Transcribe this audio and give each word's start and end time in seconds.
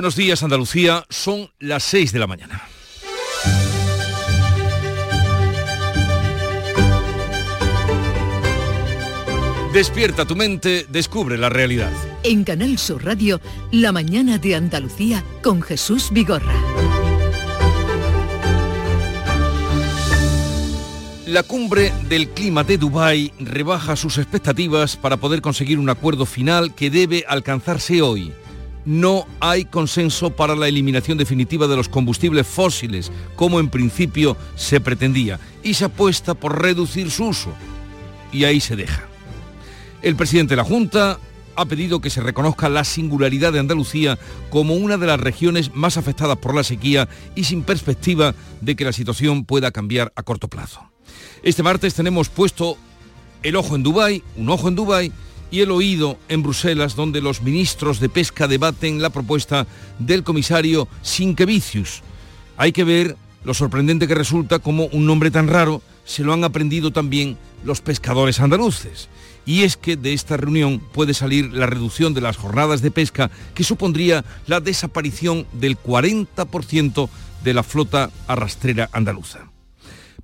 Buenos 0.00 0.16
días 0.16 0.42
Andalucía, 0.42 1.04
son 1.10 1.50
las 1.58 1.82
6 1.82 2.12
de 2.14 2.18
la 2.18 2.26
mañana. 2.26 2.62
Despierta 9.74 10.24
tu 10.24 10.36
mente, 10.36 10.86
descubre 10.88 11.36
la 11.36 11.50
realidad. 11.50 11.92
En 12.22 12.44
Canal 12.44 12.78
Sur 12.78 13.04
Radio, 13.04 13.42
La 13.72 13.92
mañana 13.92 14.38
de 14.38 14.54
Andalucía 14.54 15.22
con 15.42 15.60
Jesús 15.60 16.08
Vigorra. 16.10 16.54
La 21.26 21.42
cumbre 21.42 21.92
del 22.08 22.30
clima 22.30 22.64
de 22.64 22.78
Dubái 22.78 23.34
rebaja 23.38 23.96
sus 23.96 24.16
expectativas 24.16 24.96
para 24.96 25.18
poder 25.18 25.42
conseguir 25.42 25.78
un 25.78 25.90
acuerdo 25.90 26.24
final 26.24 26.74
que 26.74 26.88
debe 26.88 27.26
alcanzarse 27.28 28.00
hoy. 28.00 28.32
No 28.84 29.26
hay 29.40 29.64
consenso 29.64 30.30
para 30.30 30.56
la 30.56 30.68
eliminación 30.68 31.18
definitiva 31.18 31.66
de 31.66 31.76
los 31.76 31.88
combustibles 31.88 32.46
fósiles, 32.46 33.12
como 33.36 33.60
en 33.60 33.68
principio 33.68 34.36
se 34.56 34.80
pretendía, 34.80 35.38
y 35.62 35.74
se 35.74 35.84
apuesta 35.84 36.34
por 36.34 36.60
reducir 36.60 37.10
su 37.10 37.26
uso. 37.26 37.52
Y 38.32 38.44
ahí 38.44 38.60
se 38.60 38.76
deja. 38.76 39.04
El 40.02 40.16
presidente 40.16 40.52
de 40.52 40.56
la 40.56 40.64
Junta 40.64 41.18
ha 41.56 41.66
pedido 41.66 42.00
que 42.00 42.08
se 42.08 42.22
reconozca 42.22 42.70
la 42.70 42.84
singularidad 42.84 43.52
de 43.52 43.58
Andalucía 43.58 44.18
como 44.48 44.74
una 44.74 44.96
de 44.96 45.06
las 45.06 45.20
regiones 45.20 45.74
más 45.74 45.98
afectadas 45.98 46.38
por 46.38 46.54
la 46.54 46.64
sequía 46.64 47.08
y 47.34 47.44
sin 47.44 47.64
perspectiva 47.64 48.34
de 48.62 48.76
que 48.76 48.84
la 48.84 48.92
situación 48.92 49.44
pueda 49.44 49.70
cambiar 49.70 50.12
a 50.16 50.22
corto 50.22 50.48
plazo. 50.48 50.80
Este 51.42 51.62
martes 51.62 51.94
tenemos 51.94 52.30
puesto 52.30 52.78
el 53.42 53.56
ojo 53.56 53.76
en 53.76 53.82
Dubái, 53.82 54.22
un 54.36 54.48
ojo 54.48 54.68
en 54.68 54.74
Dubái 54.74 55.12
y 55.50 55.60
el 55.60 55.70
oído 55.70 56.18
en 56.28 56.42
Bruselas, 56.42 56.96
donde 56.96 57.20
los 57.20 57.42
ministros 57.42 58.00
de 58.00 58.08
pesca 58.08 58.48
debaten 58.48 59.02
la 59.02 59.10
propuesta 59.10 59.66
del 59.98 60.22
comisario 60.22 60.88
Sinkevicius. 61.02 62.02
Hay 62.56 62.72
que 62.72 62.84
ver 62.84 63.16
lo 63.44 63.54
sorprendente 63.54 64.06
que 64.06 64.14
resulta 64.14 64.58
como 64.58 64.86
un 64.86 65.06
nombre 65.06 65.30
tan 65.30 65.48
raro 65.48 65.82
se 66.04 66.24
lo 66.24 66.32
han 66.32 66.44
aprendido 66.44 66.90
también 66.90 67.38
los 67.64 67.80
pescadores 67.80 68.40
andaluces. 68.40 69.08
Y 69.46 69.62
es 69.62 69.76
que 69.76 69.96
de 69.96 70.12
esta 70.12 70.36
reunión 70.36 70.80
puede 70.80 71.14
salir 71.14 71.52
la 71.52 71.66
reducción 71.66 72.14
de 72.14 72.20
las 72.20 72.36
jornadas 72.36 72.82
de 72.82 72.90
pesca 72.90 73.30
que 73.54 73.64
supondría 73.64 74.24
la 74.46 74.60
desaparición 74.60 75.46
del 75.52 75.78
40% 75.78 77.08
de 77.44 77.54
la 77.54 77.62
flota 77.62 78.10
arrastrera 78.26 78.90
andaluza. 78.92 79.50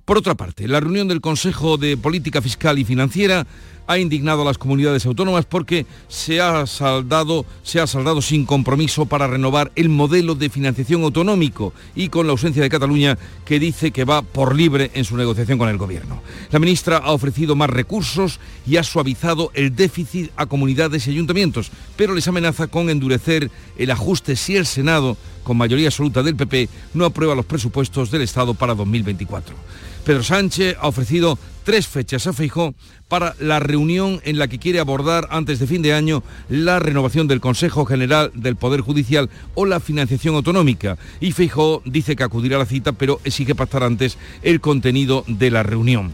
Por 0.05 0.17
otra 0.17 0.35
parte, 0.35 0.67
la 0.67 0.79
reunión 0.79 1.07
del 1.07 1.19
Consejo 1.19 1.77
de 1.77 1.97
Política 1.97 2.41
Fiscal 2.41 2.79
y 2.79 2.85
Financiera 2.85 3.47
ha 3.87 3.97
indignado 3.97 4.41
a 4.41 4.45
las 4.45 4.57
comunidades 4.57 5.05
autónomas 5.05 5.45
porque 5.45 5.85
se 6.07 6.41
ha 6.41 6.67
saldado, 6.67 7.45
se 7.63 7.79
ha 7.79 7.87
saldado 7.87 8.21
sin 8.21 8.45
compromiso 8.45 9.05
para 9.05 9.27
renovar 9.27 9.71
el 9.75 9.89
modelo 9.89 10.35
de 10.35 10.49
financiación 10.49 11.03
autonómico 11.03 11.73
y 11.95 12.09
con 12.09 12.27
la 12.27 12.31
ausencia 12.31 12.61
de 12.61 12.69
Cataluña 12.69 13.17
que 13.45 13.59
dice 13.59 13.91
que 13.91 14.03
va 14.03 14.21
por 14.21 14.55
libre 14.55 14.91
en 14.93 15.05
su 15.05 15.15
negociación 15.17 15.57
con 15.57 15.69
el 15.69 15.77
gobierno. 15.77 16.21
La 16.51 16.59
ministra 16.59 16.97
ha 16.97 17.11
ofrecido 17.11 17.55
más 17.55 17.69
recursos 17.69 18.39
y 18.65 18.77
ha 18.77 18.83
suavizado 18.83 19.51
el 19.53 19.75
déficit 19.75 20.31
a 20.35 20.45
comunidades 20.45 21.07
y 21.07 21.11
ayuntamientos, 21.11 21.71
pero 21.95 22.13
les 22.13 22.27
amenaza 22.27 22.67
con 22.67 22.89
endurecer 22.89 23.49
el 23.77 23.91
ajuste 23.91 24.35
si 24.35 24.57
el 24.57 24.65
Senado, 24.65 25.17
con 25.43 25.57
mayoría 25.57 25.87
absoluta 25.87 26.23
del 26.23 26.35
PP, 26.35 26.67
no 26.93 27.05
aprueba 27.05 27.35
los 27.35 27.45
presupuestos 27.45 28.11
del 28.11 28.23
Estado 28.23 28.53
para 28.53 28.75
2024. 28.75 29.55
Pedro 30.03 30.23
Sánchez 30.23 30.77
ha 30.79 30.87
ofrecido 30.87 31.37
tres 31.67 31.85
fechas 31.85 32.25
a 32.27 32.31
Feijó 32.31 32.75
para 33.09 33.35
la 33.41 33.59
reunión 33.59 34.21
en 34.23 34.39
la 34.39 34.47
que 34.47 34.57
quiere 34.57 34.79
abordar 34.79 35.27
antes 35.31 35.59
de 35.59 35.67
fin 35.67 35.81
de 35.81 35.91
año 35.91 36.23
la 36.47 36.79
renovación 36.79 37.27
del 37.27 37.41
Consejo 37.41 37.83
General 37.83 38.31
del 38.33 38.55
Poder 38.55 38.79
Judicial 38.79 39.29
o 39.53 39.65
la 39.65 39.81
financiación 39.81 40.35
autonómica. 40.35 40.97
Y 41.19 41.33
Feijó 41.33 41.81
dice 41.83 42.15
que 42.15 42.23
acudirá 42.23 42.55
a 42.55 42.59
la 42.59 42.65
cita, 42.65 42.93
pero 42.93 43.19
exige 43.25 43.53
pactar 43.53 43.83
antes 43.83 44.17
el 44.43 44.61
contenido 44.61 45.25
de 45.27 45.51
la 45.51 45.61
reunión. 45.61 46.13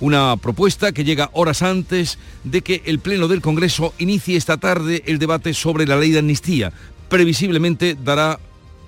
Una 0.00 0.38
propuesta 0.38 0.92
que 0.92 1.04
llega 1.04 1.28
horas 1.34 1.60
antes 1.60 2.18
de 2.44 2.62
que 2.62 2.80
el 2.86 2.98
Pleno 2.98 3.28
del 3.28 3.42
Congreso 3.42 3.92
inicie 3.98 4.38
esta 4.38 4.56
tarde 4.56 5.02
el 5.04 5.18
debate 5.18 5.52
sobre 5.52 5.86
la 5.86 5.96
ley 5.96 6.10
de 6.12 6.20
amnistía. 6.20 6.72
Previsiblemente 7.10 7.98
dará 8.02 8.40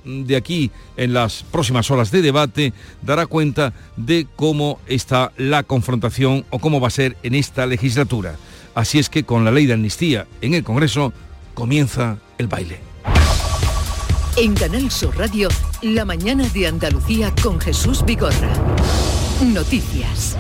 de 0.05 0.37
aquí 0.37 0.71
en 0.97 1.13
las 1.13 1.43
próximas 1.43 1.91
horas 1.91 2.11
de 2.11 2.23
debate 2.23 2.73
dará 3.03 3.27
cuenta 3.27 3.73
de 3.97 4.27
cómo 4.37 4.81
está 4.87 5.33
la 5.37 5.63
confrontación 5.63 6.45
o 6.51 6.59
cómo 6.59 6.81
va 6.81 6.89
a 6.89 6.91
ser 6.91 7.17
en 7.23 7.35
esta 7.35 7.67
legislatura. 7.67 8.37
Así 8.75 8.99
es 8.99 9.09
que 9.09 9.25
con 9.25 9.45
la 9.45 9.51
ley 9.51 9.67
de 9.67 9.75
amnistía 9.75 10.27
en 10.41 10.55
el 10.55 10.65
Congreso 10.65 11.13
comienza 11.55 12.19
el 12.39 12.47
baile. 12.47 12.81
En 14.37 14.55
Canal 14.55 14.91
Sur 14.91 15.17
Radio, 15.19 15.49
la 15.83 16.05
mañana 16.05 16.49
de 16.51 16.69
Andalucía 16.69 17.35
con 17.43 17.61
Jesús 17.61 18.05
Vigorra. 18.05 18.53
Noticias. 19.43 20.37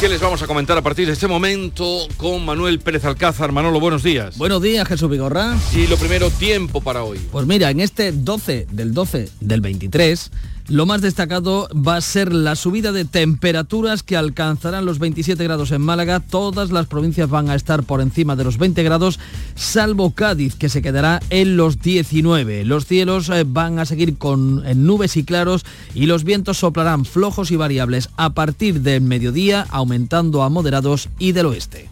¿Qué 0.00 0.08
les 0.08 0.20
vamos 0.20 0.40
a 0.42 0.46
comentar 0.46 0.78
a 0.78 0.82
partir 0.82 1.08
de 1.08 1.14
este 1.14 1.26
momento 1.26 2.06
con 2.18 2.44
Manuel 2.44 2.78
Pérez 2.78 3.04
Alcázar? 3.04 3.50
Manolo, 3.50 3.80
buenos 3.80 4.04
días. 4.04 4.38
Buenos 4.38 4.62
días, 4.62 4.86
Jesús 4.86 5.10
Vigorra. 5.10 5.56
Y 5.74 5.88
lo 5.88 5.96
primero, 5.96 6.30
tiempo 6.30 6.80
para 6.80 7.02
hoy. 7.02 7.18
Pues 7.32 7.48
mira, 7.48 7.68
en 7.70 7.80
este 7.80 8.12
12 8.12 8.68
del 8.70 8.94
12 8.94 9.28
del 9.40 9.60
23 9.60 10.30
lo 10.68 10.84
más 10.84 11.00
destacado 11.00 11.68
va 11.74 11.96
a 11.96 12.00
ser 12.00 12.32
la 12.32 12.54
subida 12.54 12.92
de 12.92 13.06
temperaturas 13.06 14.02
que 14.02 14.16
alcanzarán 14.16 14.84
los 14.84 14.98
27 14.98 15.42
grados 15.42 15.70
en 15.70 15.80
Málaga. 15.80 16.20
Todas 16.20 16.70
las 16.70 16.86
provincias 16.86 17.30
van 17.30 17.48
a 17.48 17.54
estar 17.54 17.84
por 17.84 18.02
encima 18.02 18.36
de 18.36 18.44
los 18.44 18.58
20 18.58 18.82
grados, 18.82 19.18
salvo 19.54 20.10
Cádiz, 20.10 20.56
que 20.56 20.68
se 20.68 20.82
quedará 20.82 21.20
en 21.30 21.56
los 21.56 21.80
19. 21.80 22.64
Los 22.64 22.86
cielos 22.86 23.30
eh, 23.30 23.44
van 23.46 23.78
a 23.78 23.86
seguir 23.86 24.18
con 24.18 24.66
eh, 24.66 24.74
nubes 24.74 25.16
y 25.16 25.24
claros 25.24 25.64
y 25.94 26.06
los 26.06 26.24
vientos 26.24 26.58
soplarán 26.58 27.06
flojos 27.06 27.50
y 27.50 27.56
variables 27.56 28.10
a 28.16 28.34
partir 28.34 28.82
del 28.82 29.00
mediodía, 29.00 29.66
aumentando 29.70 30.42
a 30.42 30.50
moderados 30.50 31.08
y 31.18 31.32
del 31.32 31.46
oeste. 31.46 31.88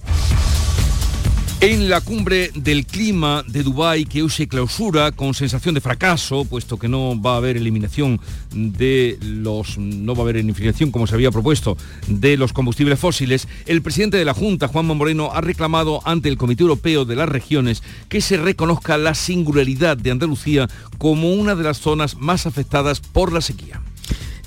En 1.63 1.89
la 1.89 2.03
cumbre 2.03 2.51
del 2.55 2.85
clima 2.85 3.43
de 3.49 3.63
Dubái 3.63 4.05
que 4.05 4.23
hoy 4.23 4.29
se 4.29 4.47
clausura 4.47 5.11
con 5.11 5.33
sensación 5.33 5.75
de 5.75 5.81
fracaso, 5.81 6.45
puesto 6.45 6.79
que 6.79 6.87
no 6.87 7.21
va 7.21 7.33
a 7.33 7.37
haber 7.39 7.57
eliminación 7.57 8.21
de 8.53 9.19
los 9.23 9.79
no 9.79 10.15
va 10.15 10.21
a 10.21 10.23
haber 10.25 10.37
eliminación 10.37 10.91
como 10.91 11.07
se 11.07 11.15
había 11.15 11.31
propuesto 11.31 11.79
de 12.09 12.37
los 12.37 12.53
combustibles 12.53 13.01
fósiles, 13.01 13.49
el 13.65 13.81
presidente 13.81 14.19
de 14.19 14.27
la 14.27 14.35
Junta, 14.35 14.69
Juanma 14.69 14.93
Moreno, 14.93 15.31
ha 15.33 15.41
reclamado 15.41 16.03
ante 16.05 16.29
el 16.29 16.37
Comité 16.37 16.63
Europeo 16.63 17.07
de 17.07 17.17
las 17.17 17.29
Regiones 17.29 17.83
que 18.11 18.21
se 18.21 18.37
reconozca 18.37 18.99
la 18.99 19.15
singularidad 19.15 19.97
de 19.97 20.11
Andalucía 20.11 20.69
como 20.99 21.33
una 21.33 21.55
de 21.55 21.65
las 21.65 21.79
zonas 21.79 22.17
más 22.17 22.47
afectadas 22.47 23.01
por 23.01 23.33
la 23.33 23.41
sequía. 23.41 23.81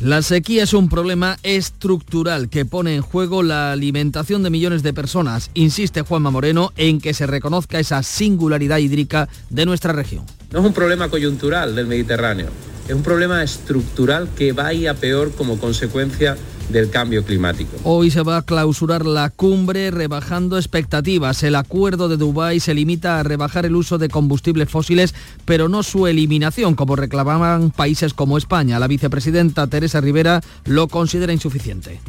La 0.02 0.22
sequía 0.22 0.64
es 0.64 0.74
un 0.74 0.88
problema 0.88 1.38
estructural 1.44 2.48
que 2.48 2.64
pone 2.64 2.96
en 2.96 3.02
juego 3.02 3.44
la 3.44 3.74
alimentación 3.74 4.44
de 4.44 4.50
millones 4.50 4.82
de 4.82 4.94
personas. 4.94 5.52
Insiste 5.56 6.04
Juanma 6.04 6.32
Moreno 6.32 6.72
en 6.78 7.02
que 7.02 7.14
se 7.14 7.28
reconozca 7.28 7.80
esa 7.80 8.02
singularidad 8.02 8.78
hídrica 8.78 9.28
de 9.50 9.66
nuestra 9.66 9.92
región. 9.92 10.24
No 10.54 10.60
es 10.60 10.66
un 10.66 10.72
problema 10.72 11.10
coyuntural 11.10 11.76
del 11.76 11.88
Mediterráneo, 11.88 12.48
es 12.88 12.96
un 12.96 13.04
problema 13.04 13.44
estructural 13.44 14.30
que 14.38 14.54
va 14.54 14.70
a 14.70 14.94
peor 14.94 15.34
como 15.34 15.60
consecuencia 15.60 16.38
Hoy 17.84 18.12
se 18.12 18.22
va 18.22 18.38
a 18.38 18.42
clausurar 18.44 19.06
la 19.06 19.30
cumbre 19.30 19.92
rebajando 19.92 20.58
expectativas. 20.58 21.44
El 21.44 21.56
acuerdo 21.56 22.10
de 22.10 22.18
Dubái 22.18 22.60
se 22.60 22.74
limita 22.74 23.20
a 23.20 23.24
rebajar 23.24 23.66
el 23.66 23.76
uso 23.76 23.98
de 23.98 24.10
combustibles 24.10 24.70
fósiles, 24.70 25.16
pero 25.46 25.68
no 25.68 25.84
su 25.84 26.08
eliminación, 26.08 26.76
como 26.76 26.96
reclamaban 26.96 27.72
países 27.72 28.14
como 28.14 28.38
España. 28.38 28.80
La 28.80 28.88
vicepresidenta 28.88 29.68
Teresa 29.68 30.02
Rivera 30.02 30.42
lo 30.66 30.88
considera 30.88 31.34
insuficiente. 31.34 32.00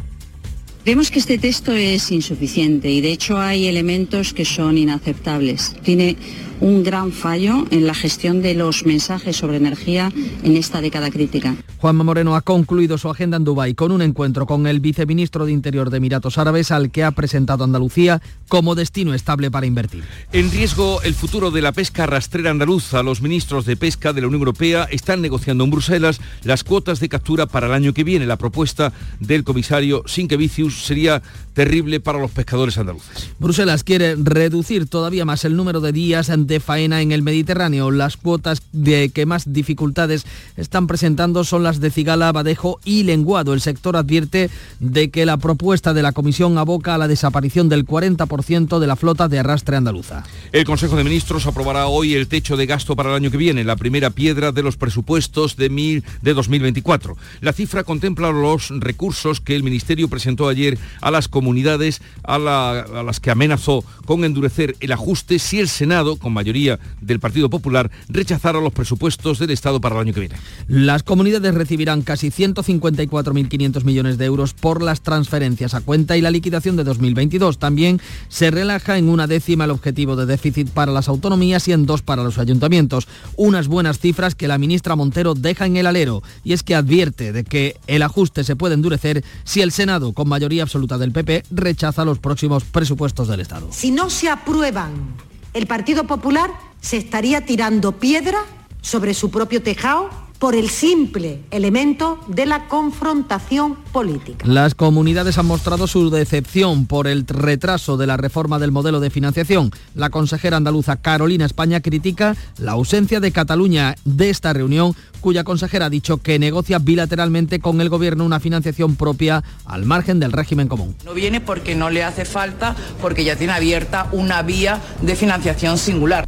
Vemos 0.91 1.13
que 1.13 1.21
este 1.21 1.39
texto 1.39 1.71
es 1.73 2.11
insuficiente 2.11 2.91
y 2.91 3.01
de 3.01 3.13
hecho 3.13 3.39
hay 3.39 3.69
elementos 3.69 4.35
que 4.35 4.45
son 4.45 4.77
inaceptables. 4.77 5.73
Tiene 5.85 6.17
un 6.61 6.83
gran 6.83 7.13
fallo 7.13 7.67
en 7.71 7.87
la 7.87 7.95
gestión 7.95 8.43
de 8.43 8.55
los 8.55 8.85
mensajes 8.85 9.37
sobre 9.37 9.57
energía 9.57 10.13
en 10.43 10.57
esta 10.57 10.81
década 10.81 11.11
crítica. 11.11 11.57
Juanma 11.79 12.05
Moreno 12.05 12.37
ha 12.37 12.43
concluido 12.43 12.99
su 12.99 13.09
agenda 13.09 13.39
en 13.39 13.45
Dubái 13.45 13.75
con 13.75 13.93
un 13.93 14.03
encuentro 14.03 14.47
con 14.47 14.67
el 14.67 14.81
viceministro 14.81 15.47
de 15.47 15.53
Interior 15.53 15.89
de 15.89 15.97
Emiratos 15.97 16.37
Árabes 16.37 16.71
al 16.71 16.91
que 16.91 17.05
ha 17.05 17.13
presentado 17.13 17.65
Andalucía 17.65 18.21
como 18.49 18.75
destino 18.75 19.15
estable 19.15 19.51
para 19.51 19.67
invertir. 19.67 20.05
En 20.33 20.51
riesgo 20.51 21.01
el 21.03 21.15
futuro 21.15 21.51
de 21.51 21.63
la 21.63 21.73
pesca 21.73 22.05
rastrera 22.07 22.51
andaluza. 22.51 23.03
Los 23.03 23.23
ministros 23.23 23.65
de 23.65 23.77
pesca 23.77 24.13
de 24.13 24.21
la 24.21 24.27
Unión 24.27 24.41
Europea 24.41 24.89
están 24.91 25.23
negociando 25.23 25.65
en 25.65 25.71
Bruselas 25.71 26.21
las 26.45 26.65
cuotas 26.65 27.01
de 27.01 27.09
captura 27.09 27.47
para 27.47 27.69
el 27.69 27.73
año 27.73 27.95
que 27.95 28.05
viene. 28.05 28.27
La 28.27 28.37
propuesta 28.37 28.93
del 29.21 29.45
comisario 29.45 30.03
Sinkevicius 30.07 30.80
sería 30.85 31.23
terrible 31.53 32.01
para 32.01 32.19
los 32.19 32.31
pescadores 32.31 32.79
andaluces. 32.79 33.31
Bruselas 33.39 33.85
quiere 33.85 34.15
reducir 34.17 34.87
todavía 34.87 35.25
más 35.25 35.45
el 35.45 35.57
número 35.57 35.81
de 35.81 35.93
días 35.93 36.31
de 36.35 36.61
faena 36.61 37.03
en 37.03 37.13
el 37.13 37.23
Mediterráneo. 37.23 37.91
Las 37.91 38.17
cuotas 38.17 38.63
de 38.73 39.11
que 39.11 39.27
más 39.27 39.53
dificultades 39.53 40.25
están 40.57 40.87
presentando 40.87 41.45
son 41.45 41.63
las 41.63 41.81
de 41.81 41.91
cigala, 41.91 42.33
badejo 42.33 42.81
y 42.85 43.03
lenguado. 43.03 43.53
El 43.53 43.61
sector 43.61 43.97
advierte 43.97 44.49
de 44.79 45.11
que 45.11 45.27
la 45.27 45.37
propuesta 45.37 45.93
de 45.93 46.03
la 46.03 46.13
Comisión 46.13 46.57
aboca 46.57 46.95
a 46.95 46.99
la 46.99 47.09
desaparición 47.09 47.69
del 47.69 47.87
40% 47.87 48.79
de 48.79 48.87
la 48.87 48.97
flota 48.97 49.29
de 49.29 49.41
arrastre 49.41 49.77
andaluza. 49.77 50.25
El 50.53 50.65
Consejo 50.65 50.97
de 50.97 51.05
Ministros 51.05 51.47
aprobará 51.47 51.89
hoy 51.89 52.15
el 52.15 52.29
techo 52.29 52.57
de 52.57 52.67
gasto 52.67 52.97
para 52.97 53.11
el 53.11 53.17
año 53.17 53.31
que 53.31 53.37
viene, 53.37 53.65
la 53.65 53.77
primera 53.77 54.11
piedra 54.11 54.53
de 54.53 54.63
los 54.63 54.77
presupuestos 54.77 55.57
de, 55.57 55.69
mil, 55.69 56.05
de 56.23 56.35
2024. 56.35 57.17
La 57.41 57.53
cifra 57.53 57.85
contempla 57.85 58.31
los 58.31 58.71
recursos 58.71 59.41
que 59.41 59.57
el 59.57 59.63
Ministerio 59.63 60.09
presentó 60.09 60.49
ayer 60.49 60.60
a 61.01 61.11
las 61.11 61.29
comunidades 61.29 62.03
a, 62.25 62.39
las 62.39 63.21
que 63.21 63.31
amenazó 63.31 63.85
con 64.05 64.25
endurecer 64.25 64.77
el 64.81 64.93
ajuste 64.93 65.39
si 65.39 65.61
el 65.61 65.69
Senado, 65.69 66.17
con 66.17 66.33
mayoría 66.33 66.79
del 67.01 67.21
Partido 67.21 67.51
Popular, 67.51 67.91
rechazara 68.09 68.61
los 68.61 68.73
presupuestos 68.73 69.39
del 69.39 69.51
Estado 69.51 69.81
para 69.81 69.97
el 69.97 70.03
año 70.03 70.15
que 70.15 70.21
viene. 70.21 70.37
Las 70.69 71.03
comunidades 71.03 71.55
recibirán 71.55 72.03
casi 72.03 72.31
154.500 72.31 73.85
millones 73.85 74.19
de 74.19 74.25
euros 74.25 74.55
por 74.55 74.83
las 74.83 75.01
transferencias 75.01 75.75
a 75.75 75.81
cuenta 75.81 76.17
y 76.17 76.21
la 76.21 76.31
liquidación 76.31 76.77
de 76.77 76.85
2022. 76.85 77.59
También 77.59 78.01
se 78.29 78.51
relaja 78.51 78.99
en 78.99 79.09
una 79.09 79.27
décima 79.27 79.65
el 79.65 79.71
objetivo 79.71 80.17
de 80.17 80.27
déficit 80.27 80.71
para 80.71 80.93
las 80.93 81.09
autonomías 81.09 81.67
y 81.69 81.73
en 81.73 81.87
dos 81.87 82.03
para 82.03 82.23
los 82.23 82.39
ayuntamientos. 82.39 83.09
Unas 83.37 83.69
buenas 83.69 83.99
cifras 83.99 84.35
que 84.35 84.49
la 84.49 84.59
ministra 84.59 84.97
Montero 84.97 85.35
deja 85.35 85.67
en 85.67 85.77
el 85.77 85.87
alero 85.87 86.23
y 86.45 86.53
es 86.53 86.63
que 86.63 86.75
advierte 86.75 87.33
de 87.33 87.45
que 87.45 87.77
el 87.87 88.03
ajuste 88.03 88.45
se 88.45 88.57
puede 88.57 88.75
endurecer 88.75 89.25
si 89.45 89.63
el 89.63 89.73
Senado, 89.73 90.13
con 90.13 90.29
mayoría 90.29 90.50
absoluta 90.59 90.99
del 90.99 91.13
PP, 91.13 91.45
rechaza 91.53 92.05
los 92.05 92.19
próximos 92.19 92.65
presupuestos 92.65 93.29
del 93.29 93.41
Estado. 93.41 93.69
Si 93.71 93.93
no 93.93 94.11
se 94.11 94.29
aprueban, 94.29 95.15
el 95.55 95.67
Partido 95.69 96.05
Popular 96.05 96.51
se 96.81 96.97
estaría 96.97 97.45
tirando 97.45 97.93
piedra 97.93 98.41
sobre 98.81 99.15
su 99.15 99.31
propio 99.31 99.63
tejado 99.63 100.30
por 100.41 100.57
el 100.57 100.71
simple 100.71 101.43
elemento 101.51 102.19
de 102.27 102.47
la 102.47 102.67
confrontación 102.67 103.77
política. 103.93 104.45
Las 104.47 104.75
comunidades 104.75 105.37
han 105.37 105.45
mostrado 105.45 105.87
su 105.87 106.09
decepción 106.09 106.87
por 106.87 107.07
el 107.07 107.27
retraso 107.27 107.99
de 107.99 108.07
la 108.07 108.17
reforma 108.17 108.59
del 108.59 108.73
modelo 108.73 109.01
de 109.01 109.11
financiación. 109.11 109.71
La 109.95 110.09
consejera 110.09 110.57
andaluza 110.57 110.97
Carolina 110.97 111.45
España 111.45 111.81
critica 111.81 112.37
la 112.57 112.73
ausencia 112.73 113.21
de 113.21 113.33
Cataluña 113.33 113.97
de 114.07 114.31
esta 114.31 114.55
reunión, 114.55 114.97
cuya 115.21 115.45
consejera 115.45 115.87
ha 115.87 115.91
dicho 115.91 116.17
que 116.17 116.39
negocia 116.39 116.79
bilateralmente 116.79 117.61
con 117.61 117.83
el 117.83 117.91
gobierno 117.91 118.25
una 118.25 118.41
financiación 118.41 118.97
propia 118.97 119.45
al 119.67 119.85
margen 119.85 120.21
del 120.21 120.33
régimen 120.33 120.69
común. 120.69 120.97
No 121.05 121.13
viene 121.13 121.43
porque 121.43 121.75
no 121.75 121.91
le 121.91 122.03
hace 122.03 122.25
falta, 122.25 122.75
porque 123.03 123.25
ya 123.25 123.37
tiene 123.37 123.53
abierta 123.53 124.09
una 124.13 124.41
vía 124.41 124.81
de 125.03 125.15
financiación 125.17 125.77
singular. 125.77 126.27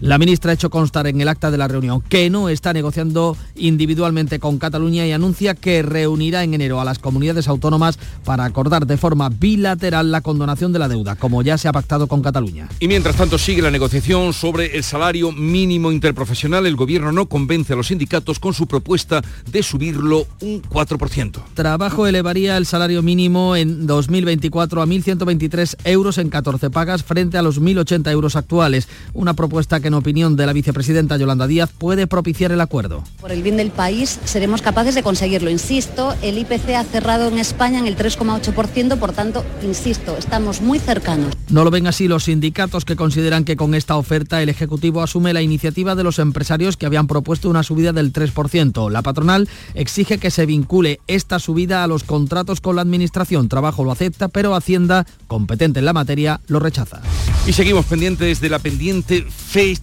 La 0.00 0.16
ministra 0.16 0.50
ha 0.50 0.54
hecho 0.54 0.70
constar 0.70 1.06
en 1.08 1.20
el 1.20 1.28
acta 1.28 1.50
de 1.50 1.58
la 1.58 1.68
reunión 1.68 2.00
que 2.00 2.30
no 2.30 2.48
está 2.48 2.72
negociando 2.72 3.36
individualmente 3.54 4.38
con 4.38 4.58
Cataluña 4.58 5.06
y 5.06 5.12
anuncia 5.12 5.54
que 5.54 5.82
reunirá 5.82 6.42
en 6.42 6.54
enero 6.54 6.80
a 6.80 6.86
las 6.86 6.98
comunidades 6.98 7.48
autónomas 7.48 7.98
para 8.24 8.46
acordar 8.46 8.86
de 8.86 8.96
forma 8.96 9.28
bilateral 9.28 10.10
la 10.10 10.22
condonación 10.22 10.72
de 10.72 10.78
la 10.78 10.88
deuda, 10.88 11.16
como 11.16 11.42
ya 11.42 11.58
se 11.58 11.68
ha 11.68 11.72
pactado 11.72 12.06
con 12.06 12.22
Cataluña. 12.22 12.66
Y 12.80 12.88
mientras 12.88 13.16
tanto 13.16 13.36
sigue 13.36 13.60
la 13.60 13.70
negociación 13.70 14.32
sobre 14.32 14.74
el 14.74 14.84
salario 14.84 15.32
mínimo 15.32 15.92
interprofesional. 15.92 16.66
El 16.66 16.76
gobierno 16.76 17.12
no 17.12 17.26
convence 17.26 17.74
a 17.74 17.76
los 17.76 17.88
sindicatos 17.88 18.40
con 18.40 18.54
su 18.54 18.66
propuesta 18.66 19.20
de 19.52 19.62
subirlo 19.62 20.26
un 20.40 20.62
4%. 20.62 21.42
Trabajo 21.52 22.06
elevaría 22.06 22.56
el 22.56 22.64
salario 22.64 23.02
mínimo 23.02 23.54
en 23.54 23.86
2024 23.86 24.80
a 24.80 24.86
1.123 24.86 25.76
euros 25.84 26.16
en 26.16 26.30
14 26.30 26.70
pagas 26.70 27.02
frente 27.02 27.36
a 27.36 27.42
los 27.42 27.60
1.080 27.60 28.10
euros 28.10 28.34
actuales. 28.36 28.88
Una 29.12 29.34
propuesta 29.34 29.80
que 29.80 29.89
en 29.90 29.94
opinión 29.94 30.36
de 30.36 30.46
la 30.46 30.52
vicepresidenta 30.52 31.16
Yolanda 31.16 31.46
Díaz, 31.46 31.70
puede 31.76 32.06
propiciar 32.06 32.52
el 32.52 32.60
acuerdo. 32.60 33.02
Por 33.20 33.32
el 33.32 33.42
bien 33.42 33.56
del 33.56 33.70
país 33.70 34.20
seremos 34.24 34.62
capaces 34.62 34.94
de 34.94 35.02
conseguirlo. 35.02 35.50
Insisto, 35.50 36.14
el 36.22 36.38
IPC 36.38 36.70
ha 36.76 36.84
cerrado 36.84 37.28
en 37.28 37.38
España 37.38 37.80
en 37.80 37.86
el 37.86 37.96
3,8%, 37.96 38.98
por 38.98 39.12
tanto, 39.12 39.44
insisto, 39.62 40.16
estamos 40.16 40.60
muy 40.60 40.78
cercanos. 40.78 41.34
No 41.48 41.64
lo 41.64 41.70
ven 41.70 41.88
así 41.88 42.06
los 42.06 42.24
sindicatos 42.24 42.84
que 42.84 42.96
consideran 42.96 43.44
que 43.44 43.56
con 43.56 43.74
esta 43.74 43.96
oferta 43.96 44.40
el 44.42 44.48
Ejecutivo 44.48 45.02
asume 45.02 45.32
la 45.32 45.42
iniciativa 45.42 45.94
de 45.94 46.04
los 46.04 46.18
empresarios 46.20 46.76
que 46.76 46.86
habían 46.86 47.08
propuesto 47.08 47.50
una 47.50 47.64
subida 47.64 47.92
del 47.92 48.12
3%. 48.12 48.90
La 48.90 49.02
patronal 49.02 49.48
exige 49.74 50.18
que 50.18 50.30
se 50.30 50.46
vincule 50.46 51.00
esta 51.08 51.40
subida 51.40 51.82
a 51.82 51.88
los 51.88 52.04
contratos 52.04 52.60
con 52.60 52.76
la 52.76 52.82
Administración. 52.82 53.48
Trabajo 53.48 53.82
lo 53.84 53.90
acepta, 53.90 54.28
pero 54.28 54.54
Hacienda, 54.54 55.06
competente 55.26 55.80
en 55.80 55.86
la 55.86 55.92
materia, 55.92 56.40
lo 56.46 56.60
rechaza. 56.60 57.00
Y 57.46 57.52
seguimos 57.52 57.86
pendientes 57.86 58.40
de 58.40 58.50
la 58.50 58.58
pendiente 58.58 59.26
fecha 59.28 59.79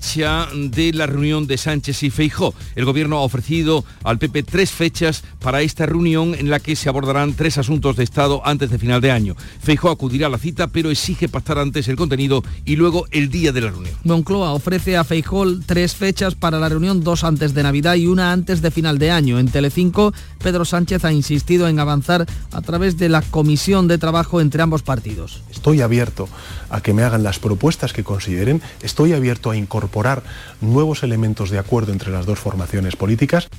de 0.53 0.93
la 0.93 1.05
reunión 1.05 1.47
de 1.47 1.57
Sánchez 1.57 2.03
y 2.03 2.09
Feijó. 2.09 2.53
El 2.75 2.85
gobierno 2.85 3.17
ha 3.17 3.21
ofrecido 3.21 3.83
al 4.03 4.17
PP 4.17 4.43
tres 4.43 4.71
fechas 4.71 5.23
para 5.39 5.61
esta 5.61 5.85
reunión 5.85 6.33
en 6.33 6.49
la 6.49 6.59
que 6.59 6.75
se 6.75 6.87
abordarán 6.87 7.33
tres 7.33 7.57
asuntos 7.57 7.95
de 7.95 8.03
Estado 8.03 8.41
antes 8.45 8.69
de 8.69 8.77
final 8.77 9.01
de 9.01 9.11
año. 9.11 9.35
Feijó 9.59 9.89
acudirá 9.89 10.27
a 10.27 10.29
la 10.29 10.37
cita, 10.37 10.67
pero 10.67 10.91
exige 10.91 11.27
pactar 11.27 11.59
antes 11.59 11.87
el 11.87 11.97
contenido 11.97 12.43
y 12.63 12.75
luego 12.75 13.05
el 13.11 13.29
día 13.29 13.51
de 13.51 13.61
la 13.61 13.71
reunión. 13.71 13.95
Moncloa 14.03 14.53
ofrece 14.53 14.97
a 14.97 15.03
Feijó 15.03 15.45
tres 15.65 15.95
fechas 15.95 16.35
para 16.35 16.59
la 16.59 16.69
reunión, 16.69 17.03
dos 17.03 17.23
antes 17.23 17.53
de 17.53 17.63
Navidad 17.63 17.95
y 17.95 18.07
una 18.07 18.31
antes 18.31 18.61
de 18.61 18.71
final 18.71 18.99
de 18.99 19.11
año. 19.11 19.39
En 19.39 19.49
Telecinco, 19.49 20.13
Pedro 20.39 20.63
Sánchez 20.63 21.05
ha 21.05 21.11
insistido 21.11 21.67
en 21.67 21.79
avanzar 21.79 22.25
a 22.51 22.61
través 22.61 22.97
de 22.97 23.09
la 23.09 23.21
comisión 23.21 23.87
de 23.87 23.97
trabajo 23.97 24.41
entre 24.41 24.61
ambos 24.61 24.83
partidos. 24.83 25.43
Estoy 25.51 25.81
abierto 25.81 26.29
a 26.69 26.81
que 26.81 26.93
me 26.93 27.03
hagan 27.03 27.23
las 27.23 27.39
propuestas 27.39 27.93
que 27.93 28.03
consideren, 28.03 28.61
estoy 28.81 29.13
abierto 29.13 29.51
a 29.51 29.57
incorporar 29.57 29.86
nuevos 30.61 31.03
elementos 31.03 31.49
de 31.49 31.59
acuerdo 31.59 31.91
entre 31.91 32.11
las 32.11 32.25
dos 32.25 32.39
formaciones 32.39 32.95
políticas. 32.95 33.49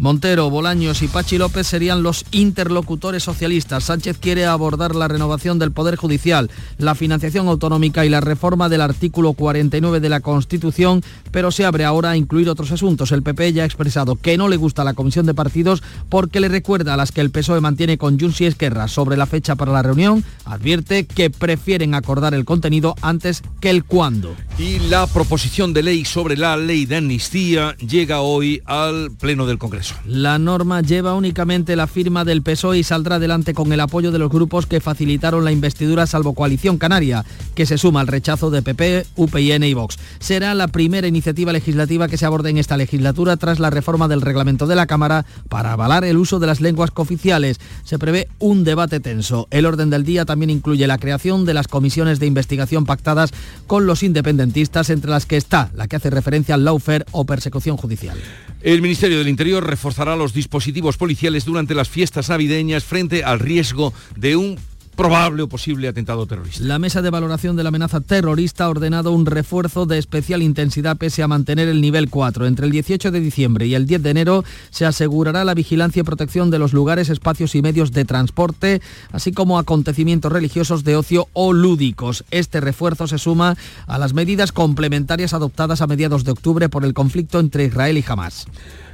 Montero, 0.00 0.48
Bolaños 0.48 1.02
y 1.02 1.08
Pachi 1.08 1.36
López 1.36 1.66
serían 1.66 2.02
los 2.02 2.24
interlocutores 2.30 3.22
socialistas. 3.22 3.84
Sánchez 3.84 4.16
quiere 4.18 4.46
abordar 4.46 4.96
la 4.96 5.08
renovación 5.08 5.58
del 5.58 5.72
Poder 5.72 5.96
Judicial, 5.96 6.50
la 6.78 6.94
financiación 6.94 7.48
autonómica 7.48 8.06
y 8.06 8.08
la 8.08 8.22
reforma 8.22 8.70
del 8.70 8.80
artículo 8.80 9.34
49 9.34 10.00
de 10.00 10.08
la 10.08 10.20
Constitución, 10.20 11.02
pero 11.30 11.50
se 11.50 11.66
abre 11.66 11.84
ahora 11.84 12.12
a 12.12 12.16
incluir 12.16 12.48
otros 12.48 12.72
asuntos. 12.72 13.12
El 13.12 13.22
PP 13.22 13.52
ya 13.52 13.64
ha 13.64 13.66
expresado 13.66 14.16
que 14.16 14.38
no 14.38 14.48
le 14.48 14.56
gusta 14.56 14.84
la 14.84 14.94
comisión 14.94 15.26
de 15.26 15.34
partidos 15.34 15.82
porque 16.08 16.40
le 16.40 16.48
recuerda 16.48 16.94
a 16.94 16.96
las 16.96 17.12
que 17.12 17.20
el 17.20 17.30
PSOE 17.30 17.60
mantiene 17.60 17.98
con 17.98 18.18
Junts 18.18 18.40
y 18.40 18.46
Esquerra 18.46 18.88
sobre 18.88 19.18
la 19.18 19.26
fecha 19.26 19.54
para 19.54 19.72
la 19.72 19.82
reunión. 19.82 20.24
Advierte 20.46 21.04
que 21.04 21.28
prefieren 21.28 21.94
acordar 21.94 22.32
el 22.32 22.46
contenido 22.46 22.94
antes 23.02 23.42
que 23.60 23.68
el 23.68 23.84
cuándo. 23.84 24.34
Y 24.58 24.78
la 24.78 25.06
proposición 25.06 25.74
de 25.74 25.82
ley 25.82 26.06
sobre 26.06 26.38
la 26.38 26.56
ley 26.56 26.86
de 26.86 26.96
amnistía 26.96 27.76
llega 27.76 28.22
hoy 28.22 28.62
al 28.64 29.10
Pleno 29.10 29.44
del 29.44 29.58
Congreso. 29.58 29.89
La 30.06 30.38
norma 30.38 30.80
lleva 30.80 31.14
únicamente 31.14 31.76
la 31.76 31.86
firma 31.86 32.24
del 32.24 32.42
PSOE 32.42 32.78
y 32.78 32.82
saldrá 32.82 33.16
adelante 33.16 33.54
con 33.54 33.72
el 33.72 33.80
apoyo 33.80 34.10
de 34.10 34.18
los 34.18 34.30
grupos 34.30 34.66
que 34.66 34.80
facilitaron 34.80 35.44
la 35.44 35.52
investidura 35.52 36.06
salvo 36.06 36.34
Coalición 36.34 36.78
Canaria, 36.78 37.24
que 37.54 37.66
se 37.66 37.78
suma 37.78 38.00
al 38.00 38.06
rechazo 38.06 38.50
de 38.50 38.62
PP, 38.62 39.06
UPN 39.16 39.64
y 39.64 39.74
Vox. 39.74 39.98
Será 40.18 40.54
la 40.54 40.68
primera 40.68 41.06
iniciativa 41.06 41.52
legislativa 41.52 42.08
que 42.08 42.16
se 42.16 42.26
aborde 42.26 42.50
en 42.50 42.58
esta 42.58 42.76
legislatura 42.76 43.36
tras 43.36 43.58
la 43.58 43.70
reforma 43.70 44.08
del 44.08 44.22
reglamento 44.22 44.66
de 44.66 44.76
la 44.76 44.86
Cámara 44.86 45.26
para 45.48 45.72
avalar 45.72 46.04
el 46.04 46.16
uso 46.16 46.38
de 46.38 46.46
las 46.46 46.60
lenguas 46.60 46.90
cooficiales. 46.90 47.60
Se 47.84 47.98
prevé 47.98 48.28
un 48.38 48.64
debate 48.64 49.00
tenso. 49.00 49.48
El 49.50 49.66
orden 49.66 49.90
del 49.90 50.04
día 50.04 50.24
también 50.24 50.50
incluye 50.50 50.86
la 50.86 50.98
creación 50.98 51.44
de 51.44 51.54
las 51.54 51.68
comisiones 51.68 52.20
de 52.20 52.26
investigación 52.26 52.84
pactadas 52.84 53.32
con 53.66 53.86
los 53.86 54.02
independentistas, 54.02 54.90
entre 54.90 55.10
las 55.10 55.26
que 55.26 55.36
está 55.36 55.70
la 55.74 55.88
que 55.88 55.96
hace 55.96 56.10
referencia 56.10 56.54
al 56.54 56.64
lawfare 56.64 57.04
o 57.12 57.24
persecución 57.24 57.76
judicial. 57.76 58.18
El 58.62 58.82
Ministerio 58.82 59.18
del 59.18 59.28
Interior 59.28 59.66
reforzará 59.70 60.16
los 60.16 60.34
dispositivos 60.34 60.96
policiales 60.96 61.44
durante 61.44 61.74
las 61.74 61.88
fiestas 61.88 62.28
navideñas 62.28 62.84
frente 62.84 63.24
al 63.24 63.38
riesgo 63.38 63.92
de 64.16 64.36
un 64.36 64.58
probable 65.00 65.40
o 65.42 65.48
posible 65.48 65.88
atentado 65.88 66.26
terrorista. 66.26 66.62
La 66.62 66.78
mesa 66.78 67.00
de 67.00 67.08
valoración 67.08 67.56
de 67.56 67.62
la 67.62 67.70
amenaza 67.70 68.02
terrorista 68.02 68.64
ha 68.64 68.68
ordenado 68.68 69.12
un 69.12 69.24
refuerzo 69.24 69.86
de 69.86 69.96
especial 69.96 70.42
intensidad 70.42 70.98
pese 70.98 71.22
a 71.22 71.28
mantener 71.28 71.68
el 71.68 71.80
nivel 71.80 72.10
4. 72.10 72.46
Entre 72.46 72.66
el 72.66 72.72
18 72.72 73.10
de 73.10 73.20
diciembre 73.20 73.66
y 73.66 73.74
el 73.74 73.86
10 73.86 74.02
de 74.02 74.10
enero 74.10 74.44
se 74.68 74.84
asegurará 74.84 75.44
la 75.44 75.54
vigilancia 75.54 76.00
y 76.00 76.02
protección 76.02 76.50
de 76.50 76.58
los 76.58 76.74
lugares, 76.74 77.08
espacios 77.08 77.54
y 77.54 77.62
medios 77.62 77.92
de 77.92 78.04
transporte, 78.04 78.82
así 79.10 79.32
como 79.32 79.58
acontecimientos 79.58 80.32
religiosos 80.32 80.84
de 80.84 80.96
ocio 80.96 81.28
o 81.32 81.54
lúdicos. 81.54 82.24
Este 82.30 82.60
refuerzo 82.60 83.06
se 83.06 83.16
suma 83.16 83.56
a 83.86 83.96
las 83.96 84.12
medidas 84.12 84.52
complementarias 84.52 85.32
adoptadas 85.32 85.80
a 85.80 85.86
mediados 85.86 86.24
de 86.24 86.32
octubre 86.32 86.68
por 86.68 86.84
el 86.84 86.92
conflicto 86.92 87.40
entre 87.40 87.64
Israel 87.64 87.96
y 87.96 88.04
Hamas. 88.06 88.46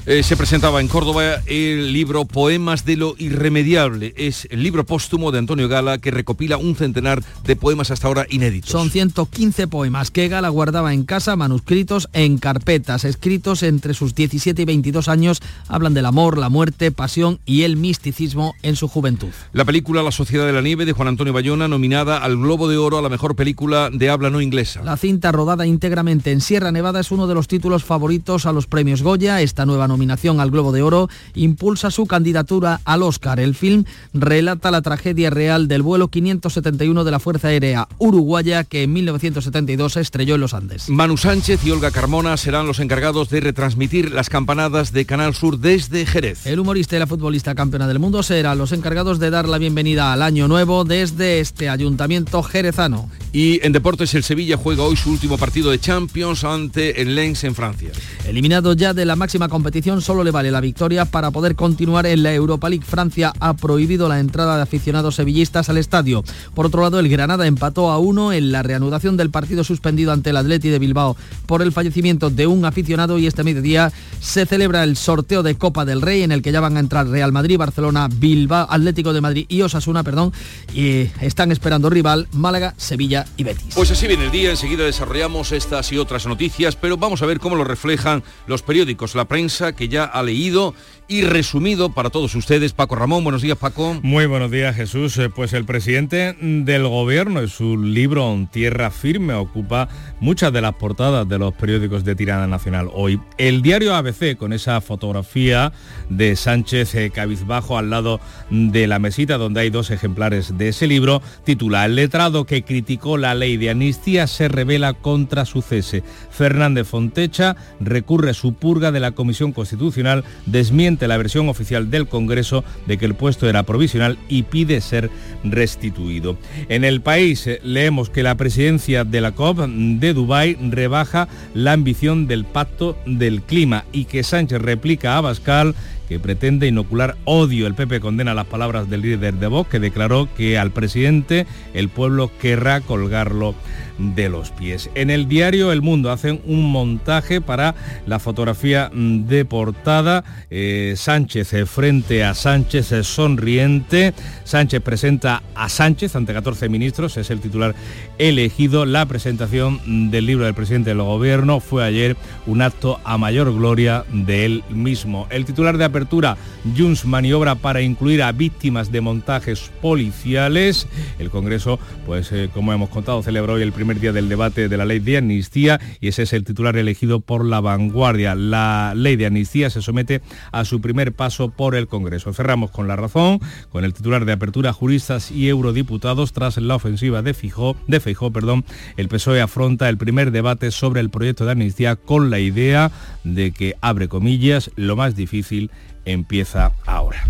Eh, 0.09 0.23
se 0.23 0.37
presentaba 0.37 0.81
en 0.81 0.87
Córdoba 0.87 1.43
el 1.47 1.93
libro 1.93 2.27
Poemas 2.27 2.85
de 2.85 2.97
lo 2.97 3.17
Irremediable. 3.19 4.15
Es 4.17 4.47
el 4.53 4.63
libro 4.63 4.87
póstumo 4.87 5.33
de 5.33 5.41
Antonio 5.41 5.67
Gala 5.67 5.99
que 5.99 6.13
recopila 6.13 6.59
un 6.59 6.77
centenar 6.77 7.25
de 7.45 7.57
poemas 7.57 7.91
hasta 7.91 8.07
ahora 8.07 8.25
inéditos. 8.31 8.71
Son 8.71 8.89
115 8.89 9.67
poemas 9.67 10.13
que 10.13 10.29
Gala 10.29 10.49
guardaba 10.49 10.95
en 10.95 11.03
casa, 11.03 11.35
manuscritos 11.35 12.09
en 12.13 12.39
carpetas, 12.39 13.05
escritos 13.05 13.65
entre 13.65 13.95
sus 13.95 14.15
17 14.15 14.63
y 14.63 14.65
22 14.65 15.09
años. 15.09 15.43
Hablan 15.67 15.93
del 15.93 16.07
amor, 16.07 16.39
la 16.39 16.51
muerte, 16.51 16.93
pasión 16.93 17.41
y 17.45 17.63
el 17.63 17.77
misticismo 17.77 18.55
en 18.63 18.77
su 18.77 18.87
juventud. 18.87 19.31
La 19.53 19.65
película 19.65 20.05
La 20.05 20.13
Sociedad 20.13 20.47
de 20.47 20.53
la 20.53 20.63
Nieve 20.63 20.85
de 20.85 20.93
Juan 20.93 21.09
Antonio 21.09 21.33
Bayona, 21.33 21.67
nominada 21.67 22.19
al 22.19 22.37
Globo 22.37 22.69
de 22.69 22.77
Oro 22.77 22.97
a 22.99 23.03
la 23.03 23.09
mejor 23.09 23.35
película 23.35 23.91
de 23.93 24.09
habla 24.09 24.31
no 24.31 24.41
inglesa. 24.41 24.85
La 24.85 24.97
cinta 24.97 25.33
rodada 25.33 25.67
íntegramente 25.67 26.31
en 26.31 26.41
Sierra 26.41 26.71
Nevada 26.71 27.01
es 27.01 27.11
uno 27.11 27.27
de 27.27 27.35
los 27.35 27.49
títulos 27.49 27.83
favoritos 27.83 28.47
a 28.47 28.53
los 28.53 28.69
premios 28.69 29.03
Goya. 29.03 29.43
Esta 29.43 29.67
nueva 29.67 29.89
nominación 29.97 30.41
al 30.41 30.51
Globo 30.51 30.73
de 30.73 30.83
Oro 30.83 31.09
impulsa 31.35 31.91
su 31.91 32.07
candidatura 32.07 32.81
al 32.85 33.03
Oscar. 33.03 33.41
El 33.41 33.55
film 33.55 33.85
relata 34.13 34.71
la 34.71 34.83
tragedia 34.83 35.31
real 35.31 35.69
del 35.69 35.81
vuelo 35.81 36.09
571 36.09 37.03
de 37.03 37.11
la 37.11 37.19
Fuerza 37.19 37.49
Aérea 37.49 37.89
Uruguaya 37.97 38.65
que 38.65 38.83
en 38.83 38.93
1972 38.93 39.95
se 39.95 40.01
estrelló 40.01 40.35
en 40.35 40.43
los 40.43 40.53
Andes. 40.53 40.91
Manu 40.91 41.17
Sánchez 41.17 41.65
y 41.65 41.71
Olga 41.71 41.91
Carmona 41.91 42.37
serán 42.37 42.67
los 42.67 42.79
encargados 42.79 43.31
de 43.31 43.41
retransmitir 43.41 44.13
las 44.13 44.29
campanadas 44.29 44.93
de 44.93 45.07
Canal 45.07 45.35
Sur 45.35 45.59
desde 45.59 46.05
Jerez. 46.05 46.47
El 46.47 46.61
humorista 46.61 46.97
y 46.97 46.99
la 46.99 47.07
futbolista 47.07 47.55
campeona 47.55 47.89
del 47.89 47.99
mundo 47.99 48.23
serán 48.23 48.59
los 48.59 48.73
encargados 48.73 49.19
de 49.19 49.31
dar 49.31 49.49
la 49.49 49.57
bienvenida 49.57 50.13
al 50.13 50.21
año 50.21 50.47
nuevo 50.47 50.85
desde 50.85 51.41
este 51.41 51.71
ayuntamiento 51.71 52.43
jerezano. 52.43 53.09
Y 53.33 53.65
en 53.65 53.73
deportes 53.73 54.15
el 54.15 54.25
Sevilla 54.25 54.59
juega 54.59 54.83
hoy 54.83 54.97
su 54.97 55.11
último 55.11 55.39
partido 55.39 55.71
de 55.71 55.79
Champions 55.79 56.45
ante 56.45 57.01
el 57.01 57.15
Lens 57.15 57.45
en 57.45 57.55
Francia. 57.55 57.91
Eliminado 58.27 58.73
ya 58.73 58.93
de 58.93 59.05
la 59.05 59.15
máxima 59.15 59.49
competición, 59.49 59.86
solo 60.01 60.25
le 60.25 60.33
vale 60.33 60.51
la 60.51 60.61
victoria 60.61 61.05
para 61.05 61.31
poder 61.31 61.55
continuar 61.55 62.07
en 62.07 62.23
la 62.25 62.35
Europa 62.35 62.69
League. 62.69 62.85
Francia 62.85 63.33
ha 63.39 63.55
prohibido 63.55 64.09
la 64.09 64.19
entrada 64.19 64.57
de 64.57 64.63
aficionados 64.63 65.15
sevillistas 65.15 65.69
al 65.69 65.79
estadio. 65.79 66.25
Por 66.55 66.67
otro 66.67 66.83
lado, 66.83 66.99
el 66.99 67.09
Granada 67.09 67.47
empató 67.47 67.91
a 67.91 67.99
uno 67.99 68.33
en 68.33 68.51
la 68.51 68.63
reanudación 68.63 69.17
del 69.17 69.31
partido 69.31 69.63
suspendido 69.63 70.13
ante 70.13 70.31
el 70.31 70.37
Atleti 70.37 70.71
de 70.71 70.81
Bilbao 70.81 71.17
por 71.47 71.63
el 71.63 71.73
fallecimiento 71.73 72.31
de 72.31 72.47
un 72.49 72.65
aficionado 72.65 73.19
y 73.19 73.27
este 73.27 73.45
mediodía 73.45 73.93
se 74.21 74.45
celebra 74.45 74.83
el 74.83 74.97
sorteo 74.97 75.45
de 75.45 75.55
Copa 75.55 75.85
del 75.85 76.03
Rey 76.03 76.23
en 76.23 76.33
el 76.33 76.43
que 76.43 76.51
ya 76.51 76.61
van 76.61 76.77
a 76.77 76.81
entrar 76.81 77.07
Real 77.07 77.31
Madrid, 77.31 77.59
Barcelona, 77.59 78.09
Bilbao, 78.13 78.67
Atlético 78.69 79.13
de 79.13 79.21
Madrid 79.21 79.47
y 79.49 79.63
Osasuna, 79.63 80.03
perdón, 80.03 80.33
y 80.75 81.09
están 81.21 81.53
esperando 81.53 81.91
rival 81.91 82.27
Málaga, 82.33 82.75
Sevilla 82.77 83.25
y 83.37 83.45
Betis. 83.45 83.75
Pues 83.75 83.91
así 83.93 84.09
viene 84.09 84.25
el 84.25 84.31
día, 84.33 84.51
enseguida 84.51 84.85
desarrollamos 84.85 85.53
estas 85.53 85.93
y 85.93 85.99
otras 85.99 86.27
noticias, 86.27 86.75
pero 86.75 86.97
vamos 86.97 87.23
a 87.23 87.27
ver 87.27 87.39
cómo 87.39 87.55
lo 87.55 87.63
reflejan 87.63 88.25
los 88.49 88.63
periódicos, 88.63 89.15
la 89.15 89.27
prensa 89.27 89.76
que 89.77 89.89
ya 89.89 90.05
ha 90.05 90.23
leído 90.23 90.75
y 91.09 91.23
resumido 91.23 91.91
para 91.91 92.11
todos 92.11 92.35
ustedes. 92.35 92.73
Paco 92.73 92.97
Ramón, 92.97 93.23
buenos 93.23 93.43
días 93.43 93.57
Paco. 93.57 93.99
Muy 94.03 94.27
buenos 94.27 94.51
días 94.51 94.75
Jesús. 94.75 95.17
Eh, 95.19 95.29
Pues 95.29 95.53
el 95.53 95.65
presidente 95.65 96.37
del 96.41 96.89
gobierno 96.89 97.41
en 97.41 97.49
su 97.49 97.77
libro 97.77 98.37
Tierra 98.51 98.91
Firme 98.91 99.35
ocupa 99.35 99.89
muchas 100.19 100.53
de 100.53 100.61
las 100.61 100.75
portadas 100.75 101.29
de 101.29 101.39
los 101.39 101.55
periódicos 101.55 102.05
de 102.05 102.17
tirada 102.17 102.47
nacional 102.47 102.89
hoy. 102.93 103.21
El 103.39 103.63
diario 103.63 103.95
ABC 103.95 104.37
con 104.37 104.53
esa 104.53 104.81
fotografía 104.81 105.73
de 106.09 106.35
Sánchez 106.35 106.95
eh, 106.95 107.11
cabizbajo 107.11 107.79
al 107.79 107.91
lado 107.91 108.21
de 108.51 108.87
la 108.87 108.99
mesita 108.99 109.39
donde 109.39 109.61
hay 109.61 109.71
dos 109.71 109.91
ejemplares 109.91 110.59
de 110.59 110.69
ese 110.69 110.87
libro 110.87 111.23
titula 111.45 111.85
El 111.87 111.95
letrado 111.95 112.47
que 112.47 112.65
criticó 112.65 113.17
la 113.17 113.35
ley 113.35 113.57
de 113.57 113.71
amnistía 113.71 114.27
se 114.27 114.49
revela 114.49 114.95
contra 114.95 115.45
su 115.45 115.63
cese. 115.63 116.03
Fernández 116.31 116.89
Fontecha 116.89 117.57
recurre 117.79 118.35
su 118.35 118.55
purga 118.55 118.91
de 118.91 119.01
la 119.01 119.13
Comisión 119.13 119.53
Constitucional, 119.53 120.25
desmiente 120.47 120.96
la 121.07 121.17
versión 121.17 121.49
oficial 121.49 121.91
del 121.91 122.09
Congreso 122.09 122.65
de 122.87 122.99
que 122.99 123.07
el 123.07 123.15
puesto 123.15 123.49
era 123.49 123.65
provisional 123.65 124.19
y 124.29 124.45
pide 124.45 124.81
ser 124.81 125.11
restituido. 125.45 126.37
En 126.69 126.85
el 126.85 127.01
país 127.01 127.47
eh, 127.47 127.61
leemos 127.63 128.11
que 128.11 128.23
la 128.23 128.37
presidencia 128.37 129.05
de 129.05 129.21
la 129.21 129.33
COP 129.33 129.59
de 129.59 130.15
Dubái 130.15 130.57
rebaja 130.71 131.29
la 131.55 131.73
ambición 131.73 132.27
del 132.27 132.45
pacto 132.45 132.97
del 133.07 133.43
clima 133.43 133.85
y 133.93 134.07
que 134.07 134.23
Sánchez 134.23 134.61
replica 134.61 135.15
a 135.15 135.19
Abascal 135.19 135.75
que 136.09 136.21
pretende 136.21 136.67
inocular 136.67 137.17
odio. 137.25 137.67
El 137.67 137.75
PP 137.75 138.01
condena 138.01 138.35
las 138.35 138.47
palabras 138.47 138.89
del 138.89 139.03
líder 139.03 139.35
de 139.35 139.47
Vox 139.47 139.71
que 139.71 139.81
declaró 139.81 140.29
que 140.37 140.59
al 140.59 140.71
presidente 140.71 141.47
el 141.75 141.89
pueblo 141.89 142.31
querrá 142.41 142.81
colgarlo 142.81 143.55
de 143.99 144.29
los 144.29 144.51
pies. 144.51 144.91
En 144.95 145.11
el 145.11 145.29
diario 145.29 145.73
El 145.73 145.83
Mundo 145.83 146.11
hacen 146.11 146.41
un 146.47 146.71
montaje 146.71 147.41
para 147.41 147.75
la 148.07 148.19
fotografía 148.19 148.91
mm, 148.93 149.27
de 149.27 149.45
portada. 149.45 150.25
Eh, 150.51 150.95
Sánchez 150.97 151.53
eh, 151.55 151.67
frente 151.67 152.25
a 152.25 152.35
Sánchez 152.35 152.93
eh, 152.93 153.05
sonriente. 153.05 154.15
Sánchez 154.45 154.83
presenta 154.83 155.43
a 155.55 155.69
Sánchez 155.69 156.17
ante 156.17 156.33
14 156.33 156.69
ministros. 156.69 157.17
Es 157.17 157.31
el 157.31 157.41
titular 157.41 157.75
elegido. 158.19 158.85
La 158.85 159.07
presentación 159.07 159.81
mm, 159.87 160.11
del 160.11 160.27
libro 160.27 160.45
del 160.45 160.55
presidente 160.55 160.91
del 160.91 161.03
gobierno 161.03 161.61
fue 161.61 161.85
ayer 161.85 162.17
un 162.47 162.63
acto 162.63 163.01
a 163.05 163.19
mayor 163.19 163.53
gloria 163.55 164.05
de 164.13 164.45
él 164.45 164.65
mismo. 164.69 165.27
El 165.31 165.45
titular 165.45 165.79
de 165.79 165.85
apertura, 165.85 166.37
Junts 166.77 167.05
maniobra 167.05 167.55
para 167.55 167.81
incluir 167.81 168.23
a 168.23 168.33
víctimas 168.33 168.93
de 168.93 169.01
montajes 169.01 169.71
policiales. 169.81 170.87
El 171.19 171.31
Congreso, 171.31 171.79
pues 172.05 172.33
como 172.53 172.73
hemos 172.73 172.91
contado, 172.91 173.23
celebró 173.23 173.55
hoy 173.55 173.63
el 173.63 173.73
primer 173.73 173.86
primer 173.87 174.01
día 174.01 174.13
del 174.13 174.29
debate 174.29 174.69
de 174.69 174.77
la 174.77 174.85
ley 174.85 174.99
de 174.99 175.19
amnistía 175.19 175.81
y 176.01 176.09
ese 176.09 176.25
es 176.25 176.33
el 176.33 176.43
titular 176.43 176.77
elegido 176.77 177.21
por 177.21 177.45
la 177.45 177.61
vanguardia. 177.61 178.35
La 178.35 178.95
ley 178.97 179.15
de 179.15 179.27
amnistía 179.27 179.71
se 179.71 179.81
somete 179.81 180.23
a 180.51 180.65
su 180.65 180.81
primer 180.81 181.13
paso 181.13 181.51
por 181.51 181.77
el 181.77 181.87
Congreso. 181.87 182.33
Cerramos 182.33 182.73
con 182.73 182.89
la 182.89 182.97
razón, 182.97 183.39
con 183.71 183.85
el 183.85 183.95
titular 183.95 184.25
de 184.25 184.33
apertura 184.33 184.73
juristas 184.73 185.31
y 185.31 185.49
eurodiputados 185.49 186.33
tras 186.33 186.57
la 186.57 186.75
ofensiva 186.75 187.23
de 187.23 187.33
Fijó, 187.33 187.77
de 187.87 188.01
Feijó, 188.01 188.33
perdón, 188.33 188.65
el 188.97 189.07
PSOE 189.07 189.41
afronta 189.41 189.89
el 189.89 189.99
primer 189.99 190.33
debate 190.33 190.73
sobre 190.73 191.01
el 191.01 191.09
proyecto 191.09 191.45
de 191.45 191.53
amnistía 191.53 191.95
con 191.95 192.29
la 192.29 192.41
idea 192.41 192.91
de 193.23 193.53
que 193.53 193.77
abre 193.83 194.09
comillas, 194.09 194.73
lo 194.75 194.97
más 194.97 195.15
difícil 195.15 195.71
empieza 196.07 196.73
ahora. 196.87 197.25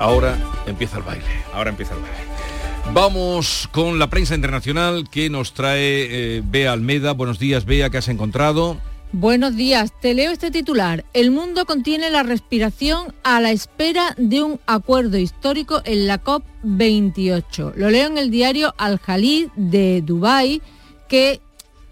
Ahora 0.00 0.36
empieza 0.66 0.96
el 0.96 1.04
baile. 1.04 1.24
Ahora 1.54 1.70
empieza 1.70 1.94
el 1.94 2.00
baile. 2.00 2.59
Vamos 2.92 3.68
con 3.70 4.00
la 4.00 4.10
prensa 4.10 4.34
internacional 4.34 5.08
que 5.08 5.30
nos 5.30 5.54
trae 5.54 6.38
eh, 6.38 6.42
Bea 6.44 6.72
Almeda. 6.72 7.12
Buenos 7.12 7.38
días, 7.38 7.64
Bea, 7.64 7.88
¿qué 7.88 7.98
has 7.98 8.08
encontrado? 8.08 8.78
Buenos 9.12 9.54
días, 9.54 9.92
te 10.00 10.12
leo 10.12 10.32
este 10.32 10.50
titular. 10.50 11.04
El 11.14 11.30
mundo 11.30 11.66
contiene 11.66 12.10
la 12.10 12.24
respiración 12.24 13.14
a 13.22 13.40
la 13.40 13.52
espera 13.52 14.14
de 14.16 14.42
un 14.42 14.60
acuerdo 14.66 15.18
histórico 15.18 15.82
en 15.84 16.08
la 16.08 16.22
COP28. 16.22 17.74
Lo 17.76 17.90
leo 17.90 18.08
en 18.08 18.18
el 18.18 18.30
diario 18.30 18.74
Al 18.76 18.98
Jalid 18.98 19.48
de 19.54 20.02
Dubái 20.02 20.60
que 21.08 21.40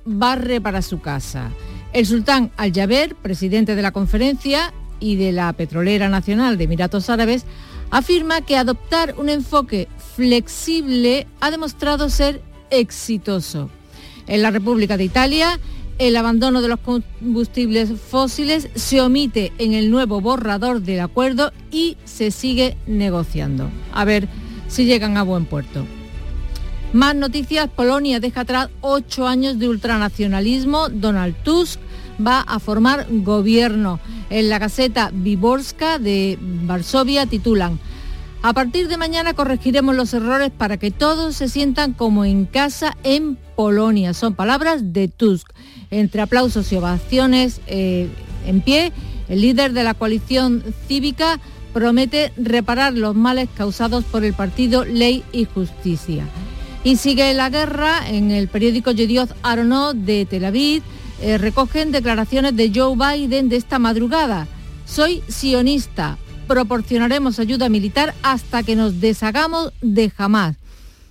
barre 0.05 0.61
para 0.61 0.83
su 0.83 1.01
casa. 1.01 1.51
El 1.93 2.07
sultán 2.07 2.51
Al 2.57 2.73
Jaber, 2.73 3.15
presidente 3.15 3.77
de 3.77 3.83
la 3.83 3.93
conferencia 3.93 4.73
y 5.01 5.15
de 5.15 5.31
la 5.31 5.53
Petrolera 5.53 6.09
Nacional 6.09 6.59
de 6.59 6.65
Emiratos 6.65 7.09
Árabes, 7.09 7.47
afirma 7.91 8.41
que 8.41 8.57
adoptar 8.57 9.15
un 9.19 9.29
enfoque 9.29 9.89
flexible 10.17 11.27
ha 11.41 11.51
demostrado 11.51 12.11
ser 12.11 12.43
exitoso. 12.71 13.71
En 14.27 14.43
la 14.43 14.51
República 14.51 14.97
de 14.97 15.05
Italia, 15.05 15.59
el 15.99 16.17
abandono 16.17 16.63
de 16.63 16.69
los 16.69 16.79
combustibles 16.81 17.91
fósiles 18.01 18.69
se 18.75 19.01
omite 19.01 19.53
en 19.59 19.73
el 19.73 19.91
nuevo 19.91 20.21
borrador 20.21 20.83
del 20.83 21.01
acuerdo 21.01 21.53
y 21.71 21.97
se 22.05 22.31
sigue 22.31 22.77
negociando. 22.87 23.71
A 23.93 24.05
ver 24.05 24.29
si 24.69 24.85
llegan 24.85 25.17
a 25.17 25.23
buen 25.23 25.45
puerto. 25.47 25.85
Más 26.93 27.15
noticias, 27.15 27.69
Polonia 27.69 28.21
deja 28.21 28.43
atrás 28.43 28.71
ocho 28.81 29.27
años 29.27 29.59
de 29.59 29.69
ultranacionalismo. 29.69 30.89
Donald 30.89 31.35
Tusk 31.43 31.81
va 32.25 32.41
a 32.41 32.59
formar 32.59 33.07
gobierno. 33.11 34.01
En 34.31 34.49
la 34.49 34.59
Gaceta 34.59 35.11
Viborska 35.13 35.99
de 35.99 36.39
Varsovia 36.41 37.27
titulan 37.27 37.79
a 38.41 38.53
partir 38.53 38.87
de 38.87 38.97
mañana 38.97 39.35
corregiremos 39.35 39.97
los 39.97 40.15
errores 40.15 40.53
para 40.57 40.77
que 40.77 40.93
todos 40.93 41.35
se 41.35 41.49
sientan 41.49 41.93
como 41.93 42.25
en 42.25 42.45
casa 42.47 42.97
en 43.03 43.37
Polonia. 43.57 44.15
Son 44.15 44.35
palabras 44.35 44.93
de 44.93 45.09
Tusk. 45.09 45.49
Entre 45.91 46.23
aplausos 46.23 46.71
y 46.71 46.77
ovaciones 46.77 47.61
eh, 47.67 48.09
en 48.47 48.61
pie, 48.61 48.93
el 49.29 49.41
líder 49.41 49.73
de 49.73 49.83
la 49.83 49.95
coalición 49.95 50.63
cívica 50.87 51.41
promete 51.73 52.33
reparar 52.37 52.93
los 52.93 53.17
males 53.17 53.49
causados 53.57 54.05
por 54.05 54.25
el 54.25 54.35
partido 54.35 54.85
Ley 54.85 55.25
y 55.33 55.47
Justicia. 55.47 56.25
Y 56.85 56.97
sigue 56.97 57.35
la 57.35 57.51
guerra 57.51 58.09
en 58.09 58.31
el 58.31 58.47
periódico 58.47 58.93
Yedioth 58.93 59.33
Aronot 59.43 59.97
de 59.97 60.27
Tel 60.27 60.45
Aviv. 60.45 60.83
Eh, 61.21 61.39
recogen 61.39 61.93
declaraciones 61.93 62.55
de 62.57 62.71
Joe 62.75 62.97
Biden 62.97 63.49
de 63.49 63.57
esta 63.57 63.79
madrugada. 63.79 64.47
Soy 64.87 65.23
sionista, 65.29 66.17
proporcionaremos 66.47 67.39
ayuda 67.39 67.69
militar 67.69 68.15
hasta 68.23 68.63
que 68.63 68.77
nos 68.77 69.01
deshagamos 69.01 69.73
de 69.81 70.13
Hamas. 70.17 70.57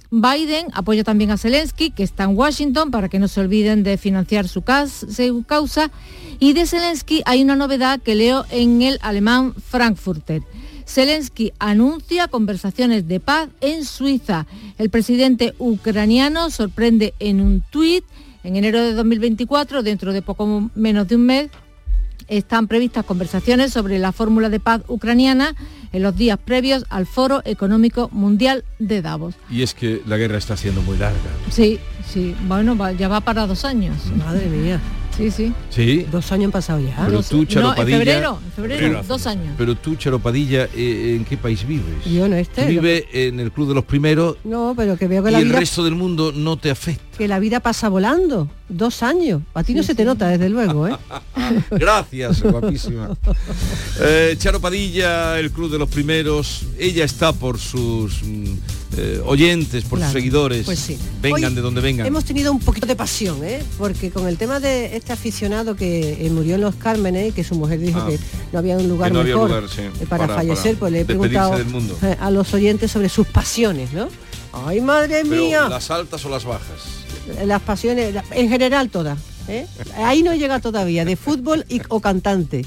Biden 0.10 0.68
apoya 0.74 1.04
también 1.04 1.32
a 1.32 1.38
Zelensky, 1.38 1.92
que 1.92 2.04
está 2.04 2.24
en 2.24 2.38
Washington, 2.38 2.92
para 2.92 3.10
que 3.10 3.20
no 3.20 3.28
se 3.28 3.42
olviden 3.42 3.84
de 3.84 3.98
financiar 3.98 4.48
su, 4.48 4.64
causa. 4.64 5.92
Y 6.40 6.54
de 6.54 6.66
Zelensky 6.66 7.22
hay 7.26 7.44
una 7.44 7.56
novedad 7.56 8.00
que 8.00 8.16
leo 8.16 8.46
en 8.50 8.82
el 8.82 9.00
alemán 9.02 9.54
Frankfurter. 9.54 10.44
Zelensky 10.86 11.52
anuncia 11.60 12.30
conversaciones 12.30 13.08
de 13.10 13.20
paz 13.20 13.50
en 13.60 13.84
Suiza. 13.84 14.48
El 14.78 14.90
presidente 14.90 15.54
ucraniano 15.60 16.50
sorprende 16.50 17.14
en 17.20 17.42
un 17.42 17.62
tuit 17.70 18.06
en 18.48 18.56
enero 18.56 18.82
de 18.82 18.94
2024, 18.94 19.84
dentro 19.84 20.13
de 20.13 20.22
poco 20.22 20.72
menos 20.74 21.06
de 21.10 21.18
un 21.18 21.25
mes, 21.25 21.50
están 22.30 22.68
previstas 22.68 23.04
conversaciones 23.04 23.74
sobre 23.74 24.00
la 24.00 24.13
fórmula 24.13 24.48
de 24.48 24.62
paz 24.62 24.84
ucraniana 24.88 25.54
en 25.92 26.01
los 26.01 26.16
días 26.16 26.39
previos 26.39 26.86
al 26.89 27.06
Foro 27.06 27.42
Económico 27.44 28.08
Mundial 28.13 28.63
de 28.80 29.01
Davos. 29.01 29.36
Y 29.50 29.63
es 29.63 29.74
que 29.74 30.01
la 30.08 30.16
guerra 30.16 30.38
está 30.38 30.56
siendo 30.56 30.82
muy 30.82 30.98
larga. 30.98 31.20
Sí, 31.51 31.77
sí, 32.08 32.38
bueno, 32.48 32.77
ya 32.92 33.10
va 33.10 33.20
para 33.20 33.48
dos 33.48 33.66
años. 33.66 33.98
Madre 34.16 34.48
mía. 34.48 34.80
Sí, 35.17 35.31
sí. 35.31 35.53
Sí. 35.71 36.05
Dos 36.12 36.31
años 36.31 36.45
han 36.45 36.51
pasado 36.51 36.79
ya. 36.79 36.95
Pero 37.05 37.24
tú, 37.24 37.47
no, 37.55 37.75
en 37.75 37.88
febrero, 37.88 38.39
en 38.45 38.51
febrero, 38.51 39.03
dos 39.07 39.25
años. 39.25 39.55
Pero 39.57 39.74
tú, 39.74 39.95
Charopadilla, 39.95 40.65
eh, 40.75 41.15
¿en 41.17 41.25
qué 41.25 41.38
país 41.38 41.65
vives? 41.65 42.05
Yo 42.05 42.27
no 42.27 42.36
este. 42.36 42.67
Vive 42.67 43.07
en 43.12 43.39
el 43.39 43.51
Club 43.51 43.69
de 43.69 43.74
los 43.74 43.83
Primeros. 43.83 44.38
No, 44.43 44.75
pero 44.77 44.95
que 44.95 45.07
veo 45.07 45.24
que 45.24 45.29
y 45.29 45.33
la 45.33 45.39
el 45.39 45.50
resto 45.50 45.83
del 45.83 45.95
mundo 45.95 46.31
no 46.31 46.57
te 46.57 46.69
afecta. 46.69 47.17
Que 47.17 47.27
la 47.27 47.39
vida 47.39 47.62
pasa 47.62 47.89
volando. 47.89 48.47
Dos 48.69 49.01
años. 49.01 49.41
A 49.55 49.63
ti 49.63 49.74
no 49.74 49.81
se 49.81 49.95
te 49.95 50.05
nota, 50.05 50.27
desde 50.27 50.50
luego, 50.50 50.88
¿eh? 50.88 50.95
Gracias, 51.71 52.43
guapísima. 52.43 53.09
Eh, 54.00 54.36
Charo 54.38 54.62
Padilla, 54.62 55.39
el 55.39 55.50
Club 55.50 55.71
de 55.71 55.79
los 55.79 55.89
Primeros. 55.89 56.65
Ella 56.77 57.03
está 57.03 57.33
por 57.33 57.57
sus... 57.57 58.21
Mm, 58.21 58.53
eh, 58.98 59.22
oyentes, 59.25 59.84
por 59.86 60.00
sus 60.00 60.12
seguidores, 60.12 60.66
pues 60.66 60.98
vengan 61.22 61.56
de 61.56 61.62
donde 61.62 61.82
vengan. 61.82 62.06
Hemos 62.06 62.25
tenido 62.25 62.51
un 62.51 62.60
poquito 62.60 62.88
de 62.88 62.96
pasión, 62.96 63.44
¿eh? 63.44 63.63
porque 63.77 64.12
con 64.12 64.27
el 64.27 64.38
tema 64.38 64.60
de 64.60 64.96
este 64.96 65.13
aficionado 65.13 65.75
que 65.75 66.25
eh, 66.25 66.30
murió 66.30 66.56
en 66.56 66.62
los 66.62 66.75
Cármenes, 66.75 67.34
que 67.34 67.44
su 67.44 67.56
mujer 67.56 67.80
dijo 67.80 68.00
ah. 68.00 68.08
que 68.08 68.20
no 68.51 68.60
había 68.60 68.77
un 68.77 68.88
lugar 68.88 69.12
mejor 69.13 69.68
para, 70.10 70.27
fallecer, 70.27 70.77
pues 70.77 70.92
le 70.92 71.01
he 71.01 71.06
preguntado 71.06 71.56
a 72.20 72.32
los 72.32 72.54
oyentes 72.54 72.92
sobre 72.92 73.10
sus 73.10 73.27
pasiones, 73.27 73.94
¿no? 73.94 74.08
¡Ay, 74.54 74.82
madre 74.82 75.24
mía! 75.24 75.68
¿Las 75.70 75.92
altas 75.92 76.25
o 76.25 76.30
las 76.30 76.46
bajas? 76.46 77.06
Las 77.46 77.62
pasiones, 77.62 78.16
en 78.32 78.50
general 78.50 78.89
todas. 78.89 79.18
¿eh? 79.48 79.68
Ahí 79.98 80.24
no 80.24 80.34
llega 80.34 80.60
todavía, 80.60 81.06
de 81.06 81.16
fútbol 81.16 81.66
y, 81.70 81.82
o 81.89 82.00
cantante. 82.00 82.66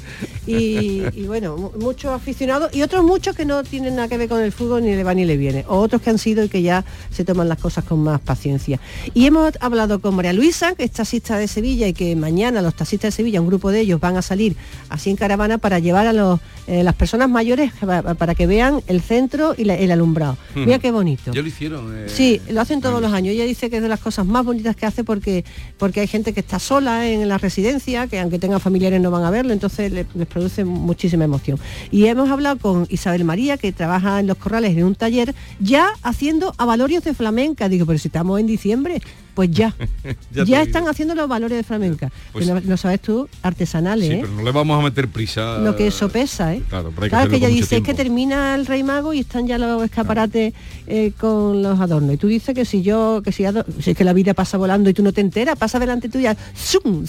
Y, 0.51 1.23
bueno, 1.27 1.73
muchos 1.79 2.11
aficionados 2.13 2.75
y 2.75 2.83
otros 2.83 3.05
muchos 3.05 3.37
que 3.37 3.45
no 3.45 3.63
tienen 3.63 3.97
nada 3.97 4.09
que 4.09 4.17
ver 4.17 4.29
con 4.29 4.41
el 4.41 4.53
fútbol, 4.53 4.83
ni 4.83 4.95
le 4.95 5.05
va 5.05 5.15
ni 5.15 5.25
le 5.25 5.37
viene. 5.37 5.65
O 5.69 5.79
otros 5.79 6.03
que 6.03 6.11
han 6.11 6.19
sido 6.19 6.45
y 6.45 6.49
que 6.49 6.63
ya 6.63 6.85
se 7.11 7.25
toman 7.25 7.49
las 7.49 7.59
cosas 7.59 7.85
con 7.85 8.03
más 8.03 8.21
paciencia. 8.21 8.81
Y 9.15 9.27
hemos 9.27 9.53
hablado 9.61 10.01
con 10.01 10.15
María 10.15 10.33
Luisa, 10.33 10.75
que 10.75 10.85
es 10.85 10.91
taxista 10.91 11.39
de 11.39 11.49
Sevilla 11.49 11.89
y 11.89 11.93
que 11.93 12.17
mañana 12.17 12.63
los 12.63 12.75
taxistas 12.75 13.09
de 13.09 13.17
Sevilla, 13.17 13.41
un 13.41 13.47
grupo 13.47 13.71
de 13.71 13.81
ellos, 13.81 14.01
van 14.01 14.17
a 14.17 14.23
salir 14.23 14.57
así 14.89 15.11
en 15.11 15.17
caravana 15.17 15.59
para 15.59 15.79
llevar 15.79 16.07
a 16.07 16.13
los, 16.13 16.41
eh, 16.67 16.83
las 16.83 16.95
personas 16.95 17.29
mayores 17.29 17.73
para 18.19 18.35
que 18.35 18.47
vean 18.47 18.83
el 18.87 19.01
centro 19.01 19.55
y 19.57 19.69
el 19.69 19.91
alumbrado. 19.91 20.37
Mira 20.55 20.79
qué 20.79 20.91
bonito. 20.91 21.33
Ya 21.33 21.43
lo 21.43 21.49
hicieron. 21.49 21.97
Eh, 21.97 22.09
sí, 22.09 22.41
lo 22.51 22.61
hacen 22.61 22.81
todos 22.81 23.01
los 23.01 23.13
años. 23.13 23.35
Ella 23.35 23.45
dice 23.45 23.71
que 23.71 23.77
es 23.77 23.83
de 23.83 23.89
las 23.89 24.01
cosas 24.01 24.27
más 24.27 24.45
bonitas 24.45 24.77
que 24.77 24.87
hace 24.87 25.05
porque, 25.05 25.45
porque 25.79 26.01
hay 26.01 26.07
gente 26.07 26.33
que 26.33 26.41
está 26.41 26.59
sola 26.59 27.09
en 27.09 27.29
la 27.29 27.39
residencia, 27.39 28.07
que 28.07 28.19
aunque 28.21 28.39
tengan 28.39 28.61
familiares 28.61 29.01
no 29.01 29.11
van 29.11 29.25
a 29.25 29.31
verlo, 29.31 29.53
entonces 29.53 29.93
les, 29.93 30.07
produce 30.41 30.65
muchísima 30.65 31.25
emoción. 31.25 31.59
Y 31.91 32.07
hemos 32.07 32.31
hablado 32.31 32.57
con 32.59 32.87
Isabel 32.89 33.25
María, 33.25 33.59
que 33.59 33.73
trabaja 33.73 34.21
en 34.21 34.27
los 34.27 34.39
corrales 34.39 34.75
en 34.75 34.85
un 34.85 34.95
taller, 34.95 35.35
ya 35.59 35.91
haciendo 36.03 36.55
avalorios 36.57 37.05
de 37.05 37.13
flamenca. 37.13 37.69
Digo, 37.69 37.85
pero 37.85 37.99
si 37.99 38.09
estamos 38.09 38.41
en 38.41 38.47
diciembre, 38.47 39.03
pues 39.35 39.51
ya. 39.51 39.75
ya, 40.33 40.63
están 40.63 40.89
haciendo 40.89 41.15
los 41.15 41.29
valores 41.29 41.59
de 41.59 41.63
flamenca. 41.63 42.11
Pues 42.33 42.47
no, 42.47 42.77
sabes 42.79 43.01
tú, 43.01 43.29
artesanales. 43.43 44.09
Sí, 44.09 44.15
¿eh? 44.15 44.19
pero 44.23 44.33
no 44.33 44.43
le 44.43 44.51
vamos 44.51 44.81
a 44.81 44.83
meter 44.83 45.09
prisa. 45.09 45.59
Lo 45.59 45.77
que 45.77 45.89
eso 45.89 46.09
pesa, 46.09 46.55
¿eh? 46.55 46.63
Claro, 46.71 46.91
que, 47.29 47.37
ella 47.37 47.49
dice 47.49 47.77
es 47.77 47.83
que 47.83 47.93
termina 47.93 48.55
el 48.55 48.65
Rey 48.65 48.83
Mago 48.83 49.13
y 49.13 49.21
están 49.21 49.47
ya 49.47 49.59
los 49.59 49.83
escaparates 49.85 50.55
eh, 50.87 51.13
con 51.19 51.63
los 51.63 51.79
adornos. 51.79 52.15
Y 52.15 52.17
tú 52.17 52.29
dices 52.29 52.55
que 52.55 52.65
si 52.65 52.81
yo, 52.81 53.21
que 53.23 53.31
si, 53.31 53.45
si, 53.81 53.91
es 53.91 53.97
que 53.97 54.05
la 54.05 54.15
vida 54.15 54.33
pasa 54.33 54.57
volando 54.57 54.89
y 54.89 54.95
tú 54.95 55.03
no 55.03 55.13
te 55.13 55.21
enteras, 55.21 55.59
pasa 55.59 55.79
delante 55.79 56.09
tuya, 56.09 56.35
¡zum! 56.55 57.05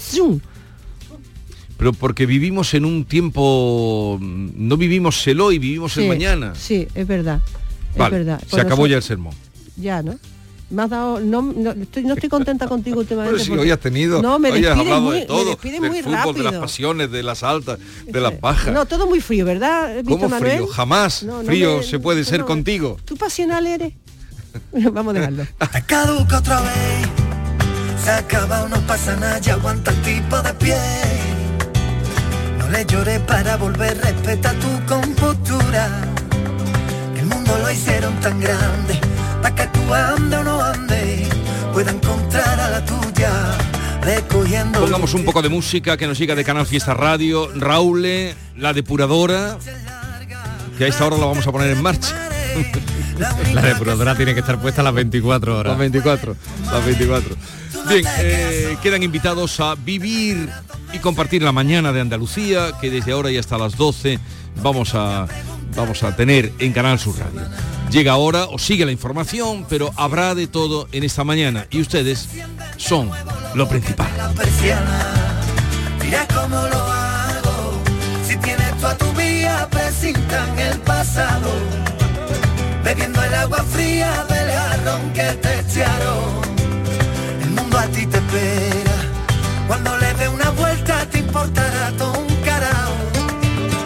Pero 1.82 1.92
porque 1.94 2.26
vivimos 2.26 2.74
en 2.74 2.84
un 2.84 3.04
tiempo, 3.04 4.16
no 4.20 4.76
vivimos 4.76 5.26
el 5.26 5.40
hoy, 5.40 5.58
vivimos 5.58 5.96
el 5.96 6.06
mañana. 6.06 6.54
Sí, 6.54 6.86
es 6.94 7.04
verdad. 7.08 7.40
es 7.96 7.98
verdad. 8.08 8.40
se 8.46 8.60
acabó 8.60 8.86
ya 8.86 8.98
el 8.98 9.02
sermón. 9.02 9.34
Ya, 9.74 10.00
¿no? 10.00 10.16
Me 10.70 10.82
has 10.84 10.90
dado, 10.90 11.18
no, 11.18 11.42
no, 11.42 11.72
estoy, 11.72 12.04
no 12.04 12.14
estoy 12.14 12.28
contenta 12.28 12.68
contigo 12.68 13.00
últimamente. 13.00 13.36
Pero 13.36 13.44
si 13.44 13.50
hoy 13.60 13.72
has 13.72 13.80
tenido, 13.80 14.22
no, 14.22 14.38
me 14.38 14.52
hoy 14.52 14.64
has 14.64 14.78
hablado 14.78 15.00
muy, 15.00 15.18
de 15.18 15.26
todo, 15.26 15.58
me 15.60 15.70
del 15.72 15.80
muy 15.80 16.02
fútbol, 16.02 16.14
rápido. 16.14 16.34
de 16.34 16.42
las 16.44 16.54
pasiones, 16.54 17.10
de 17.10 17.22
las 17.24 17.42
altas, 17.42 17.80
de 18.06 18.20
las 18.20 18.40
bajas. 18.40 18.72
No, 18.72 18.86
todo 18.86 19.08
muy 19.08 19.20
frío, 19.20 19.44
¿verdad? 19.44 20.04
¿Cómo 20.06 20.28
frío? 20.28 20.68
Jamás 20.68 21.26
frío 21.44 21.82
se 21.82 21.98
puede 21.98 22.22
ser 22.22 22.44
contigo. 22.44 22.96
¿Tú 23.04 23.16
pasional 23.16 23.66
eres? 23.66 23.92
Vamos 24.92 25.16
a 25.16 25.18
dejarlo. 25.18 25.46
Caduca 25.88 26.38
otra 26.38 26.60
vez 26.60 27.32
se 28.04 28.10
acaba, 28.10 28.68
no 28.68 28.80
pasa 28.86 29.16
nada, 29.16 29.40
aguanta 29.52 29.90
el 29.90 30.02
tipo 30.02 30.40
de 30.42 30.54
pie. 30.54 31.31
No 32.72 32.78
le 32.78 32.86
llores 32.86 33.20
para 33.20 33.58
volver, 33.58 33.98
respeta 33.98 34.54
tu 34.54 34.86
compostura. 34.86 35.90
el 37.18 37.26
mundo 37.26 37.58
lo 37.58 37.70
hicieron 37.70 38.18
tan 38.20 38.40
grande, 38.40 38.98
para 39.42 39.54
que 39.54 39.66
tú 39.66 39.92
ande 39.92 40.36
o 40.36 40.42
no 40.42 40.62
ande, 40.62 41.28
pueda 41.74 41.90
encontrar 41.90 42.58
a 42.58 42.70
la 42.70 42.82
tuya. 42.82 43.30
Recogiendo 44.00 44.80
Pongamos 44.80 45.12
un 45.12 45.22
poco 45.26 45.42
de 45.42 45.50
música 45.50 45.98
que 45.98 46.06
nos 46.06 46.18
llega 46.18 46.34
de 46.34 46.44
Canal 46.44 46.64
Fiesta 46.64 46.94
Radio. 46.94 47.50
Raúl, 47.54 48.06
la 48.56 48.72
depuradora, 48.72 49.58
que 50.78 50.84
a 50.84 50.88
esta 50.88 51.04
hora 51.04 51.18
la 51.18 51.26
vamos 51.26 51.46
a 51.46 51.52
poner 51.52 51.72
en 51.72 51.82
marcha. 51.82 52.30
la 53.52 53.60
depuradora 53.60 54.14
tiene 54.16 54.32
que 54.32 54.40
estar 54.40 54.58
puesta 54.58 54.80
a 54.80 54.84
las 54.84 54.94
24 54.94 55.58
horas. 55.58 55.72
Las 55.72 55.78
24, 55.78 56.36
las 56.72 56.86
24. 56.86 57.36
Bien, 57.90 58.04
eh, 58.18 58.76
quedan 58.82 59.02
invitados 59.02 59.60
a 59.60 59.74
vivir 59.74 60.48
y 60.92 60.98
compartir 60.98 61.42
la 61.42 61.52
mañana 61.52 61.92
de 61.92 62.00
Andalucía, 62.00 62.72
que 62.80 62.90
desde 62.90 63.12
ahora 63.12 63.30
y 63.30 63.38
hasta 63.38 63.58
las 63.58 63.76
12 63.76 64.18
vamos 64.62 64.94
a, 64.94 65.26
vamos 65.74 66.02
a 66.02 66.14
tener 66.14 66.52
en 66.58 66.72
Canal 66.72 66.98
Sur 66.98 67.18
Radio. 67.18 67.40
Llega 67.90 68.12
ahora, 68.12 68.44
o 68.44 68.58
sigue 68.58 68.86
la 68.86 68.92
información, 68.92 69.66
pero 69.68 69.92
habrá 69.96 70.34
de 70.34 70.46
todo 70.46 70.88
en 70.92 71.04
esta 71.04 71.24
mañana 71.24 71.66
y 71.70 71.80
ustedes 71.80 72.28
son 72.76 73.10
lo 73.54 73.68
principal. 73.68 74.08
Bebiendo 82.84 83.22
el 83.22 83.34
agua 83.34 83.64
fría 83.70 84.26
del 84.28 84.50
jarrón 84.50 85.12
que 85.12 85.22
te 85.40 85.60
echaron 85.60 86.41
importará 91.32 91.90
todo 91.96 92.20
un 92.20 92.36
carao. 92.44 92.92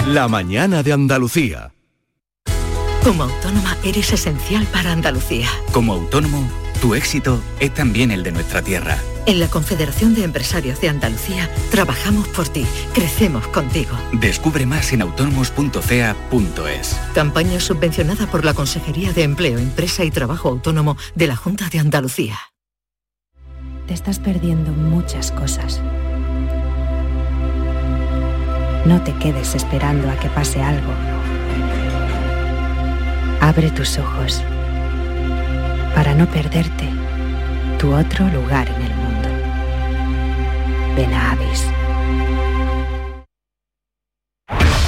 La 0.06 0.26
mañana 0.26 0.82
de 0.82 0.92
Andalucía. 0.92 1.72
Como 3.04 3.22
autónoma 3.22 3.76
eres 3.84 4.12
esencial 4.12 4.66
para 4.66 4.90
Andalucía. 4.90 5.46
Como 5.70 5.92
autónomo, 5.92 6.50
tu 6.80 6.96
éxito 6.96 7.40
es 7.60 7.72
también 7.72 8.10
el 8.10 8.24
de 8.24 8.32
nuestra 8.32 8.62
tierra. 8.62 8.98
En 9.26 9.38
la 9.38 9.46
Confederación 9.46 10.16
de 10.16 10.24
Empresarios 10.24 10.80
de 10.80 10.88
Andalucía 10.88 11.48
trabajamos 11.70 12.26
por 12.28 12.48
ti, 12.48 12.66
crecemos 12.92 13.46
contigo. 13.48 13.96
Descubre 14.12 14.66
más 14.66 14.92
en 14.92 15.02
autónomos.cea.es. 15.02 17.00
Campaña 17.14 17.60
subvencionada 17.60 18.26
por 18.26 18.44
la 18.44 18.54
Consejería 18.54 19.12
de 19.12 19.22
Empleo, 19.22 19.58
Empresa 19.58 20.02
y 20.02 20.10
Trabajo 20.10 20.48
Autónomo 20.48 20.96
de 21.14 21.28
la 21.28 21.36
Junta 21.36 21.68
de 21.68 21.78
Andalucía 21.78 22.36
te 23.86 23.94
estás 23.94 24.18
perdiendo 24.18 24.72
muchas 24.72 25.30
cosas. 25.30 25.80
No 28.86 29.02
te 29.02 29.12
quedes 29.14 29.56
esperando 29.56 30.08
a 30.08 30.14
que 30.14 30.28
pase 30.28 30.62
algo. 30.62 30.92
Abre 33.40 33.72
tus 33.72 33.98
ojos 33.98 34.40
para 35.92 36.14
no 36.14 36.26
perderte 36.26 36.88
tu 37.80 37.92
otro 37.92 38.28
lugar 38.28 38.68
en 38.68 38.82
el 38.82 38.94
mundo. 38.94 39.28
Ven 40.94 41.12
a 41.12 41.32
Avis. 41.32 41.64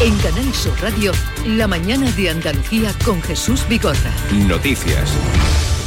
En 0.01 0.17
Canal 0.19 0.55
Sur 0.55 0.81
Radio, 0.81 1.11
la 1.45 1.67
mañana 1.67 2.09
de 2.13 2.31
Andalucía 2.31 2.93
con 3.05 3.21
Jesús 3.21 3.67
Bigorra. 3.69 4.13
Noticias. 4.47 5.13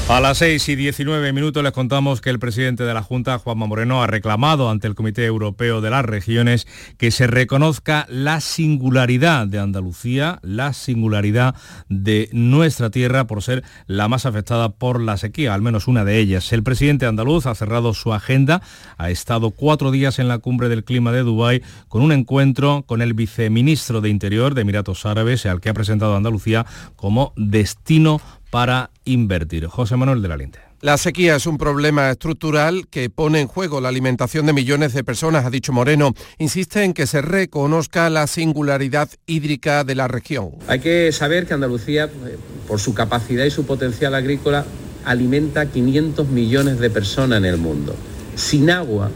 A 0.10 0.20
las 0.20 0.40
6 0.40 0.68
y 0.68 0.76
19 0.76 1.32
minutos 1.32 1.64
les 1.64 1.72
contamos 1.72 2.20
que 2.20 2.30
el 2.30 2.38
presidente 2.38 2.84
de 2.84 2.94
la 2.94 3.02
Junta, 3.02 3.40
Juanma 3.40 3.66
Moreno, 3.66 4.04
ha 4.04 4.08
reclamado 4.08 4.70
ante 4.70 4.88
el 4.88 4.96
Comité 4.96 5.26
Europeo 5.26 5.80
de 5.80 5.90
las 5.90 6.04
Regiones 6.04 6.68
que 6.98 7.12
se 7.12 7.28
reconozca 7.28 8.06
la 8.10 8.42
singularidad 8.42 9.48
de 9.48 9.60
Andalucía, 9.60 10.40
la 10.42 10.74
singularidad 10.74 11.56
de 11.88 12.30
nuestra 12.34 12.90
tierra 12.90 13.26
por 13.26 13.42
ser 13.42 13.64
la 13.88 14.10
más 14.10 14.26
afectada 14.26 14.70
por 14.70 15.00
la 15.00 15.16
sequía, 15.16 15.54
al 15.54 15.62
menos 15.62 15.88
una 15.88 16.04
de 16.04 16.18
ellas. 16.18 16.52
El 16.52 16.64
presidente 16.64 17.06
andaluz 17.06 17.46
ha 17.46 17.56
cerrado 17.56 17.94
su 17.94 18.14
agenda, 18.14 18.62
ha 18.98 19.12
estado 19.12 19.52
cuatro 19.52 19.92
días 19.92 20.20
en 20.20 20.28
la 20.28 20.40
cumbre 20.40 20.68
del 20.68 20.84
clima 20.84 21.14
de 21.14 21.22
Dubái 21.22 21.64
con 21.88 22.02
un 22.02 22.12
encuentro 22.12 22.84
con 22.86 23.02
el 23.02 23.14
viceministro 23.14 24.02
de 24.02 24.10
Interior 24.10 24.56
de 24.56 24.62
Emiratos 24.62 25.06
Árabes, 25.06 25.46
al 25.46 25.62
que 25.62 25.70
ha 25.70 25.74
presentado 25.74 26.18
Andalucía 26.18 26.66
como 26.98 27.32
destino 27.38 28.20
para 28.52 28.92
invertir. 29.06 29.66
José 29.66 29.96
Manuel 29.96 30.22
de 30.22 30.28
la 30.28 30.38
Linte. 30.38 30.60
La 30.82 30.98
sequía 30.98 31.36
es 31.36 31.46
un 31.46 31.60
problema 31.60 32.10
estructural 32.10 32.88
que 32.88 33.12
pone 33.12 33.40
en 33.40 33.48
juego 33.48 33.82
la 33.82 33.90
alimentación 33.90 34.48
de 34.48 34.54
millones 34.54 34.94
de 34.94 35.04
personas, 35.04 35.46
ha 35.46 35.52
dicho 35.52 35.72
Moreno. 35.72 36.14
Insiste 36.40 36.84
en 36.84 36.94
que 36.94 37.06
se 37.06 37.22
reconozca 37.22 38.10
la 38.10 38.26
singularidad 38.26 39.08
hídrica 39.28 39.84
de 39.84 39.94
la 39.94 40.08
región. 40.08 40.54
Hay 40.68 40.80
que 40.80 41.12
saber 41.12 41.46
que 41.46 41.54
Andalucía, 41.54 42.06
eh, 42.06 42.38
por 42.68 42.80
su 42.80 42.96
capacidad 42.96 43.46
y 43.46 43.52
su 43.52 43.66
potencial 43.66 44.16
agrícola, 44.16 44.66
alimenta 45.06 45.68
500 45.68 46.28
millones 46.30 46.80
de 46.80 46.90
personas 46.90 47.38
en 47.38 47.46
el 47.46 47.58
mundo. 47.58 47.96
Sin 48.36 48.72
agua, 48.72 49.12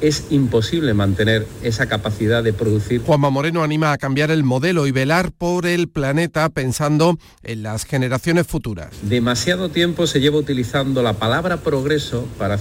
es 0.00 0.26
imposible 0.30 0.94
mantener 0.94 1.46
esa 1.62 1.86
capacidad 1.86 2.42
de 2.42 2.52
producir. 2.52 3.02
Juanma 3.02 3.30
Moreno 3.30 3.62
anima 3.62 3.92
a 3.92 3.98
cambiar 3.98 4.30
el 4.30 4.44
modelo 4.44 4.86
y 4.86 4.92
velar 4.92 5.32
por 5.32 5.66
el 5.66 5.88
planeta 5.88 6.48
pensando 6.48 7.18
en 7.42 7.62
las 7.62 7.84
generaciones 7.84 8.46
futuras. 8.46 8.90
Demasiado 9.02 9.68
tiempo 9.68 10.06
se 10.06 10.20
lleva 10.20 10.38
utilizando 10.38 11.02
la 11.02 11.14
palabra 11.14 11.58
progreso 11.58 12.26
para 12.38 12.58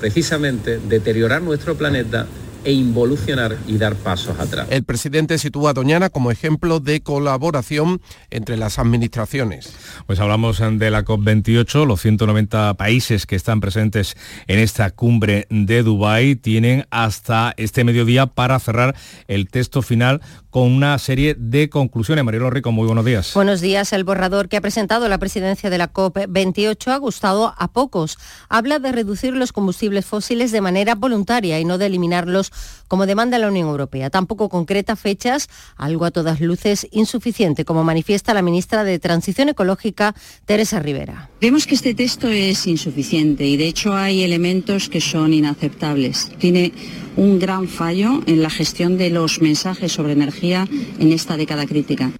precisamente 0.00 0.78
deteriorar 0.78 1.42
nuestro 1.42 1.76
planeta 1.76 2.26
e 2.64 2.72
involucionar 2.72 3.56
y 3.66 3.78
dar 3.78 3.94
pasos 3.94 4.38
atrás. 4.38 4.66
El 4.70 4.84
presidente 4.84 5.38
sitúa 5.38 5.70
a 5.70 5.74
Doñana 5.74 6.10
como 6.10 6.30
ejemplo 6.30 6.80
de 6.80 7.00
colaboración 7.00 8.00
entre 8.30 8.56
las 8.56 8.78
administraciones. 8.78 9.72
Pues 10.06 10.20
hablamos 10.20 10.58
de 10.58 10.90
la 10.90 11.04
COP28, 11.04 11.86
los 11.86 12.00
190 12.00 12.74
países 12.74 13.26
que 13.26 13.36
están 13.36 13.60
presentes 13.60 14.16
en 14.46 14.58
esta 14.58 14.90
cumbre 14.90 15.46
de 15.50 15.82
Dubái 15.82 16.36
tienen 16.36 16.86
hasta 16.90 17.54
este 17.56 17.84
mediodía 17.84 18.26
para 18.26 18.58
cerrar 18.58 18.94
el 19.26 19.48
texto 19.48 19.82
final 19.82 20.20
con 20.50 20.72
una 20.72 20.98
serie 20.98 21.34
de 21.38 21.68
conclusiones. 21.68 22.24
Marielo 22.24 22.50
Rico, 22.50 22.72
muy 22.72 22.86
buenos 22.86 23.04
días. 23.04 23.32
Buenos 23.34 23.60
días. 23.60 23.92
El 23.92 24.04
borrador 24.04 24.48
que 24.48 24.56
ha 24.56 24.60
presentado 24.60 25.08
la 25.08 25.18
presidencia 25.18 25.70
de 25.70 25.78
la 25.78 25.92
COP28 25.92 26.92
ha 26.92 26.96
gustado 26.96 27.54
a 27.56 27.68
pocos. 27.68 28.18
Habla 28.48 28.78
de 28.78 28.92
reducir 28.92 29.34
los 29.34 29.52
combustibles 29.52 30.06
fósiles 30.06 30.50
de 30.50 30.60
manera 30.60 30.94
voluntaria 30.94 31.60
y 31.60 31.64
no 31.64 31.78
de 31.78 31.86
eliminarlos 31.86 32.47
como 32.88 33.06
demanda 33.06 33.38
la 33.38 33.48
Unión 33.48 33.68
Europea. 33.68 34.10
Tampoco 34.10 34.48
concreta 34.48 34.96
fechas, 34.96 35.48
algo 35.76 36.04
a 36.04 36.10
todas 36.10 36.40
luces 36.40 36.86
insuficiente, 36.90 37.64
como 37.64 37.84
manifiesta 37.84 38.34
la 38.34 38.42
ministra 38.42 38.84
de 38.84 38.98
Transición 38.98 39.48
Ecológica, 39.48 40.14
Teresa 40.44 40.80
Rivera. 40.80 41.30
Vemos 41.40 41.66
que 41.66 41.74
este 41.74 41.94
texto 41.94 42.28
es 42.28 42.66
insuficiente 42.66 43.46
y 43.46 43.56
de 43.56 43.68
hecho 43.68 43.94
hay 43.94 44.22
elementos 44.22 44.88
que 44.88 45.00
son 45.00 45.32
inaceptables. 45.32 46.30
Tiene 46.38 46.72
un 47.16 47.38
gran 47.38 47.68
fallo 47.68 48.22
en 48.26 48.42
la 48.42 48.50
gestión 48.50 48.96
de 48.96 49.10
los 49.10 49.40
mensajes 49.40 49.92
sobre 49.92 50.12
energía 50.12 50.68
en 50.98 51.12
esta 51.12 51.36
década 51.36 51.66
crítica. 51.66 52.12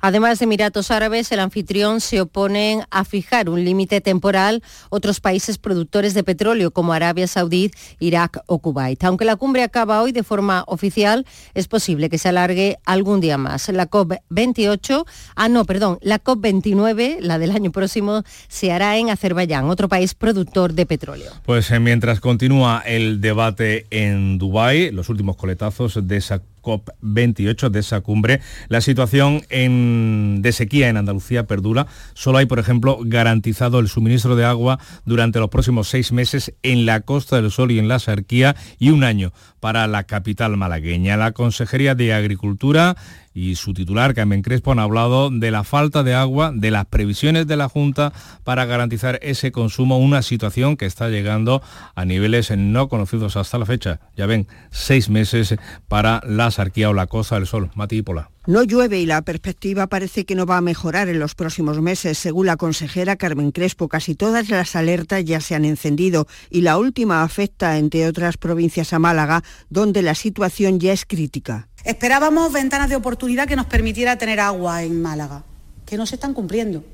Además 0.00 0.38
de 0.38 0.44
Emiratos 0.44 0.90
Árabes, 0.90 1.30
el 1.32 1.40
anfitrión 1.40 2.00
se 2.00 2.20
opone 2.20 2.84
a 2.90 3.04
fijar 3.04 3.50
un 3.50 3.64
límite 3.64 4.00
temporal 4.00 4.62
otros 4.88 5.20
países 5.20 5.58
productores 5.58 6.14
de 6.14 6.24
petróleo 6.24 6.70
como 6.70 6.92
Arabia 6.92 7.26
Saudí, 7.26 7.70
Irak 7.98 8.42
o 8.46 8.60
Kuwait. 8.60 9.02
Aunque 9.04 9.24
la 9.24 9.36
cumbre 9.36 9.62
acaba 9.62 10.02
hoy 10.02 10.12
de 10.12 10.22
forma 10.22 10.64
oficial, 10.66 11.26
es 11.54 11.68
posible 11.68 12.08
que 12.08 12.18
se 12.18 12.30
alargue 12.30 12.78
algún 12.84 13.20
día 13.20 13.36
más. 13.36 13.68
La 13.68 13.90
COP28, 13.90 15.04
ah 15.36 15.48
no, 15.48 15.64
perdón, 15.64 15.98
la 16.00 16.22
COP29, 16.22 17.18
la 17.20 17.38
del 17.38 17.50
año 17.50 17.70
próximo, 17.70 18.22
se 18.48 18.72
hará 18.72 18.96
en 18.96 19.10
Azerbaiyán, 19.10 19.66
otro 19.66 19.88
país 19.88 20.14
productor 20.14 20.72
de 20.72 20.86
petróleo. 20.86 21.32
Pues 21.44 21.70
eh, 21.70 21.78
mientras 21.78 22.20
continúa 22.20 22.82
el 22.86 23.20
debate 23.20 23.86
en 23.90 24.38
Dubái, 24.38 24.90
los 24.92 25.08
últimos 25.08 25.36
coletazos 25.36 25.98
de 26.06 26.16
esa 26.16 26.42
COP28 26.60 27.70
de 27.70 27.80
esa 27.80 28.00
cumbre. 28.00 28.40
La 28.68 28.80
situación 28.80 29.42
de 29.48 30.52
sequía 30.52 30.88
en 30.88 30.96
Andalucía 30.96 31.46
perdura. 31.46 31.86
Solo 32.14 32.38
hay, 32.38 32.46
por 32.46 32.58
ejemplo, 32.58 32.98
garantizado 33.02 33.78
el 33.78 33.88
suministro 33.88 34.36
de 34.36 34.44
agua 34.44 34.78
durante 35.04 35.38
los 35.38 35.50
próximos 35.50 35.88
seis 35.88 36.12
meses 36.12 36.54
en 36.62 36.86
la 36.86 37.00
Costa 37.00 37.40
del 37.40 37.50
Sol 37.50 37.70
y 37.70 37.78
en 37.78 37.88
la 37.88 37.98
Sarquía 37.98 38.56
y 38.78 38.90
un 38.90 39.04
año 39.04 39.32
para 39.60 39.86
la 39.86 40.04
capital 40.04 40.56
malagueña. 40.56 41.16
La 41.16 41.32
Consejería 41.32 41.94
de 41.94 42.12
Agricultura 42.14 42.96
y 43.32 43.54
su 43.54 43.74
titular, 43.74 44.14
Carmen 44.14 44.42
Crespo, 44.42 44.72
han 44.72 44.80
hablado 44.80 45.30
de 45.30 45.50
la 45.50 45.62
falta 45.62 46.02
de 46.02 46.14
agua, 46.14 46.52
de 46.54 46.70
las 46.70 46.86
previsiones 46.86 47.46
de 47.46 47.56
la 47.56 47.68
Junta 47.68 48.12
para 48.42 48.64
garantizar 48.64 49.20
ese 49.22 49.52
consumo, 49.52 49.98
una 49.98 50.22
situación 50.22 50.76
que 50.76 50.86
está 50.86 51.08
llegando 51.08 51.62
a 51.94 52.04
niveles 52.04 52.50
no 52.56 52.88
conocidos 52.88 53.36
hasta 53.36 53.58
la 53.58 53.66
fecha. 53.66 54.00
Ya 54.16 54.26
ven, 54.26 54.48
seis 54.70 55.08
meses 55.08 55.54
para 55.86 56.20
la 56.26 56.50
Sarquía 56.50 56.90
o 56.90 56.94
la 56.94 57.06
Costa 57.06 57.36
del 57.36 57.46
Sol. 57.46 57.70
Mati. 57.74 58.00
No 58.46 58.62
llueve 58.62 58.98
y 58.98 59.06
la 59.06 59.20
perspectiva 59.22 59.86
parece 59.86 60.24
que 60.24 60.34
no 60.34 60.46
va 60.46 60.56
a 60.56 60.62
mejorar 60.62 61.08
en 61.08 61.18
los 61.18 61.34
próximos 61.34 61.80
meses. 61.80 62.18
Según 62.18 62.46
la 62.46 62.56
consejera 62.56 63.16
Carmen 63.16 63.52
Crespo, 63.52 63.88
casi 63.88 64.14
todas 64.14 64.48
las 64.48 64.74
alertas 64.74 65.24
ya 65.24 65.40
se 65.40 65.54
han 65.54 65.66
encendido 65.66 66.26
y 66.48 66.62
la 66.62 66.78
última 66.78 67.22
afecta, 67.22 67.76
entre 67.76 68.08
otras 68.08 68.38
provincias, 68.38 68.94
a 68.94 68.98
Málaga, 68.98 69.44
donde 69.68 70.00
la 70.00 70.14
situación 70.14 70.80
ya 70.80 70.92
es 70.92 71.04
crítica. 71.04 71.68
Esperábamos 71.84 72.52
ventanas 72.52 72.90
de 72.90 72.96
oportunidad 72.96 73.48
que 73.48 73.56
nos 73.56 73.66
permitiera 73.66 74.16
tener 74.16 74.40
agua 74.40 74.82
en 74.82 75.00
Málaga, 75.00 75.44
que 75.86 75.96
no 75.96 76.06
se 76.06 76.16
están 76.16 76.34
cumpliendo. 76.34 76.84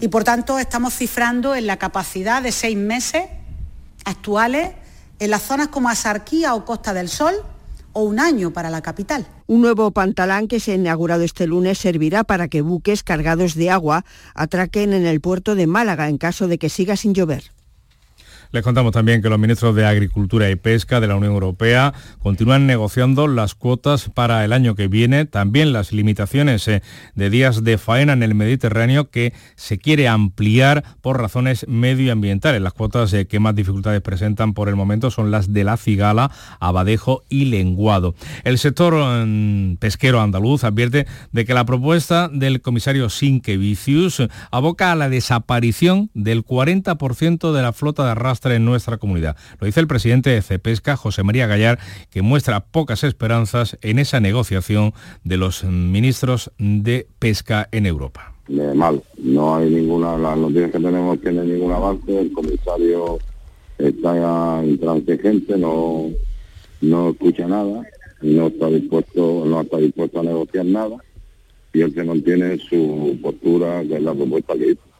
Y 0.00 0.08
por 0.08 0.24
tanto 0.24 0.58
estamos 0.58 0.94
cifrando 0.94 1.54
en 1.54 1.66
la 1.66 1.76
capacidad 1.76 2.42
de 2.42 2.50
seis 2.50 2.76
meses 2.76 3.24
actuales 4.04 4.72
en 5.20 5.30
las 5.30 5.42
zonas 5.42 5.68
como 5.68 5.88
Asarquía 5.88 6.54
o 6.54 6.64
Costa 6.64 6.92
del 6.92 7.08
Sol 7.08 7.34
o 7.92 8.02
un 8.02 8.18
año 8.18 8.52
para 8.52 8.70
la 8.70 8.82
capital. 8.82 9.26
Un 9.46 9.60
nuevo 9.60 9.90
pantalán 9.92 10.48
que 10.48 10.58
se 10.58 10.72
ha 10.72 10.74
inaugurado 10.74 11.22
este 11.22 11.46
lunes 11.46 11.78
servirá 11.78 12.24
para 12.24 12.48
que 12.48 12.62
buques 12.62 13.04
cargados 13.04 13.54
de 13.54 13.70
agua 13.70 14.04
atraquen 14.34 14.92
en 14.92 15.06
el 15.06 15.20
puerto 15.20 15.54
de 15.54 15.66
Málaga 15.66 16.08
en 16.08 16.18
caso 16.18 16.48
de 16.48 16.58
que 16.58 16.68
siga 16.68 16.96
sin 16.96 17.14
llover. 17.14 17.52
Les 18.52 18.62
contamos 18.62 18.92
también 18.92 19.22
que 19.22 19.30
los 19.30 19.38
ministros 19.38 19.74
de 19.74 19.86
Agricultura 19.86 20.50
y 20.50 20.56
Pesca 20.56 21.00
de 21.00 21.06
la 21.06 21.16
Unión 21.16 21.32
Europea 21.32 21.94
continúan 22.18 22.66
negociando 22.66 23.26
las 23.26 23.54
cuotas 23.54 24.10
para 24.10 24.44
el 24.44 24.52
año 24.52 24.74
que 24.74 24.88
viene, 24.88 25.24
también 25.24 25.72
las 25.72 25.90
limitaciones 25.90 26.68
eh, 26.68 26.82
de 27.14 27.30
días 27.30 27.64
de 27.64 27.78
faena 27.78 28.12
en 28.12 28.22
el 28.22 28.34
Mediterráneo 28.34 29.08
que 29.08 29.32
se 29.56 29.78
quiere 29.78 30.06
ampliar 30.06 30.84
por 31.00 31.18
razones 31.18 31.64
medioambientales. 31.66 32.60
Las 32.60 32.74
cuotas 32.74 33.14
eh, 33.14 33.26
que 33.26 33.40
más 33.40 33.54
dificultades 33.54 34.02
presentan 34.02 34.52
por 34.52 34.68
el 34.68 34.76
momento 34.76 35.10
son 35.10 35.30
las 35.30 35.54
de 35.54 35.64
la 35.64 35.78
cigala, 35.78 36.30
abadejo 36.60 37.22
y 37.30 37.46
lenguado. 37.46 38.14
El 38.44 38.58
sector 38.58 38.92
mm, 38.94 39.76
pesquero 39.76 40.20
andaluz 40.20 40.64
advierte 40.64 41.06
de 41.32 41.46
que 41.46 41.54
la 41.54 41.64
propuesta 41.64 42.28
del 42.28 42.60
comisario 42.60 43.08
Sinquevicius 43.08 44.24
aboca 44.50 44.92
a 44.92 44.94
la 44.94 45.08
desaparición 45.08 46.10
del 46.12 46.44
40% 46.44 47.52
de 47.52 47.62
la 47.62 47.72
flota 47.72 48.04
de 48.04 48.10
arrastre 48.10 48.41
en 48.50 48.64
nuestra 48.64 48.96
comunidad. 48.96 49.36
Lo 49.60 49.66
dice 49.66 49.78
el 49.78 49.86
presidente 49.86 50.30
de 50.30 50.42
Cepesca, 50.42 50.96
José 50.96 51.22
María 51.22 51.46
Gallar, 51.46 51.78
que 52.10 52.22
muestra 52.22 52.58
pocas 52.60 53.04
esperanzas 53.04 53.78
en 53.82 54.00
esa 54.00 54.18
negociación 54.18 54.94
de 55.22 55.36
los 55.36 55.62
ministros 55.62 56.50
de 56.58 57.06
pesca 57.20 57.68
en 57.70 57.86
Europa. 57.86 58.34
mal, 58.74 59.00
no 59.18 59.56
hay 59.56 59.70
ninguna, 59.70 60.18
las 60.18 60.36
noticias 60.36 60.72
que 60.72 60.80
tenemos 60.80 61.18
hay 61.24 61.34
ningún 61.34 61.70
avance, 61.70 62.20
el 62.20 62.32
comisario 62.32 63.18
está 63.78 64.62
intransigente, 64.64 65.56
no, 65.56 66.06
no 66.80 67.10
escucha 67.10 67.46
nada, 67.46 67.82
no 68.22 68.46
está 68.48 68.66
dispuesto, 68.66 69.44
no 69.46 69.60
está 69.60 69.76
dispuesto 69.78 70.20
a 70.20 70.24
negociar 70.24 70.66
nada 70.66 70.96
y 71.72 71.80
él 71.80 71.94
se 71.94 72.04
mantiene 72.04 72.58
su 72.58 73.18
postura, 73.22 73.82
que 73.82 73.96
es 73.96 74.02
la 74.02 74.14
propuesta 74.14 74.54
que 74.54 74.72
hizo. 74.72 74.91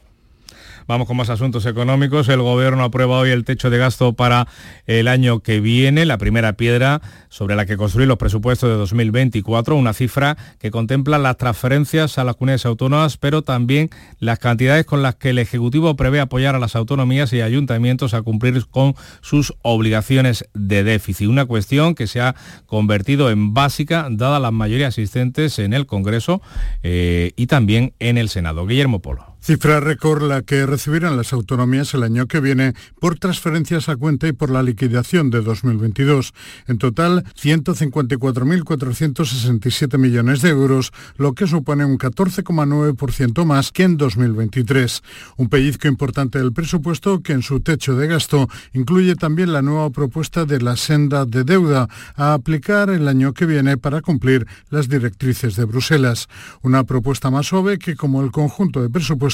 Vamos 0.93 1.09
con 1.09 1.17
más 1.17 1.31
asuntos 1.31 1.65
económicos. 1.65 2.29
El 2.29 2.43
Gobierno 2.43 2.85
aprueba 2.85 3.17
hoy 3.17 3.31
el 3.31 3.47
techo 3.47 3.71
de 3.71 3.79
gasto 3.79 4.13
para 4.13 4.47
el 4.85 5.09
año 5.09 5.41
que 5.41 5.59
viene, 5.59 6.05
la 6.05 6.19
primera 6.19 6.53
piedra 6.53 7.01
sobre 7.31 7.57
la 7.57 7.65
que 7.65 7.79
construir 7.79 8.09
los 8.09 8.19
presupuestos 8.19 8.69
de 8.69 8.77
2024, 8.77 9.75
una 9.75 9.95
cifra 9.95 10.37
que 10.59 10.71
contempla 10.71 11.17
las 11.17 11.39
transferencias 11.39 12.19
a 12.19 12.25
las 12.25 12.37
comunidades 12.37 12.67
autónomas, 12.67 13.17
pero 13.17 13.41
también 13.41 13.89
las 14.19 14.39
cantidades 14.39 14.85
con 14.85 15.01
las 15.01 15.15
que 15.15 15.31
el 15.31 15.39
Ejecutivo 15.39 15.97
prevé 15.97 16.21
apoyar 16.21 16.57
a 16.57 16.59
las 16.59 16.77
autonomías 16.77 17.33
y 17.33 17.41
ayuntamientos 17.41 18.13
a 18.13 18.21
cumplir 18.21 18.67
con 18.67 18.95
sus 19.23 19.55
obligaciones 19.63 20.45
de 20.53 20.85
déficit. 20.85 21.27
Una 21.27 21.47
cuestión 21.47 21.95
que 21.95 22.07
se 22.07 22.21
ha 22.21 22.35
convertido 22.67 23.31
en 23.31 23.55
básica, 23.55 24.09
dada 24.11 24.39
las 24.41 24.53
mayorías 24.53 24.93
asistentes 24.93 25.59
en 25.59 25.73
el 25.73 25.87
Congreso 25.87 26.43
eh, 26.83 27.33
y 27.35 27.47
también 27.47 27.95
en 27.99 28.19
el 28.19 28.29
Senado. 28.29 28.67
Guillermo 28.67 29.01
Polo. 29.01 29.32
Cifra 29.45 29.81
récord 29.81 30.23
la 30.23 30.43
que 30.43 30.67
recibirán 30.67 31.17
las 31.17 31.33
autonomías 31.33 31.95
el 31.95 32.05
año 32.05 32.29
que 32.29 32.39
viene 32.39 32.75
por 33.01 33.19
transferencias 33.19 33.89
a 33.89 33.97
cuenta 33.97 34.29
y 34.29 34.33
por 34.33 34.51
la 34.51 34.63
liquidación 34.63 35.31
de 35.31 35.41
2022. 35.41 36.33
En 36.69 36.79
total, 36.79 37.25
154.467 37.35 39.99
millones 39.99 40.43
de 40.43 40.51
euros, 40.51 40.93
lo 41.17 41.33
que 41.33 41.49
supone 41.49 41.85
un 41.85 41.99
14,9% 41.99 43.45
más 43.45 43.73
que 43.73 43.83
en 43.83 43.97
2023. 43.97 45.03
Un 45.39 45.49
pellizco 45.49 45.89
importante 45.89 46.39
del 46.39 46.53
presupuesto 46.53 47.21
que 47.21 47.33
en 47.33 47.43
su 47.43 47.59
techo 47.59 47.97
de 47.97 48.07
gasto 48.07 48.49
incluye 48.73 49.17
también 49.17 49.53
la 49.53 49.63
nueva 49.63 49.91
propuesta 49.91 50.45
de 50.45 50.61
la 50.61 50.77
senda 50.77 51.25
de 51.25 51.43
deuda 51.43 51.89
a 52.15 52.35
aplicar 52.35 52.91
el 52.91 53.09
año 53.09 53.33
que 53.33 53.47
viene 53.47 53.77
para 53.77 54.03
cumplir 54.03 54.47
las 54.71 54.89
directrices 54.89 55.57
de 55.57 55.65
Bruselas. 55.65 56.29
Una 56.63 56.85
propuesta 56.85 57.33
más 57.33 57.49
suave 57.49 57.81
que, 57.81 57.97
como 57.97 58.23
el 58.23 58.31
conjunto 58.31 58.81
de 58.81 58.89
presupuestos, 58.89 59.32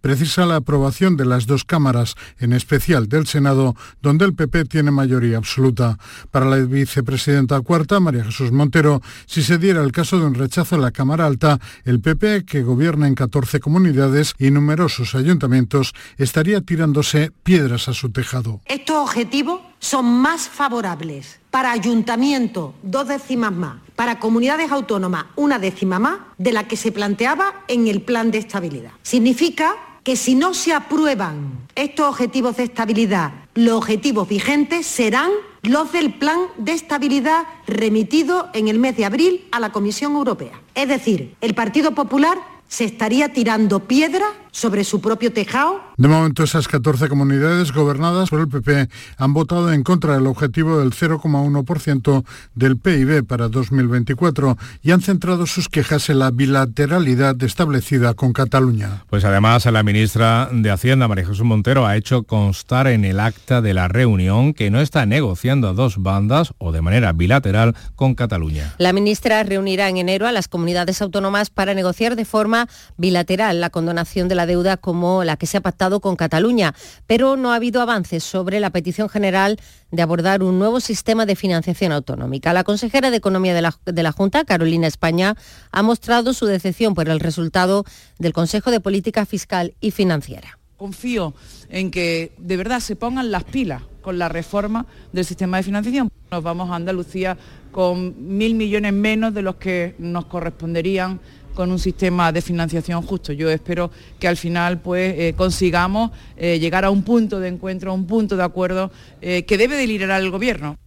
precisa 0.00 0.46
la 0.46 0.56
aprobación 0.56 1.16
de 1.16 1.24
las 1.24 1.46
dos 1.46 1.64
cámaras, 1.64 2.14
en 2.38 2.52
especial 2.52 3.08
del 3.08 3.26
Senado, 3.26 3.74
donde 4.02 4.24
el 4.24 4.34
PP 4.34 4.64
tiene 4.66 4.90
mayoría 4.90 5.38
absoluta. 5.38 5.98
Para 6.30 6.46
la 6.46 6.56
vicepresidenta 6.56 7.60
cuarta, 7.60 8.00
María 8.00 8.24
Jesús 8.24 8.52
Montero, 8.52 9.00
si 9.26 9.42
se 9.42 9.58
diera 9.58 9.82
el 9.82 9.92
caso 9.92 10.18
de 10.18 10.26
un 10.26 10.34
rechazo 10.34 10.76
en 10.76 10.82
la 10.82 10.90
Cámara 10.90 11.26
Alta, 11.26 11.58
el 11.84 12.00
PP, 12.00 12.44
que 12.44 12.62
gobierna 12.62 13.06
en 13.06 13.14
14 13.14 13.60
comunidades 13.60 14.34
y 14.38 14.50
numerosos 14.50 15.14
ayuntamientos, 15.14 15.94
estaría 16.16 16.60
tirándose 16.60 17.32
piedras 17.42 17.88
a 17.88 17.94
su 17.94 18.10
tejado. 18.10 18.60
Estos 18.66 18.96
objetivos 18.96 19.60
son 19.78 20.06
más 20.06 20.48
favorables 20.48 21.40
para 21.50 21.72
ayuntamiento 21.72 22.74
dos 22.82 23.08
décimas 23.08 23.52
más, 23.52 23.76
para 23.98 24.20
comunidades 24.20 24.70
autónomas 24.70 25.24
una 25.34 25.58
décima 25.58 25.98
más 25.98 26.20
de 26.38 26.52
la 26.52 26.68
que 26.68 26.76
se 26.76 26.92
planteaba 26.92 27.64
en 27.66 27.88
el 27.88 28.00
plan 28.00 28.30
de 28.30 28.38
estabilidad. 28.38 28.92
Significa 29.02 29.74
que 30.04 30.14
si 30.14 30.36
no 30.36 30.54
se 30.54 30.72
aprueban 30.72 31.66
estos 31.74 32.06
objetivos 32.06 32.58
de 32.58 32.62
estabilidad, 32.62 33.32
los 33.54 33.74
objetivos 33.74 34.28
vigentes 34.28 34.86
serán 34.86 35.32
los 35.62 35.90
del 35.90 36.14
plan 36.14 36.38
de 36.58 36.74
estabilidad 36.74 37.42
remitido 37.66 38.50
en 38.54 38.68
el 38.68 38.78
mes 38.78 38.96
de 38.96 39.04
abril 39.04 39.48
a 39.50 39.58
la 39.58 39.72
Comisión 39.72 40.12
Europea. 40.12 40.62
Es 40.76 40.86
decir, 40.86 41.34
el 41.40 41.56
Partido 41.56 41.90
Popular 41.90 42.38
se 42.68 42.84
estaría 42.84 43.32
tirando 43.32 43.80
piedra 43.80 44.26
sobre 44.52 44.84
su 44.84 45.00
propio 45.00 45.32
tejado. 45.32 45.80
De 45.98 46.06
momento, 46.06 46.44
esas 46.44 46.68
14 46.68 47.08
comunidades 47.08 47.72
gobernadas 47.72 48.30
por 48.30 48.38
el 48.38 48.46
PP 48.46 48.88
han 49.16 49.32
votado 49.32 49.72
en 49.72 49.82
contra 49.82 50.14
del 50.14 50.28
objetivo 50.28 50.78
del 50.78 50.92
0,1% 50.92 52.24
del 52.54 52.76
PIB 52.76 53.26
para 53.26 53.48
2024 53.48 54.56
y 54.80 54.92
han 54.92 55.00
centrado 55.00 55.44
sus 55.46 55.68
quejas 55.68 56.08
en 56.08 56.20
la 56.20 56.30
bilateralidad 56.30 57.42
establecida 57.42 58.14
con 58.14 58.32
Cataluña. 58.32 59.02
Pues 59.10 59.24
además, 59.24 59.66
la 59.66 59.82
ministra 59.82 60.48
de 60.52 60.70
Hacienda, 60.70 61.08
María 61.08 61.26
Jesús 61.26 61.42
Montero, 61.42 61.84
ha 61.84 61.96
hecho 61.96 62.22
constar 62.22 62.86
en 62.86 63.04
el 63.04 63.18
acta 63.18 63.60
de 63.60 63.74
la 63.74 63.88
reunión 63.88 64.54
que 64.54 64.70
no 64.70 64.80
está 64.80 65.04
negociando 65.04 65.68
a 65.68 65.72
dos 65.72 66.00
bandas 66.00 66.54
o 66.58 66.70
de 66.70 66.80
manera 66.80 67.12
bilateral 67.12 67.74
con 67.96 68.14
Cataluña. 68.14 68.72
La 68.78 68.92
ministra 68.92 69.42
reunirá 69.42 69.88
en 69.88 69.96
enero 69.96 70.28
a 70.28 70.32
las 70.32 70.46
comunidades 70.46 71.02
autónomas 71.02 71.50
para 71.50 71.74
negociar 71.74 72.14
de 72.14 72.24
forma 72.24 72.68
bilateral 72.96 73.60
la 73.60 73.70
condonación 73.70 74.28
de 74.28 74.36
la 74.36 74.46
deuda 74.46 74.76
como 74.76 75.24
la 75.24 75.36
que 75.36 75.46
se 75.46 75.56
ha 75.56 75.60
pactado 75.60 75.87
con 76.00 76.16
Cataluña, 76.16 76.74
pero 77.06 77.36
no 77.36 77.52
ha 77.52 77.56
habido 77.56 77.80
avances 77.80 78.22
sobre 78.22 78.60
la 78.60 78.70
petición 78.70 79.08
general 79.08 79.58
de 79.90 80.02
abordar 80.02 80.42
un 80.42 80.58
nuevo 80.58 80.80
sistema 80.80 81.26
de 81.26 81.36
financiación 81.36 81.92
autonómica. 81.92 82.52
La 82.52 82.64
consejera 82.64 83.10
de 83.10 83.16
Economía 83.16 83.54
de 83.54 84.02
la, 84.02 84.12
Junta, 84.12 84.44
Carolina 84.44 84.86
España, 84.86 85.34
ha 85.72 85.82
mostrado 85.82 86.34
su 86.34 86.46
decepción 86.46 86.94
por 86.94 87.08
el 87.08 87.20
resultado 87.20 87.84
del 88.18 88.32
Consejo 88.32 88.70
de 88.70 88.80
Política 88.80 89.26
Fiscal 89.26 89.74
y 89.80 89.90
Financiera. 89.90 90.58
Confío 90.76 91.34
en 91.70 91.90
que 91.90 92.32
de 92.38 92.56
verdad 92.56 92.80
se 92.80 92.94
pongan 92.94 93.32
las 93.32 93.44
pilas 93.44 93.82
con 94.02 94.18
la 94.18 94.28
reforma 94.28 94.86
del 95.12 95.24
sistema 95.24 95.56
de 95.56 95.64
financiación. 95.64 96.10
Nos 96.30 96.42
vamos 96.42 96.70
a 96.70 96.76
Andalucía 96.76 97.36
con 97.72 98.36
mil 98.36 98.54
millones 98.54 98.92
menos 98.92 99.34
de 99.34 99.42
los 99.42 99.56
que 99.56 99.94
nos 99.98 100.26
corresponderían 100.26 101.20
con 101.58 101.72
un 101.72 101.80
sistema 101.80 102.30
de 102.30 102.40
financiación 102.40 103.02
justo. 103.02 103.32
Yo 103.32 103.50
espero 103.50 103.90
que 104.20 104.28
al 104.28 104.36
final 104.36 104.78
pues 104.78 105.12
eh, 105.18 105.34
consigamos 105.36 106.12
eh, 106.36 106.60
llegar 106.60 106.84
a 106.84 106.90
un 106.90 107.02
punto 107.02 107.40
de 107.40 107.48
encuentro, 107.48 107.90
a 107.90 107.94
un 107.94 108.06
punto 108.06 108.36
de 108.36 108.44
acuerdo 108.44 108.92
eh, 109.20 109.42
que 109.42 109.58
debe 109.58 109.74
de 109.74 109.88
liderar 109.88 110.22
el 110.22 110.30
gobierno. 110.30 110.78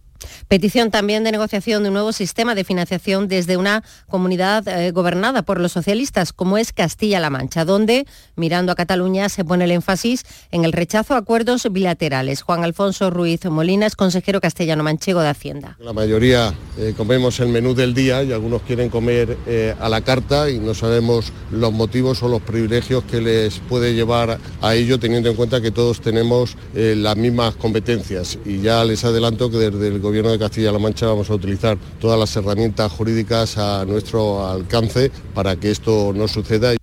Petición 0.48 0.90
también 0.90 1.24
de 1.24 1.32
negociación 1.32 1.82
de 1.82 1.88
un 1.88 1.94
nuevo 1.94 2.12
sistema 2.12 2.54
de 2.54 2.64
financiación 2.64 3.28
desde 3.28 3.56
una 3.56 3.82
comunidad 4.08 4.66
eh, 4.68 4.90
gobernada 4.90 5.42
por 5.42 5.60
los 5.60 5.72
socialistas, 5.72 6.32
como 6.32 6.58
es 6.58 6.72
Castilla-La 6.72 7.30
Mancha, 7.30 7.64
donde, 7.64 8.06
mirando 8.36 8.72
a 8.72 8.74
Cataluña, 8.74 9.28
se 9.28 9.44
pone 9.44 9.64
el 9.64 9.70
énfasis 9.70 10.24
en 10.50 10.64
el 10.64 10.72
rechazo 10.72 11.14
a 11.14 11.18
acuerdos 11.18 11.66
bilaterales. 11.70 12.42
Juan 12.42 12.64
Alfonso 12.64 13.10
Ruiz 13.10 13.44
Molina 13.46 13.86
es 13.86 13.96
consejero 13.96 14.40
castellano-manchego 14.40 15.20
de 15.20 15.28
Hacienda. 15.28 15.76
La 15.80 15.92
mayoría 15.92 16.54
eh, 16.78 16.94
comemos 16.96 17.40
el 17.40 17.48
menú 17.48 17.74
del 17.74 17.94
día 17.94 18.22
y 18.22 18.32
algunos 18.32 18.62
quieren 18.62 18.88
comer 18.88 19.36
eh, 19.46 19.74
a 19.80 19.88
la 19.88 20.00
carta 20.02 20.50
y 20.50 20.58
no 20.58 20.74
sabemos 20.74 21.32
los 21.50 21.72
motivos 21.72 22.22
o 22.22 22.28
los 22.28 22.42
privilegios 22.42 23.04
que 23.04 23.20
les 23.20 23.58
puede 23.60 23.94
llevar 23.94 24.38
a 24.60 24.74
ello, 24.74 24.98
teniendo 24.98 25.28
en 25.28 25.36
cuenta 25.36 25.60
que 25.60 25.70
todos 25.70 26.00
tenemos 26.00 26.56
las 26.74 27.16
mismas 27.16 27.54
competencias. 27.56 28.38
Y 28.44 28.60
ya 28.60 28.84
les 28.84 29.04
adelanto 29.04 29.50
que 29.50 29.56
desde 29.58 29.88
el 29.88 30.00
Gobierno 30.00 30.11
de 30.12 30.38
Castilla-La 30.38 30.78
Mancha 30.78 31.06
vamos 31.06 31.30
a 31.30 31.34
utilizar 31.34 31.78
todas 31.98 32.18
las 32.18 32.36
herramientas 32.36 32.92
jurídicas 32.92 33.56
a 33.56 33.84
nuestro 33.86 34.46
alcance 34.46 35.10
para 35.34 35.56
que 35.56 35.70
esto 35.70 36.12
no 36.14 36.28
suceda. 36.28 36.74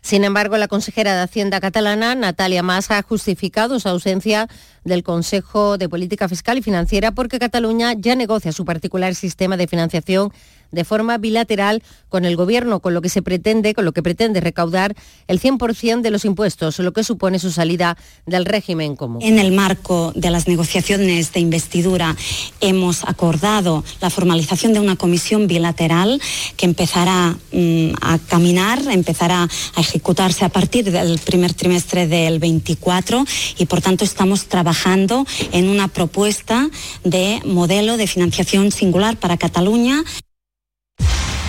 Sin 0.00 0.22
embargo, 0.22 0.56
la 0.56 0.68
consejera 0.68 1.16
de 1.16 1.22
Hacienda 1.22 1.60
catalana, 1.60 2.14
Natalia 2.14 2.62
Mas, 2.62 2.92
ha 2.92 3.02
justificado 3.02 3.80
su 3.80 3.88
ausencia 3.88 4.46
del 4.84 5.02
Consejo 5.02 5.78
de 5.78 5.88
Política 5.88 6.28
Fiscal 6.28 6.58
y 6.58 6.62
Financiera 6.62 7.10
porque 7.10 7.40
Cataluña 7.40 7.92
ya 7.94 8.14
negocia 8.14 8.52
su 8.52 8.64
particular 8.64 9.16
sistema 9.16 9.56
de 9.56 9.66
financiación 9.66 10.32
de 10.72 10.84
forma 10.84 11.18
bilateral 11.18 11.82
con 12.08 12.24
el 12.24 12.36
Gobierno, 12.36 12.80
con 12.80 12.94
lo 12.94 13.02
que 13.02 13.08
se 13.08 13.22
pretende, 13.22 13.74
con 13.74 13.84
lo 13.84 13.92
que 13.92 14.02
pretende 14.02 14.40
recaudar 14.40 14.94
el 15.26 15.40
100% 15.40 16.00
de 16.00 16.10
los 16.10 16.24
impuestos, 16.24 16.78
lo 16.78 16.92
que 16.92 17.04
supone 17.04 17.38
su 17.38 17.50
salida 17.50 17.96
del 18.26 18.44
régimen 18.44 18.96
común. 18.96 19.22
En 19.22 19.38
el 19.38 19.52
marco 19.52 20.12
de 20.14 20.30
las 20.30 20.48
negociaciones 20.48 21.32
de 21.32 21.40
investidura 21.40 22.16
hemos 22.60 23.04
acordado 23.04 23.84
la 24.00 24.10
formalización 24.10 24.72
de 24.72 24.80
una 24.80 24.96
comisión 24.96 25.46
bilateral 25.46 26.20
que 26.56 26.66
empezará 26.66 27.36
mm, 27.52 27.90
a 28.00 28.18
caminar, 28.18 28.80
empezará 28.90 29.48
a 29.74 29.80
ejecutarse 29.80 30.44
a 30.44 30.48
partir 30.48 30.90
del 30.90 31.18
primer 31.18 31.54
trimestre 31.54 32.06
del 32.06 32.38
24 32.38 33.24
y 33.58 33.66
por 33.66 33.80
tanto 33.80 34.04
estamos 34.04 34.46
trabajando 34.46 35.26
en 35.52 35.68
una 35.68 35.88
propuesta 35.88 36.68
de 37.04 37.40
modelo 37.44 37.96
de 37.96 38.06
financiación 38.06 38.72
singular 38.72 39.16
para 39.16 39.36
Cataluña. 39.36 40.02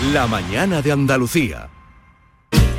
La 0.00 0.28
mañana 0.28 0.80
de 0.80 0.92
Andalucía. 0.92 1.70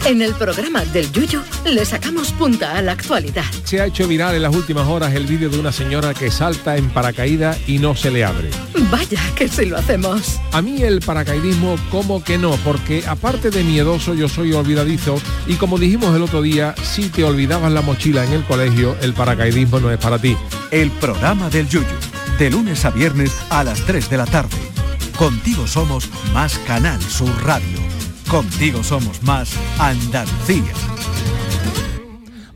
En 0.05 0.21
el 0.21 0.34
programa 0.36 0.86
del 0.86 1.12
Yuyo 1.12 1.43
le 1.65 1.84
sacamos 1.84 2.32
punta 2.32 2.77
a 2.77 2.82
la 2.82 2.93
actualidad. 2.93 3.43
Se 3.65 3.82
ha 3.82 3.88
hecho 3.88 4.08
viral 4.08 4.36
en 4.36 4.43
las 4.43 4.55
últimas 4.55 4.88
horas 4.88 5.13
el 5.13 5.25
vídeo 5.25 5.49
de 5.49 5.60
una 5.60 5.73
señora 5.73 6.13
que 6.13 6.32
salta 6.32 6.77
en 6.77 6.89
paracaídas 6.89 7.60
y 7.67 7.77
no 7.77 7.93
se 7.93 8.10
le 8.10 8.23
abre. 8.23 8.49
Vaya 8.89 9.19
que 9.36 9.49
si 9.49 9.65
lo 9.65 9.77
hacemos. 9.77 10.39
A 10.53 10.62
mí 10.62 10.82
el 10.82 11.01
paracaidismo 11.01 11.75
como 11.91 12.23
que 12.23 12.38
no, 12.38 12.51
porque 12.63 13.03
aparte 13.05 13.51
de 13.51 13.65
miedoso 13.65 14.13
yo 14.13 14.29
soy 14.29 14.53
olvidadizo 14.53 15.21
y 15.45 15.55
como 15.55 15.77
dijimos 15.77 16.15
el 16.15 16.23
otro 16.23 16.41
día, 16.41 16.73
si 16.82 17.10
te 17.10 17.25
olvidabas 17.25 17.71
la 17.73 17.82
mochila 17.82 18.23
en 18.23 18.32
el 18.32 18.45
colegio, 18.45 18.95
el 19.01 19.13
paracaidismo 19.13 19.82
no 19.82 19.91
es 19.91 19.97
para 19.97 20.19
ti. 20.19 20.38
El 20.71 20.89
programa 20.89 21.49
del 21.49 21.67
Yuyo, 21.67 21.86
de 22.39 22.49
lunes 22.49 22.86
a 22.86 22.89
viernes 22.89 23.36
a 23.49 23.65
las 23.65 23.82
3 23.82 24.10
de 24.10 24.17
la 24.17 24.25
tarde. 24.25 24.56
Contigo 25.17 25.67
somos 25.67 26.10
más 26.34 26.58
Canal 26.60 27.02
Sur 27.02 27.43
Radio. 27.43 27.78
Contigo 28.30 28.82
somos 28.82 29.21
más 29.23 29.52
Andalucía. 29.78 30.73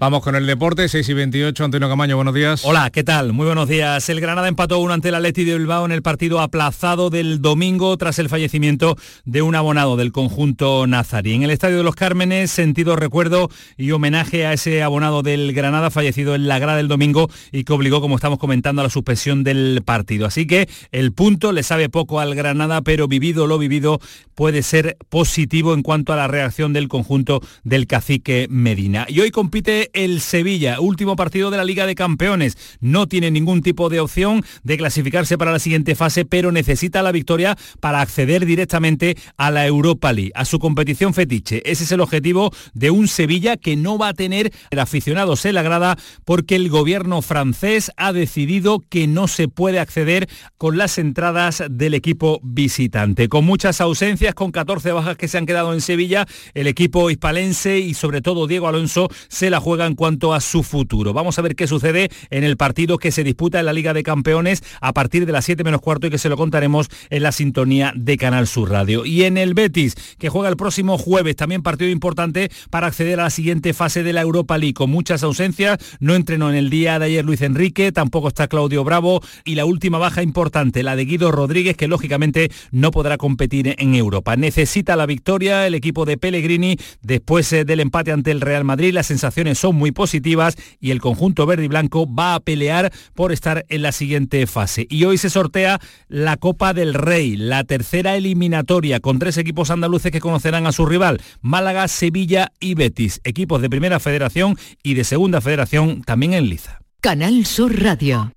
Vamos 0.03 0.21
con 0.21 0.35
el 0.35 0.45
deporte, 0.45 0.89
6 0.89 1.07
y 1.07 1.13
28, 1.13 1.63
Antonio 1.63 1.87
Camaño, 1.87 2.17
buenos 2.17 2.33
días. 2.33 2.65
Hola, 2.65 2.89
¿qué 2.89 3.05
tal? 3.05 3.31
Muy 3.31 3.45
buenos 3.45 3.69
días. 3.69 4.09
El 4.09 4.19
Granada 4.19 4.49
empató 4.49 4.79
uno 4.79 4.91
ante 4.91 5.07
el 5.07 5.15
Atleti 5.15 5.45
de 5.45 5.57
Bilbao 5.57 5.85
en 5.85 5.93
el 5.93 6.01
partido 6.01 6.41
aplazado 6.41 7.09
del 7.09 7.41
domingo 7.41 7.95
tras 7.95 8.19
el 8.19 8.27
fallecimiento 8.27 8.97
de 9.23 9.41
un 9.41 9.55
abonado 9.55 9.95
del 9.95 10.11
conjunto 10.11 10.87
nazarí. 10.87 11.35
En 11.35 11.43
el 11.43 11.51
Estadio 11.51 11.77
de 11.77 11.83
los 11.83 11.95
Cármenes, 11.95 12.51
sentido 12.51 12.97
recuerdo 12.97 13.49
y 13.77 13.91
homenaje 13.91 14.45
a 14.45 14.51
ese 14.51 14.83
abonado 14.83 15.23
del 15.23 15.53
Granada 15.53 15.89
fallecido 15.89 16.35
en 16.35 16.49
la 16.49 16.59
grada 16.59 16.79
del 16.79 16.89
domingo 16.89 17.29
y 17.53 17.63
que 17.63 17.71
obligó, 17.71 18.01
como 18.01 18.15
estamos 18.15 18.39
comentando, 18.39 18.81
a 18.81 18.83
la 18.83 18.89
suspensión 18.89 19.45
del 19.45 19.83
partido. 19.85 20.25
Así 20.25 20.45
que 20.45 20.67
el 20.91 21.13
punto 21.13 21.53
le 21.53 21.63
sabe 21.63 21.87
poco 21.87 22.19
al 22.19 22.35
Granada, 22.35 22.81
pero 22.81 23.07
vivido 23.07 23.47
lo 23.47 23.57
vivido 23.57 24.01
puede 24.35 24.63
ser 24.63 24.97
positivo 25.07 25.73
en 25.73 25.81
cuanto 25.81 26.11
a 26.11 26.17
la 26.17 26.27
reacción 26.27 26.73
del 26.73 26.89
conjunto 26.89 27.39
del 27.63 27.87
cacique 27.87 28.47
Medina. 28.49 29.05
Y 29.07 29.21
hoy 29.21 29.31
compite 29.31 29.91
el 29.93 30.21
Sevilla, 30.21 30.79
último 30.79 31.15
partido 31.15 31.51
de 31.51 31.57
la 31.57 31.65
Liga 31.65 31.85
de 31.85 31.95
Campeones. 31.95 32.57
No 32.79 33.07
tiene 33.07 33.31
ningún 33.31 33.61
tipo 33.61 33.89
de 33.89 33.99
opción 33.99 34.43
de 34.63 34.77
clasificarse 34.77 35.37
para 35.37 35.51
la 35.51 35.59
siguiente 35.59 35.95
fase, 35.95 36.25
pero 36.25 36.51
necesita 36.51 37.01
la 37.01 37.11
victoria 37.11 37.57
para 37.79 38.01
acceder 38.01 38.45
directamente 38.45 39.15
a 39.37 39.51
la 39.51 39.65
Europa 39.65 40.11
League, 40.11 40.31
a 40.35 40.45
su 40.45 40.59
competición 40.59 41.13
fetiche. 41.13 41.61
Ese 41.65 41.83
es 41.83 41.91
el 41.91 42.01
objetivo 42.01 42.51
de 42.73 42.91
un 42.91 43.07
Sevilla 43.07 43.57
que 43.57 43.75
no 43.75 43.97
va 43.97 44.09
a 44.09 44.13
tener 44.13 44.51
el 44.69 44.79
aficionado 44.79 45.35
se 45.35 45.53
la 45.53 45.61
grada 45.61 45.97
porque 46.25 46.55
el 46.55 46.69
gobierno 46.69 47.21
francés 47.21 47.91
ha 47.97 48.13
decidido 48.13 48.79
que 48.89 49.07
no 49.07 49.27
se 49.27 49.47
puede 49.47 49.79
acceder 49.79 50.27
con 50.57 50.77
las 50.77 50.97
entradas 50.97 51.63
del 51.69 51.93
equipo 51.93 52.39
visitante. 52.43 53.29
Con 53.29 53.45
muchas 53.45 53.81
ausencias, 53.81 54.33
con 54.33 54.51
14 54.51 54.91
bajas 54.91 55.17
que 55.17 55.27
se 55.27 55.37
han 55.37 55.45
quedado 55.45 55.73
en 55.73 55.81
Sevilla, 55.81 56.25
el 56.53 56.67
equipo 56.67 57.09
hispalense 57.09 57.79
y 57.79 57.93
sobre 57.93 58.21
todo 58.21 58.47
Diego 58.47 58.67
Alonso 58.67 59.09
se 59.27 59.49
la 59.49 59.59
juega 59.59 59.82
en 59.87 59.95
cuanto 59.95 60.33
a 60.33 60.41
su 60.41 60.63
futuro. 60.63 61.13
Vamos 61.13 61.39
a 61.39 61.41
ver 61.41 61.55
qué 61.55 61.67
sucede 61.67 62.09
en 62.29 62.43
el 62.43 62.57
partido 62.57 62.97
que 62.97 63.11
se 63.11 63.23
disputa 63.23 63.59
en 63.59 63.65
la 63.65 63.73
Liga 63.73 63.93
de 63.93 64.03
Campeones 64.03 64.63
a 64.81 64.93
partir 64.93 65.25
de 65.25 65.31
las 65.31 65.45
7 65.45 65.63
menos 65.63 65.81
cuarto 65.81 66.07
y 66.07 66.09
que 66.09 66.17
se 66.17 66.29
lo 66.29 66.37
contaremos 66.37 66.87
en 67.09 67.23
la 67.23 67.31
sintonía 67.31 67.93
de 67.95 68.17
Canal 68.17 68.47
Sur 68.47 68.69
Radio. 68.69 69.05
Y 69.05 69.23
en 69.23 69.37
el 69.37 69.53
Betis, 69.53 69.95
que 70.17 70.29
juega 70.29 70.49
el 70.49 70.57
próximo 70.57 70.97
jueves, 70.97 71.35
también 71.35 71.61
partido 71.61 71.89
importante 71.89 72.49
para 72.69 72.87
acceder 72.87 73.19
a 73.19 73.23
la 73.23 73.29
siguiente 73.29 73.73
fase 73.73 74.03
de 74.03 74.13
la 74.13 74.21
Europa 74.21 74.57
League, 74.57 74.73
con 74.73 74.89
muchas 74.89 75.23
ausencias. 75.23 75.79
No 75.99 76.15
entrenó 76.15 76.49
en 76.49 76.55
el 76.55 76.69
día 76.69 76.99
de 76.99 77.05
ayer 77.05 77.25
Luis 77.25 77.41
Enrique, 77.41 77.91
tampoco 77.91 78.27
está 78.27 78.47
Claudio 78.47 78.83
Bravo 78.83 79.21
y 79.45 79.55
la 79.55 79.65
última 79.65 79.97
baja 79.97 80.23
importante, 80.23 80.83
la 80.83 80.95
de 80.95 81.05
Guido 81.05 81.31
Rodríguez, 81.31 81.75
que 81.75 81.87
lógicamente 81.87 82.51
no 82.71 82.91
podrá 82.91 83.17
competir 83.17 83.75
en 83.77 83.95
Europa. 83.95 84.35
Necesita 84.35 84.95
la 84.95 85.05
victoria 85.05 85.67
el 85.67 85.75
equipo 85.75 86.05
de 86.05 86.17
Pellegrini 86.17 86.77
después 87.01 87.51
eh, 87.53 87.65
del 87.65 87.79
empate 87.79 88.11
ante 88.11 88.31
el 88.31 88.41
Real 88.41 88.63
Madrid. 88.63 88.93
Las 88.93 89.07
sensaciones 89.07 89.57
son 89.57 89.72
muy 89.73 89.91
positivas 89.91 90.55
y 90.79 90.91
el 90.91 91.01
conjunto 91.01 91.45
verde 91.45 91.65
y 91.65 91.67
blanco 91.67 92.07
va 92.11 92.35
a 92.35 92.39
pelear 92.39 92.91
por 93.13 93.31
estar 93.31 93.65
en 93.69 93.81
la 93.81 93.91
siguiente 93.91 94.45
fase. 94.47 94.87
Y 94.89 95.03
hoy 95.05 95.17
se 95.17 95.29
sortea 95.29 95.79
la 96.07 96.37
Copa 96.37 96.73
del 96.73 96.93
Rey, 96.93 97.35
la 97.35 97.63
tercera 97.63 98.15
eliminatoria 98.15 98.99
con 98.99 99.19
tres 99.19 99.37
equipos 99.37 99.69
andaluces 99.69 100.11
que 100.11 100.19
conocerán 100.19 100.67
a 100.67 100.71
su 100.71 100.85
rival, 100.85 101.21
Málaga, 101.41 101.87
Sevilla 101.87 102.51
y 102.59 102.75
Betis, 102.75 103.21
equipos 103.23 103.61
de 103.61 103.69
primera 103.69 103.99
federación 103.99 104.57
y 104.83 104.93
de 104.93 105.03
segunda 105.03 105.41
federación 105.41 106.01
también 106.03 106.33
en 106.33 106.49
Liza. 106.49 106.79
Canal 107.01 107.45
Sur 107.45 107.81
Radio. 107.81 108.31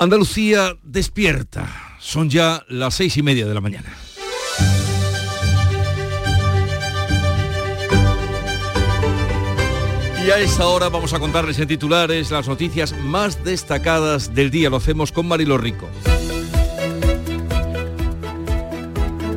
Andalucía 0.00 0.76
despierta. 0.82 1.96
Son 1.98 2.30
ya 2.30 2.64
las 2.68 2.94
seis 2.94 3.18
y 3.18 3.22
media 3.22 3.46
de 3.46 3.52
la 3.52 3.60
mañana. 3.60 3.94
Y 10.26 10.30
a 10.30 10.38
esta 10.38 10.66
hora 10.66 10.90
vamos 10.90 11.14
a 11.14 11.18
contarles 11.18 11.58
en 11.60 11.68
titulares 11.68 12.30
las 12.30 12.46
noticias 12.46 12.94
más 12.98 13.42
destacadas 13.42 14.34
del 14.34 14.50
día. 14.50 14.68
Lo 14.68 14.76
hacemos 14.76 15.12
con 15.12 15.26
Marilo 15.26 15.56
Rico. 15.56 15.88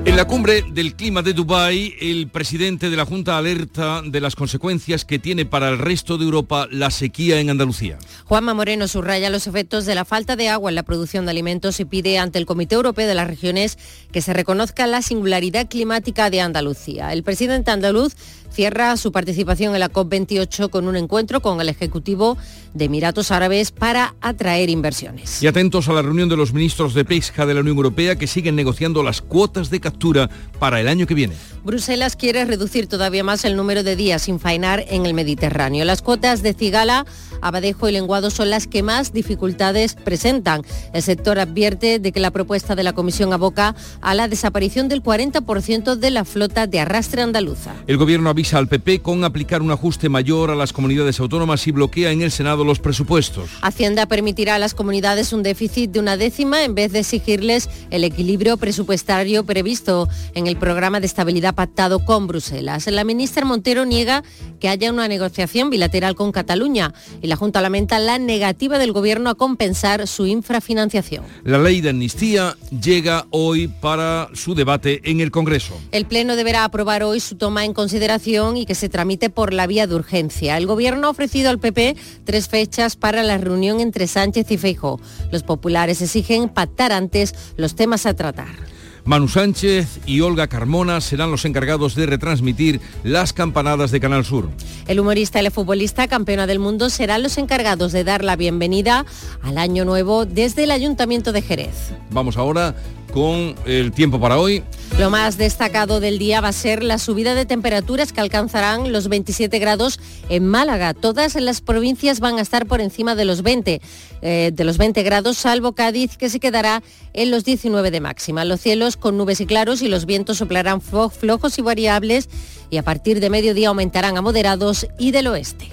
En 0.06 0.18
la 0.18 0.28
cumbre 0.28 0.62
del 0.62 0.94
clima 0.94 1.22
de 1.24 1.34
Dubái, 1.34 1.96
el 2.00 2.28
presidente 2.28 2.90
de 2.90 2.98
la 2.98 3.06
Junta 3.06 3.38
alerta 3.38 4.02
de 4.06 4.20
las 4.22 4.36
consecuencias 4.36 5.06
que 5.06 5.18
tiene 5.18 5.46
para 5.46 5.70
el 5.70 5.80
resto 5.80 6.20
de 6.20 6.26
Europa 6.26 6.68
la 6.70 6.92
sequía 6.92 7.40
en 7.40 7.50
Andalucía. 7.50 7.98
Juanma 8.26 8.54
Moreno 8.54 8.88
subraya 8.88 9.30
los 9.30 9.48
efectos 9.48 9.86
de 9.86 9.96
la 9.96 10.06
falta 10.06 10.36
de 10.36 10.50
agua 10.50 10.70
en 10.70 10.76
la 10.76 10.84
producción 10.84 11.26
de 11.26 11.32
alimentos 11.32 11.80
y 11.80 11.86
pide 11.86 12.20
ante 12.20 12.38
el 12.38 12.46
Comité 12.46 12.76
Europeo 12.76 13.08
de 13.08 13.16
las 13.16 13.28
Regiones 13.28 13.80
que 14.12 14.22
se 14.22 14.34
reconozca 14.34 14.86
la 14.86 15.02
singularidad 15.02 15.68
climática 15.68 16.30
de 16.30 16.42
Andalucía. 16.42 17.12
El 17.14 17.24
presidente 17.24 17.72
andaluz 17.72 18.16
cierra 18.54 18.96
su 18.98 19.12
participación 19.12 19.74
en 19.74 19.80
la 19.80 19.92
COP28 19.92 20.70
con 20.70 20.88
un 20.88 20.96
encuentro 20.96 21.42
con 21.42 21.60
el 21.60 21.70
Ejecutivo 21.70 22.38
de 22.74 22.86
Emiratos 22.86 23.32
Árabes 23.32 23.72
para 23.72 24.16
atraer 24.22 24.70
inversiones. 24.70 25.42
Y 25.42 25.48
atentos 25.48 25.90
a 25.90 25.94
la 25.94 26.02
reunión 26.02 26.30
de 26.30 26.38
los 26.38 26.54
ministros 26.54 26.94
de 26.94 27.04
pesca 27.06 27.46
de 27.46 27.54
la 27.54 27.62
Unión 27.62 27.78
Europea 27.78 28.16
que 28.16 28.28
siguen 28.28 28.56
negociando 28.56 29.04
las 29.04 29.22
cuotas 29.22 29.70
de 29.70 29.80
captura 29.80 30.30
para 30.60 30.80
el 30.80 30.88
año 30.88 31.08
que 31.08 31.14
viene. 31.14 31.36
Bruselas 31.64 32.16
quiere 32.16 32.46
reducir 32.46 32.88
todavía 32.88 33.24
más 33.24 33.46
el 33.46 33.56
número 33.56 33.84
de 33.84 33.96
días 33.96 34.24
sin 34.24 34.40
faenar 34.40 34.84
en 34.90 35.06
el 35.06 35.14
Mediterráneo. 35.14 35.86
Las 35.86 36.02
cuotas 36.02 36.44
de 36.44 36.54
cigala, 36.54 37.06
abadejo 37.42 37.88
y 37.88 37.94
lenguado 37.94 38.30
son 38.30 38.50
las 38.50 38.68
que 38.68 38.84
más 38.84 39.14
dificultades 39.14 39.96
presentan. 39.96 40.64
El 40.94 41.02
sector 41.02 41.40
advierte 41.40 42.00
de 42.00 42.12
que 42.12 42.20
la 42.20 42.32
propuesta 42.32 42.76
de 42.76 42.84
la 42.84 42.94
Comisión 42.94 43.34
aboca 43.34 43.76
a 44.02 44.14
la 44.14 44.28
desaparición 44.28 44.90
del 44.90 45.02
40% 45.02 45.96
de 45.96 46.12
la 46.12 46.26
flota 46.26 46.68
de 46.68 46.80
arrastre 46.82 47.22
andaluza. 47.22 47.74
El 47.88 47.98
gobierno 47.98 48.30
avisa 48.30 48.43
al 48.52 48.68
PP 48.68 49.00
con 49.00 49.24
aplicar 49.24 49.62
un 49.62 49.72
ajuste 49.72 50.10
mayor 50.10 50.52
a 50.52 50.56
las 50.56 50.74
comunidades 50.74 51.20
autónomas 51.22 51.66
y 51.66 51.72
bloquea 51.72 52.12
en 52.12 52.22
el 52.22 52.30
Senado 52.30 52.66
los 52.66 52.80
presupuestos. 52.80 53.50
Hacienda 53.62 54.06
permitirá 54.06 54.56
a 54.56 54.60
las 54.60 54.74
comunidades 54.74 55.32
un 55.32 55.44
déficit 55.44 55.92
de 55.92 56.00
una 56.02 56.18
décima 56.18 56.64
en 56.64 56.76
vez 56.76 56.92
de 56.92 57.00
exigirles 57.00 57.70
el 57.90 58.04
equilibrio 58.04 58.58
presupuestario 58.58 59.46
previsto 59.46 60.10
en 60.36 60.48
el 60.48 60.58
programa 60.58 61.00
de 61.00 61.06
estabilidad 61.06 61.56
pactado 61.56 62.04
con 62.04 62.28
Bruselas. 62.28 62.88
La 62.88 63.06
ministra 63.06 63.46
Montero 63.46 63.86
niega 63.86 64.24
que 64.60 64.68
haya 64.68 64.92
una 64.92 65.08
negociación 65.08 65.70
bilateral 65.70 66.16
con 66.16 66.34
Cataluña 66.34 66.94
y 67.22 67.28
la 67.28 67.38
Junta 67.38 67.62
lamenta 67.62 68.00
la 68.00 68.20
negativa 68.20 68.78
del 68.78 68.92
Gobierno 68.92 69.30
a 69.30 69.36
compensar 69.36 70.06
su 70.08 70.26
infrafinanciación. 70.26 71.24
La 71.46 71.60
ley 71.60 71.80
de 71.80 71.92
amnistía 71.92 72.58
llega 72.70 73.26
hoy 73.30 73.70
para 73.70 74.28
su 74.34 74.54
debate 74.54 75.02
en 75.10 75.22
el 75.22 75.32
Congreso. 75.32 75.80
El 75.92 76.06
Pleno 76.06 76.36
deberá 76.36 76.66
aprobar 76.66 77.04
hoy 77.04 77.20
su 77.20 77.36
toma 77.36 77.64
en 77.64 77.74
consideración 77.74 78.33
y 78.34 78.66
que 78.66 78.74
se 78.74 78.90
tramite 78.90 79.30
por 79.30 79.54
la 79.54 79.68
vía 79.68 79.86
de 79.86 79.94
urgencia. 79.94 80.58
El 80.58 80.66
Gobierno 80.66 81.06
ha 81.06 81.12
ofrecido 81.12 81.52
al 81.52 81.60
PP 81.60 81.96
tres 82.24 82.48
fechas 82.48 82.96
para 82.96 83.22
la 83.22 83.38
reunión 83.38 83.80
entre 83.80 84.08
Sánchez 84.08 84.50
y 84.50 84.58
Feijóo. 84.58 85.00
Los 85.32 85.44
populares 85.44 86.02
exigen 86.02 86.50
pactar 86.50 86.92
antes 86.92 87.36
los 87.58 87.76
temas 87.76 88.08
a 88.08 88.16
tratar. 88.16 88.74
Manu 89.06 89.28
Sánchez 89.28 90.00
y 90.06 90.22
Olga 90.22 90.48
Carmona 90.48 91.00
serán 91.00 91.30
los 91.30 91.46
encargados 91.46 91.94
de 91.94 92.06
retransmitir 92.06 92.80
las 93.04 93.34
campanadas 93.34 93.92
de 93.92 94.00
Canal 94.00 94.26
Sur. 94.26 94.50
El 94.88 95.00
humorista 95.00 95.40
y 95.40 95.44
la 95.44 95.52
futbolista 95.52 96.08
campeona 96.08 96.48
del 96.48 96.60
mundo 96.60 96.90
serán 96.90 97.22
los 97.22 97.38
encargados 97.38 97.92
de 97.92 98.04
dar 98.04 98.24
la 98.24 98.36
bienvenida 98.36 99.06
al 99.42 99.58
año 99.60 99.86
nuevo 99.86 100.26
desde 100.26 100.64
el 100.64 100.72
Ayuntamiento 100.72 101.34
de 101.34 101.42
Jerez. 101.42 101.92
Vamos 102.12 102.38
ahora 102.38 102.76
con 103.14 103.56
el 103.66 103.92
tiempo 103.92 104.20
para 104.20 104.38
hoy. 104.38 104.64
Lo 105.00 105.10
más 105.10 105.38
destacado 105.38 106.00
del 106.00 106.20
día 106.20 106.42
va 106.42 106.50
a 106.50 106.54
ser 106.54 106.84
la 106.84 106.98
subida 106.98 107.36
de 107.36 107.46
temperaturas 107.46 108.12
que 108.12 108.22
alcanzarán 108.22 108.92
los 108.92 109.08
27 109.08 109.58
grados 109.60 110.00
en 110.30 110.48
Málaga. 110.48 110.94
Todas 110.94 111.36
las 111.36 111.62
provincias 111.62 112.20
van 112.20 112.38
a 112.38 112.42
estar 112.42 112.66
por 112.66 112.82
encima 112.82 113.16
de 113.16 113.26
los 113.26 113.42
20, 113.42 113.82
eh, 114.22 114.52
de 114.54 114.64
los 114.64 114.78
20 114.78 115.02
grados, 115.04 115.38
salvo 115.38 115.74
Cádiz, 115.74 116.18
que 116.18 116.30
se 116.30 116.40
quedará 116.40 116.84
en 117.14 117.32
los 117.32 117.44
19 117.44 117.92
de 117.92 118.02
máxima. 118.02 118.46
Los 118.46 118.62
cielos 118.62 118.98
con 118.98 119.18
nubes 119.18 119.42
y 119.42 119.46
claros 119.46 119.82
y 119.82 119.88
los 119.88 120.06
vientos 120.06 120.38
soplarán 120.38 120.82
flojos 120.82 121.58
y 121.58 121.62
variables 121.62 122.30
y 122.70 122.78
a 122.78 122.84
partir 122.84 123.20
de 123.20 123.30
mediodía 123.30 123.70
aumentarán 123.70 124.18
a 124.18 124.22
moderados 124.22 124.88
y 124.98 125.12
del 125.12 125.28
oeste. 125.28 125.70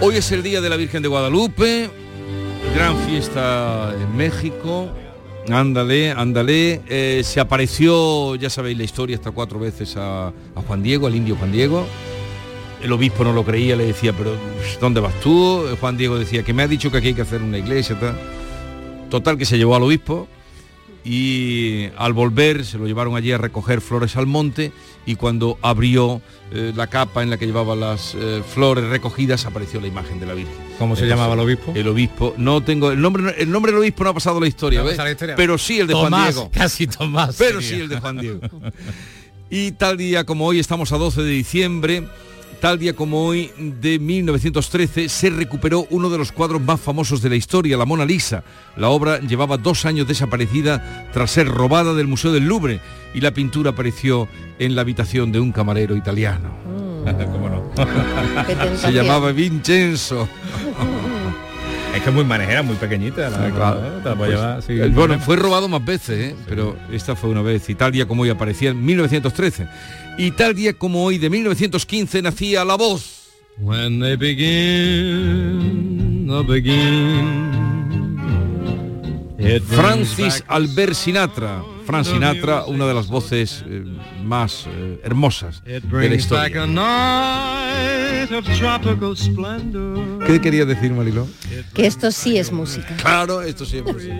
Hoy 0.00 0.16
es 0.16 0.30
el 0.32 0.42
Día 0.42 0.60
de 0.60 0.68
la 0.68 0.76
Virgen 0.76 1.02
de 1.02 1.08
Guadalupe, 1.08 2.03
gran 2.74 2.96
fiesta 3.06 3.94
en 4.00 4.16
México. 4.16 4.88
Ándale, 5.50 6.10
ándale. 6.12 6.80
Eh, 6.88 7.22
se 7.24 7.40
apareció, 7.40 8.34
ya 8.36 8.48
sabéis 8.48 8.78
la 8.78 8.84
historia, 8.84 9.16
hasta 9.16 9.30
cuatro 9.30 9.58
veces 9.58 9.96
a, 9.96 10.28
a, 10.28 10.62
Juan 10.66 10.82
Diego, 10.82 11.06
al 11.06 11.14
indio 11.14 11.36
Juan 11.36 11.52
Diego. 11.52 11.84
El 12.82 12.92
obispo 12.92 13.24
no 13.24 13.32
lo 13.32 13.44
creía, 13.44 13.76
le 13.76 13.86
decía, 13.86 14.12
pero 14.12 14.36
¿dónde 14.80 15.00
vas 15.00 15.18
tú? 15.20 15.64
Juan 15.80 15.96
Diego 15.96 16.18
decía 16.18 16.42
que 16.42 16.52
me 16.52 16.62
ha 16.62 16.68
dicho 16.68 16.90
que 16.90 16.98
aquí 16.98 17.08
hay 17.08 17.14
que 17.14 17.22
hacer 17.22 17.42
una 17.42 17.58
iglesia. 17.58 17.98
Tal. 17.98 18.18
Total 19.10 19.38
que 19.38 19.44
se 19.44 19.56
llevó 19.58 19.76
al 19.76 19.82
obispo 19.82 20.28
y 21.04 21.90
al 21.98 22.14
volver 22.14 22.64
se 22.64 22.78
lo 22.78 22.86
llevaron 22.86 23.14
allí 23.14 23.30
a 23.30 23.38
recoger 23.38 23.80
flores 23.82 24.16
al 24.16 24.26
monte 24.26 24.72
y 25.04 25.16
cuando 25.16 25.58
abrió 25.60 26.22
eh, 26.50 26.72
la 26.74 26.86
capa 26.86 27.22
en 27.22 27.28
la 27.28 27.36
que 27.36 27.44
llevaba 27.46 27.76
las 27.76 28.14
eh, 28.14 28.42
flores 28.46 28.84
recogidas 28.84 29.44
apareció 29.44 29.80
la 29.80 29.86
imagen 29.86 30.18
de 30.18 30.26
la 30.26 30.32
Virgen. 30.32 30.54
¿Cómo 30.78 30.96
se 30.96 31.06
llamaba 31.06 31.34
el 31.34 31.40
obispo? 31.40 31.72
El 31.74 31.88
obispo, 31.88 32.34
no 32.38 32.62
tengo 32.62 32.90
el 32.90 33.00
nombre 33.00 33.34
el 33.36 33.50
nombre 33.50 33.72
del 33.72 33.80
obispo 33.80 34.04
no 34.04 34.10
ha 34.10 34.14
pasado 34.14 34.40
la 34.40 34.48
historia, 34.48 34.80
no 34.80 34.86
¿ves? 34.86 34.96
La 34.96 35.10
historia. 35.10 35.36
Pero 35.36 35.58
sí 35.58 35.78
el 35.78 35.86
de 35.86 35.92
Tomás, 35.92 36.10
Juan 36.10 36.24
Diego. 36.24 36.50
Casi 36.52 36.86
Tomás. 36.86 37.36
Pero 37.38 37.60
sería. 37.60 37.76
sí 37.76 37.82
el 37.82 37.88
de 37.88 38.00
Juan 38.00 38.18
Diego. 38.18 38.40
y 39.50 39.72
tal 39.72 39.98
día 39.98 40.24
como 40.24 40.46
hoy 40.46 40.58
estamos 40.58 40.92
a 40.92 40.96
12 40.96 41.22
de 41.22 41.30
diciembre 41.30 42.08
Tal 42.64 42.78
día 42.78 42.94
como 42.94 43.26
hoy 43.26 43.50
de 43.58 43.98
1913 43.98 45.10
se 45.10 45.28
recuperó 45.28 45.86
uno 45.90 46.08
de 46.08 46.16
los 46.16 46.32
cuadros 46.32 46.62
más 46.62 46.80
famosos 46.80 47.20
de 47.20 47.28
la 47.28 47.36
historia, 47.36 47.76
la 47.76 47.84
Mona 47.84 48.06
Lisa. 48.06 48.42
La 48.78 48.88
obra 48.88 49.20
llevaba 49.20 49.58
dos 49.58 49.84
años 49.84 50.08
desaparecida 50.08 51.10
tras 51.12 51.30
ser 51.30 51.46
robada 51.46 51.92
del 51.92 52.06
Museo 52.06 52.32
del 52.32 52.46
Louvre 52.46 52.80
y 53.12 53.20
la 53.20 53.32
pintura 53.32 53.72
apareció 53.72 54.28
en 54.58 54.74
la 54.74 54.80
habitación 54.80 55.30
de 55.30 55.40
un 55.40 55.52
camarero 55.52 55.94
italiano. 55.94 56.54
Mm. 56.64 57.24
¿Cómo 57.32 57.50
no? 57.50 57.70
se 58.78 58.92
llamaba 58.94 59.30
Vincenzo. 59.32 60.26
Es 61.94 62.02
que 62.02 62.08
es 62.08 62.14
muy 62.14 62.24
manejera, 62.24 62.62
muy 62.62 62.76
pequeñita. 62.76 63.28
La, 63.28 63.50
claro. 63.50 63.80
te 64.02 64.08
la 64.08 64.16
puedes 64.16 64.16
Pues, 64.16 64.30
llevar, 64.30 64.62
sí. 64.62 64.72
el- 64.72 64.90
bueno, 64.92 65.18
fue 65.20 65.36
robado 65.36 65.68
más 65.68 65.84
veces, 65.84 66.32
¿eh? 66.32 66.36
pero 66.48 66.76
esta 66.90 67.14
fue 67.14 67.28
una 67.28 67.42
vez. 67.42 67.68
Y 67.68 67.74
tal 67.74 67.92
día 67.92 68.08
como 68.08 68.22
hoy 68.22 68.30
aparecía 68.30 68.70
en 68.70 68.82
1913. 68.82 69.68
Y 70.16 70.30
tal 70.32 70.54
día 70.54 70.72
como 70.74 71.04
hoy 71.04 71.18
de 71.18 71.28
1915 71.28 72.22
nacía 72.22 72.64
La 72.64 72.76
Voz. 72.76 73.30
When 73.58 74.00
they 74.00 74.16
begin, 74.16 75.46
the 76.26 76.42
begin. 76.42 77.52
It 79.38 79.62
brings 79.68 80.14
Francis 80.14 80.42
Albert 80.48 80.94
Sinatra. 80.94 81.62
Frank 81.84 82.06
Sinatra, 82.06 82.64
una 82.64 82.86
de 82.86 82.94
las 82.94 83.08
voces 83.08 83.62
eh, 83.66 83.84
más 84.24 84.66
eh, 84.66 85.00
hermosas 85.04 85.62
de 85.64 85.80
la 86.08 86.14
historia. 86.14 86.48
¿Qué 90.26 90.40
quería 90.40 90.64
decir, 90.64 90.92
Mariló? 90.92 91.28
Que 91.74 91.86
esto 91.86 92.10
sí 92.10 92.38
es 92.38 92.50
música. 92.52 92.96
Claro, 92.96 93.42
esto 93.42 93.66
sí 93.66 93.78
es 93.78 93.84
música. 93.84 94.14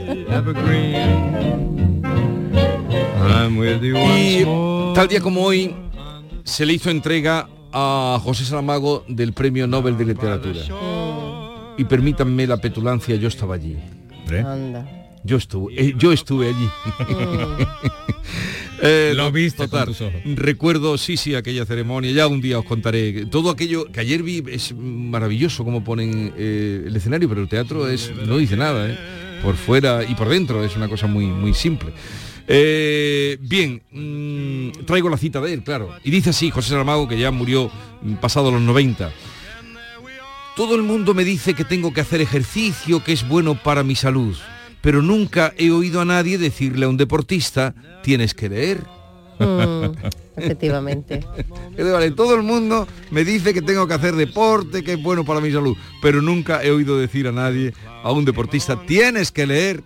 Y 3.15 4.45
more. 4.45 4.93
tal 4.95 5.09
día 5.09 5.21
como 5.21 5.43
hoy 5.43 5.75
se 6.45 6.67
le 6.67 6.73
hizo 6.73 6.91
entrega 6.91 7.49
a 7.73 8.19
José 8.23 8.45
Saramago 8.45 9.05
del 9.09 9.33
Premio 9.33 9.67
Nobel 9.67 9.97
de 9.97 10.05
Literatura. 10.05 10.61
Y 11.77 11.85
permítanme 11.85 12.47
la 12.47 12.57
petulancia, 12.59 13.17
yo 13.17 13.29
estaba 13.29 13.55
allí. 13.55 13.77
Anda. 14.31 14.87
Yo 15.25 15.39
estuve, 15.39 15.73
eh, 15.81 15.95
yo 15.97 16.13
estuve 16.13 16.49
allí. 16.49 16.69
Eh, 18.87 19.15
Lo 19.17 19.31
viste 19.33 19.59
con 19.59 19.71
total, 19.71 19.87
tus 19.87 20.01
ojos. 20.03 20.21
Recuerdo, 20.25 20.99
sí, 20.99 21.17
sí, 21.17 21.35
aquella 21.35 21.65
ceremonia. 21.65 22.11
Ya 22.11 22.27
un 22.27 22.43
día 22.43 22.59
os 22.59 22.67
contaré. 22.67 23.25
Todo 23.27 23.49
aquello 23.49 23.91
que 23.91 24.01
ayer 24.01 24.23
vi 24.23 24.43
es 24.51 24.75
maravilloso 24.77 25.65
como 25.65 25.85
ponen 25.85 26.35
eh, 26.37 26.83
el 26.87 26.95
escenario, 26.95 27.29
pero 27.29 27.41
el 27.41 27.49
teatro 27.49 27.89
es 27.89 28.13
no 28.27 28.37
dice 28.37 28.57
nada, 28.57 28.91
¿eh? 28.91 28.99
Por 29.43 29.55
fuera 29.55 30.03
y 30.05 30.15
por 30.15 30.29
dentro 30.29 30.63
es 30.65 30.77
una 30.77 30.89
cosa 30.89 31.07
muy, 31.07 31.25
muy 31.27 31.55
simple. 31.55 31.93
Eh, 32.47 33.39
bien, 33.41 33.83
mm, 33.91 34.85
traigo 34.85 35.09
la 35.09 35.17
cita 35.17 35.41
de 35.41 35.55
él, 35.55 35.63
claro. 35.63 35.91
Y 36.03 36.11
dice 36.11 36.31
así, 36.31 36.51
José 36.51 36.71
Saramago, 36.71 37.09
que 37.09 37.19
ya 37.19 37.31
murió 37.31 37.71
mm, 38.03 38.15
pasado 38.15 38.51
los 38.51 38.61
90. 38.61 39.11
Todo 40.57 40.77
el 40.77 40.83
mundo 40.83 41.15
me 41.15 41.25
dice 41.25 41.55
que 41.55 41.65
tengo 41.65 41.93
que 41.93 42.01
hacer 42.01 42.21
ejercicio, 42.21 43.03
que 43.03 43.13
es 43.13 43.27
bueno 43.27 43.61
para 43.61 43.83
mi 43.83 43.97
salud, 43.97 44.37
pero 44.83 45.03
nunca 45.03 45.53
he 45.57 45.71
oído 45.71 46.01
a 46.01 46.05
nadie 46.05 46.39
decirle 46.39 46.87
a 46.87 46.89
un 46.89 46.97
deportista, 46.97 47.75
tienes 48.03 48.35
que 48.35 48.49
leer. 48.49 48.85
Mm, 49.41 49.87
efectivamente. 50.37 51.27
Vale, 51.77 52.11
todo 52.13 52.37
el 52.37 52.43
mundo 52.43 52.87
me 53.11 53.25
dice 53.25 53.53
que 53.53 53.63
tengo 53.63 53.89
que 53.89 53.95
hacer 53.95 54.15
deporte, 54.15 54.85
que 54.85 54.93
es 54.93 55.03
bueno 55.03 55.25
para 55.25 55.41
mi 55.41 55.51
salud, 55.51 55.77
pero 56.01 56.23
nunca 56.23 56.63
he 56.63 56.71
oído 56.71 56.99
decir 56.99 57.27
a 57.27 57.33
nadie, 57.33 57.73
a 58.05 58.13
un 58.13 58.25
deportista, 58.25 58.81
tienes 58.87 59.33
que 59.33 59.47
leer. 59.47 59.83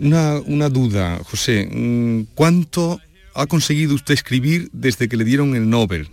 Una, 0.00 0.38
una 0.40 0.68
duda, 0.68 1.20
José. 1.24 1.68
Mm, 1.70 2.34
¿Cuánto 2.34 3.00
ha 3.34 3.46
conseguido 3.46 3.94
usted 3.94 4.14
escribir 4.14 4.68
desde 4.72 5.08
que 5.08 5.16
le 5.16 5.24
dieron 5.24 5.54
el 5.54 5.68
Nobel? 5.68 6.08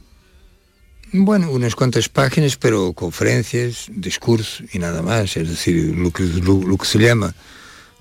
Bueno, 1.16 1.52
unas 1.52 1.76
cuantas 1.76 2.10
páginas, 2.10 2.58
pero 2.58 2.94
conferencias, 2.94 3.86
discursos 3.90 4.64
y 4.74 4.80
nada 4.80 5.04
más. 5.04 5.38
Es 5.38 5.48
decir, 5.48 5.96
lo 5.96 6.12
que, 6.12 6.24
lo, 6.24 6.78
que 6.78 6.86
se 6.86 6.98
llama 6.98 7.36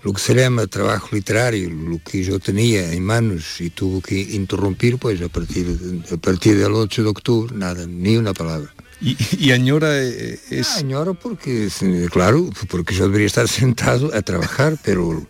lo 0.02 0.12
que 0.12 0.20
se 0.20 0.34
llama 0.34 0.66
trabajo 0.66 1.08
literario, 1.12 1.70
lo 1.70 2.00
que 2.02 2.24
yo 2.24 2.40
tenía 2.40 2.92
en 2.92 3.04
manos 3.04 3.60
y 3.60 3.70
tuvo 3.70 4.00
que 4.00 4.18
interrumpir, 4.18 4.98
pues 4.98 5.20
a 5.20 5.28
partir, 5.28 5.78
a 6.10 6.16
partir 6.16 6.58
del 6.58 6.72
8 6.72 7.02
de 7.02 7.08
octubre, 7.08 7.54
nada, 7.54 7.86
ni 7.86 8.16
una 8.16 8.32
palabra. 8.32 8.72
Y, 9.02 9.16
y 9.38 9.50
añora 9.52 9.88
eh, 10.00 10.38
es... 10.50 10.76
Ah, 10.76 10.78
añoro 10.78 11.14
porque, 11.14 11.68
claro, 12.10 12.48
porque 12.68 12.94
yo 12.94 13.06
debería 13.06 13.26
estar 13.26 13.48
sentado 13.48 14.14
a 14.14 14.22
trabajar, 14.22 14.76
pero... 14.84 15.26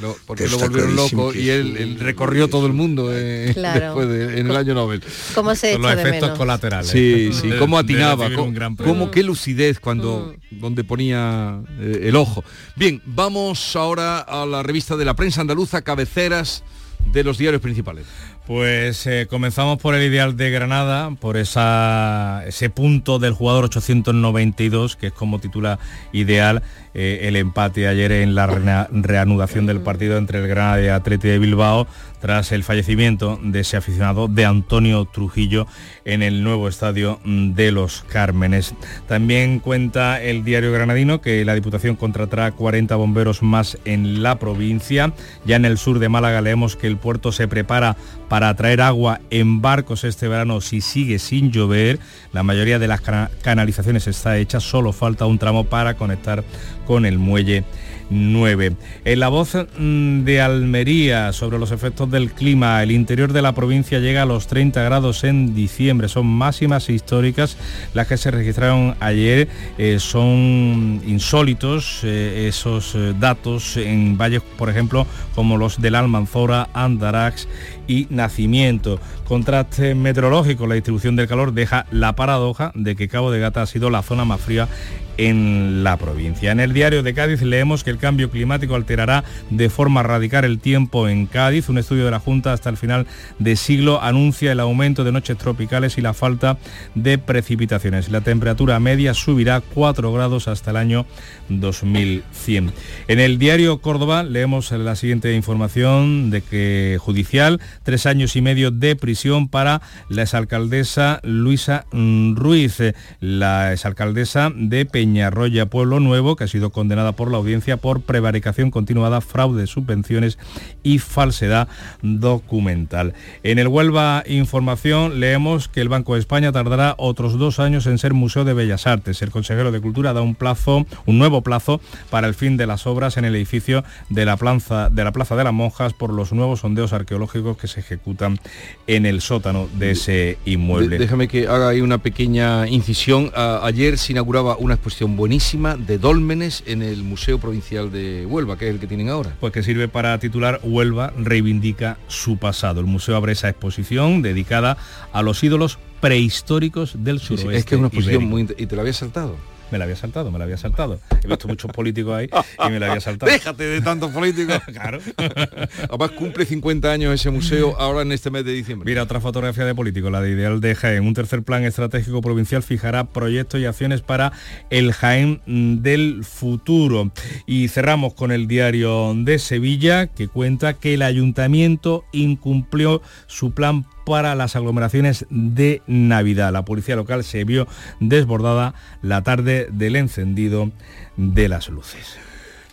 Lo- 0.00 0.16
porque 0.26 0.48
lo 0.48 0.56
está 0.56 0.66
volvieron 0.66 0.96
loco 0.96 1.32
y 1.32 1.48
él, 1.50 1.76
él 1.76 2.00
recorrió 2.00 2.48
todo 2.48 2.66
el 2.66 2.72
mundo 2.72 3.10
eh, 3.12 3.52
Claro. 3.54 3.94
después 3.96 4.08
de- 4.08 4.40
en 4.40 4.50
el 4.50 4.56
año 4.56 4.74
Nobel. 4.74 5.00
¿Cómo 5.36 5.54
se 5.54 5.74
Son 5.74 5.82
los 5.82 5.94
de 5.94 6.02
efectos 6.02 6.22
menos? 6.22 6.38
colaterales. 6.38 6.90
Sí, 6.90 7.30
sí, 7.32 7.48
De- 7.48 7.58
cómo 7.58 7.78
atinaba, 7.78 8.28
cómo, 8.34 8.52
gran 8.52 8.74
cómo- 8.74 9.10
qué 9.12 9.22
lucidez 9.22 9.78
cuando 9.78 10.34
donde 10.50 10.82
ponía 10.82 11.60
eh, 11.78 12.00
el 12.08 12.16
ojo. 12.16 12.42
Bien, 12.74 13.00
vamos 13.06 13.76
ahora 13.76 14.18
a 14.18 14.44
la 14.46 14.64
revista 14.64 14.96
de 14.96 15.04
la 15.04 15.14
prensa 15.14 15.42
andaluza, 15.42 15.80
cabeceras 15.82 16.64
de 17.12 17.22
los 17.22 17.38
diarios 17.38 17.62
principales. 17.62 18.04
Pues 18.46 19.06
eh, 19.06 19.26
comenzamos 19.28 19.78
por 19.78 19.94
el 19.94 20.02
ideal 20.02 20.36
de 20.36 20.50
Granada, 20.50 21.10
por 21.18 21.38
ese 21.38 22.70
punto 22.70 23.18
del 23.18 23.32
jugador 23.32 23.64
892, 23.64 24.96
que 24.96 25.06
es 25.06 25.12
como 25.14 25.38
titula 25.38 25.78
ideal 26.12 26.62
eh, 26.94 27.20
el 27.22 27.36
empate 27.36 27.86
ayer 27.88 28.12
en 28.12 28.34
la 28.34 28.46
reanudación 28.92 29.66
del 29.66 29.80
partido 29.80 30.16
entre 30.16 30.40
el 30.40 30.48
Granada 30.48 30.82
y 30.82 30.88
Atleti 30.88 31.28
de 31.28 31.38
Bilbao, 31.38 31.86
tras 32.20 32.52
el 32.52 32.64
fallecimiento 32.64 33.38
de 33.42 33.60
ese 33.60 33.76
aficionado 33.76 34.28
de 34.28 34.46
Antonio 34.46 35.04
Trujillo 35.04 35.66
en 36.06 36.22
el 36.22 36.42
nuevo 36.42 36.68
estadio 36.68 37.20
de 37.24 37.70
los 37.70 38.02
Cármenes. 38.08 38.74
También 39.06 39.58
cuenta 39.58 40.22
el 40.22 40.42
diario 40.42 40.72
granadino 40.72 41.20
que 41.20 41.44
la 41.44 41.54
Diputación 41.54 41.96
contratará 41.96 42.52
40 42.52 42.96
bomberos 42.96 43.42
más 43.42 43.76
en 43.84 44.22
la 44.22 44.38
provincia. 44.38 45.12
Ya 45.44 45.56
en 45.56 45.66
el 45.66 45.76
sur 45.76 45.98
de 45.98 46.08
Málaga 46.08 46.40
leemos 46.40 46.76
que 46.76 46.86
el 46.86 46.96
puerto 46.96 47.30
se 47.30 47.46
prepara 47.46 47.96
para 48.30 48.54
traer 48.54 48.80
agua 48.80 49.20
en 49.28 49.60
barcos 49.60 50.02
este 50.04 50.26
verano 50.26 50.62
si 50.62 50.80
sigue 50.80 51.18
sin 51.18 51.52
llover. 51.52 51.98
La 52.32 52.42
mayoría 52.42 52.78
de 52.78 52.88
las 52.88 53.02
cana- 53.02 53.30
canalizaciones 53.42 54.06
está 54.06 54.38
hecha, 54.38 54.60
solo 54.60 54.92
falta 54.94 55.26
un 55.26 55.38
tramo 55.38 55.64
para 55.64 55.92
conectar 55.94 56.42
con 56.86 57.06
el 57.06 57.18
muelle 57.18 57.64
9. 58.10 58.76
En 59.04 59.20
la 59.20 59.28
voz 59.28 59.54
mm, 59.54 60.24
de 60.24 60.40
Almería 60.40 61.32
sobre 61.32 61.58
los 61.58 61.70
efectos 61.70 62.10
del 62.10 62.32
clima, 62.32 62.82
el 62.82 62.90
interior 62.90 63.32
de 63.32 63.42
la 63.42 63.54
provincia 63.54 63.98
llega 63.98 64.22
a 64.22 64.26
los 64.26 64.46
30 64.46 64.82
grados 64.82 65.24
en 65.24 65.54
diciembre. 65.54 66.08
Son 66.08 66.26
máximas 66.26 66.88
históricas 66.88 67.56
las 67.94 68.06
que 68.06 68.16
se 68.16 68.30
registraron 68.30 68.94
ayer. 69.00 69.48
Eh, 69.78 69.98
son 69.98 71.02
insólitos 71.06 72.00
eh, 72.04 72.46
esos 72.48 72.94
eh, 72.94 73.14
datos 73.18 73.76
en 73.76 74.18
valles, 74.18 74.42
por 74.58 74.68
ejemplo, 74.68 75.06
como 75.34 75.56
los 75.56 75.80
del 75.80 75.94
Almanzora, 75.94 76.68
Andarax 76.74 77.48
y 77.86 78.06
Nacimiento. 78.10 79.00
Contraste 79.24 79.94
meteorológico, 79.94 80.66
la 80.66 80.74
distribución 80.74 81.16
del 81.16 81.28
calor 81.28 81.52
deja 81.52 81.86
la 81.90 82.14
paradoja 82.14 82.72
de 82.74 82.94
que 82.94 83.08
Cabo 83.08 83.30
de 83.30 83.40
Gata 83.40 83.62
ha 83.62 83.66
sido 83.66 83.90
la 83.90 84.02
zona 84.02 84.24
más 84.24 84.40
fría 84.40 84.68
en 85.16 85.84
la 85.84 85.96
provincia. 85.96 86.52
En 86.52 86.60
el 86.60 86.72
diario 86.72 87.02
de 87.02 87.14
Cádiz 87.14 87.42
leemos 87.42 87.84
que 87.84 87.90
el 87.90 87.98
cambio 87.98 88.30
climático 88.30 88.74
alterará 88.74 89.24
de 89.50 89.70
forma 89.70 90.02
radical 90.02 90.44
el 90.44 90.58
tiempo 90.58 91.08
en 91.08 91.26
Cádiz. 91.26 91.68
Un 91.68 91.78
estudio 91.78 92.04
de 92.04 92.10
la 92.10 92.20
Junta 92.20 92.52
hasta 92.52 92.70
el 92.70 92.76
final 92.76 93.06
de 93.38 93.56
siglo 93.56 94.02
anuncia 94.02 94.52
el 94.52 94.60
aumento 94.60 95.04
de 95.04 95.12
noches 95.12 95.38
tropicales 95.38 95.98
y 95.98 96.00
la 96.00 96.14
falta 96.14 96.58
de 96.94 97.18
precipitaciones. 97.18 98.08
La 98.10 98.20
temperatura 98.20 98.80
media 98.80 99.14
subirá 99.14 99.60
4 99.60 100.12
grados 100.12 100.48
hasta 100.48 100.70
el 100.70 100.76
año 100.76 101.06
2100. 101.48 102.72
En 103.08 103.20
el 103.20 103.38
diario 103.38 103.78
Córdoba 103.78 104.22
leemos 104.22 104.70
la 104.72 104.96
siguiente 104.96 105.34
información 105.34 106.30
de 106.30 106.42
que 106.42 106.98
judicial, 107.00 107.60
tres 107.82 108.06
años 108.06 108.36
y 108.36 108.42
medio 108.42 108.70
de 108.70 108.96
prisión 108.96 109.48
para 109.48 109.82
la 110.08 110.22
exalcaldesa 110.22 111.20
Luisa 111.22 111.86
Ruiz, 111.92 112.78
la 113.20 113.72
exalcaldesa 113.72 114.50
de 114.54 114.86
Peñarroya 115.04 115.66
Pueblo 115.66 116.00
Nuevo, 116.00 116.34
que 116.34 116.44
ha 116.44 116.48
sido 116.48 116.70
condenada 116.70 117.12
por 117.12 117.30
la 117.30 117.36
audiencia 117.36 117.76
por 117.76 118.00
prevaricación 118.00 118.70
continuada, 118.70 119.20
fraude 119.20 119.60
de 119.60 119.66
subvenciones 119.66 120.38
y 120.82 120.98
falsedad 120.98 121.68
documental. 122.00 123.12
En 123.42 123.58
el 123.58 123.68
Huelva 123.68 124.24
Información 124.26 125.20
leemos 125.20 125.68
que 125.68 125.82
el 125.82 125.90
Banco 125.90 126.14
de 126.14 126.20
España 126.20 126.52
tardará 126.52 126.94
otros 126.96 127.38
dos 127.38 127.60
años 127.60 127.86
en 127.86 127.98
ser 127.98 128.14
Museo 128.14 128.44
de 128.44 128.54
Bellas 128.54 128.86
Artes. 128.86 129.20
El 129.20 129.30
consejero 129.30 129.72
de 129.72 129.82
Cultura 129.82 130.14
da 130.14 130.22
un 130.22 130.34
plazo, 130.34 130.86
un 131.04 131.18
nuevo 131.18 131.42
plazo 131.42 131.82
para 132.08 132.26
el 132.26 132.32
fin 132.32 132.56
de 132.56 132.66
las 132.66 132.86
obras 132.86 133.18
en 133.18 133.26
el 133.26 133.36
edificio 133.36 133.84
de 134.08 134.24
la 134.24 134.38
Plaza 134.38 134.88
de, 134.88 135.04
la 135.04 135.12
plaza 135.12 135.36
de 135.36 135.44
las 135.44 135.52
Monjas 135.52 135.92
por 135.92 136.14
los 136.14 136.32
nuevos 136.32 136.60
sondeos 136.60 136.94
arqueológicos 136.94 137.58
que 137.58 137.68
se 137.68 137.80
ejecutan 137.80 138.38
en 138.86 139.04
el 139.04 139.20
sótano 139.20 139.68
de 139.78 139.90
ese 139.90 140.38
inmueble. 140.46 140.96
Déjame 140.96 141.28
que 141.28 141.46
haga 141.46 141.68
ahí 141.68 141.82
una 141.82 141.98
pequeña 141.98 142.66
incisión. 142.68 143.30
Ayer 143.34 143.98
se 143.98 144.12
inauguraba 144.12 144.56
una 144.56 144.72
exposición 144.72 144.93
buenísima 145.02 145.76
de 145.76 145.98
dólmenes 145.98 146.62
en 146.66 146.82
el 146.82 147.02
Museo 147.02 147.38
Provincial 147.38 147.90
de 147.90 148.24
Huelva, 148.26 148.56
que 148.56 148.68
es 148.68 148.74
el 148.74 148.80
que 148.80 148.86
tienen 148.86 149.08
ahora. 149.08 149.34
pues 149.40 149.52
que 149.52 149.62
sirve 149.62 149.88
para 149.88 150.16
titular 150.18 150.60
Huelva 150.62 151.12
reivindica 151.18 151.98
su 152.06 152.36
pasado. 152.36 152.80
El 152.80 152.86
museo 152.86 153.16
abre 153.16 153.32
esa 153.32 153.48
exposición 153.48 154.22
dedicada 154.22 154.76
a 155.12 155.22
los 155.22 155.42
ídolos 155.42 155.78
prehistóricos 156.00 156.92
del 157.02 157.18
Sí, 157.18 157.28
sí, 157.28 157.36
suroeste. 157.38 157.58
es 157.58 157.64
que 157.64 157.74
es 157.74 157.78
una 157.78 157.88
exposición 157.88 158.22
ibérico. 158.22 158.52
muy... 158.54 158.62
¿Y 158.64 158.66
te 158.66 158.76
la 158.76 158.82
había 158.82 158.92
saltado? 158.92 159.36
Me 159.70 159.78
la 159.78 159.84
había 159.84 159.96
saltado, 159.96 160.30
me 160.30 160.38
la 160.38 160.44
había 160.44 160.56
saltado. 160.56 161.00
He 161.22 161.28
visto 161.28 161.48
muchos 161.48 161.70
políticos 161.72 162.14
ahí 162.14 162.28
y 162.66 162.70
me 162.70 162.78
la 162.78 162.88
había 162.88 163.00
saltado. 163.00 163.30
Déjate 163.32 163.64
de 163.64 163.80
tantos 163.80 164.10
políticos. 164.10 164.60
claro. 164.72 164.98
Además 165.88 166.10
cumple 166.12 166.44
50 166.44 166.90
años 166.90 167.14
ese 167.14 167.30
museo 167.30 167.76
ahora 167.78 168.02
en 168.02 168.12
este 168.12 168.30
mes 168.30 168.44
de 168.44 168.52
diciembre. 168.52 168.88
Mira 168.88 169.02
otra 169.02 169.20
fotografía 169.20 169.64
de 169.64 169.74
político, 169.74 170.10
la 170.10 170.20
de 170.20 170.30
Ideal 170.30 170.60
de 170.60 170.74
Jaén. 170.74 171.06
Un 171.06 171.14
tercer 171.14 171.42
plan 171.42 171.64
estratégico 171.64 172.20
provincial 172.20 172.62
fijará 172.62 173.04
proyectos 173.04 173.60
y 173.60 173.66
acciones 173.66 174.02
para 174.02 174.32
el 174.70 174.92
Jaén 174.92 175.40
del 175.46 176.24
futuro. 176.24 177.10
Y 177.46 177.68
cerramos 177.68 178.14
con 178.14 178.32
el 178.32 178.46
diario 178.46 179.12
de 179.16 179.38
Sevilla 179.38 180.06
que 180.06 180.28
cuenta 180.28 180.74
que 180.74 180.94
el 180.94 181.02
ayuntamiento 181.02 182.04
incumplió 182.12 183.02
su 183.26 183.52
plan 183.52 183.86
para 184.04 184.34
las 184.34 184.56
aglomeraciones 184.56 185.26
de 185.30 185.82
Navidad. 185.86 186.52
La 186.52 186.64
policía 186.64 186.96
local 186.96 187.24
se 187.24 187.44
vio 187.44 187.66
desbordada 188.00 188.74
la 189.02 189.22
tarde 189.22 189.68
del 189.70 189.96
encendido 189.96 190.70
de 191.16 191.48
las 191.48 191.68
luces. 191.68 192.18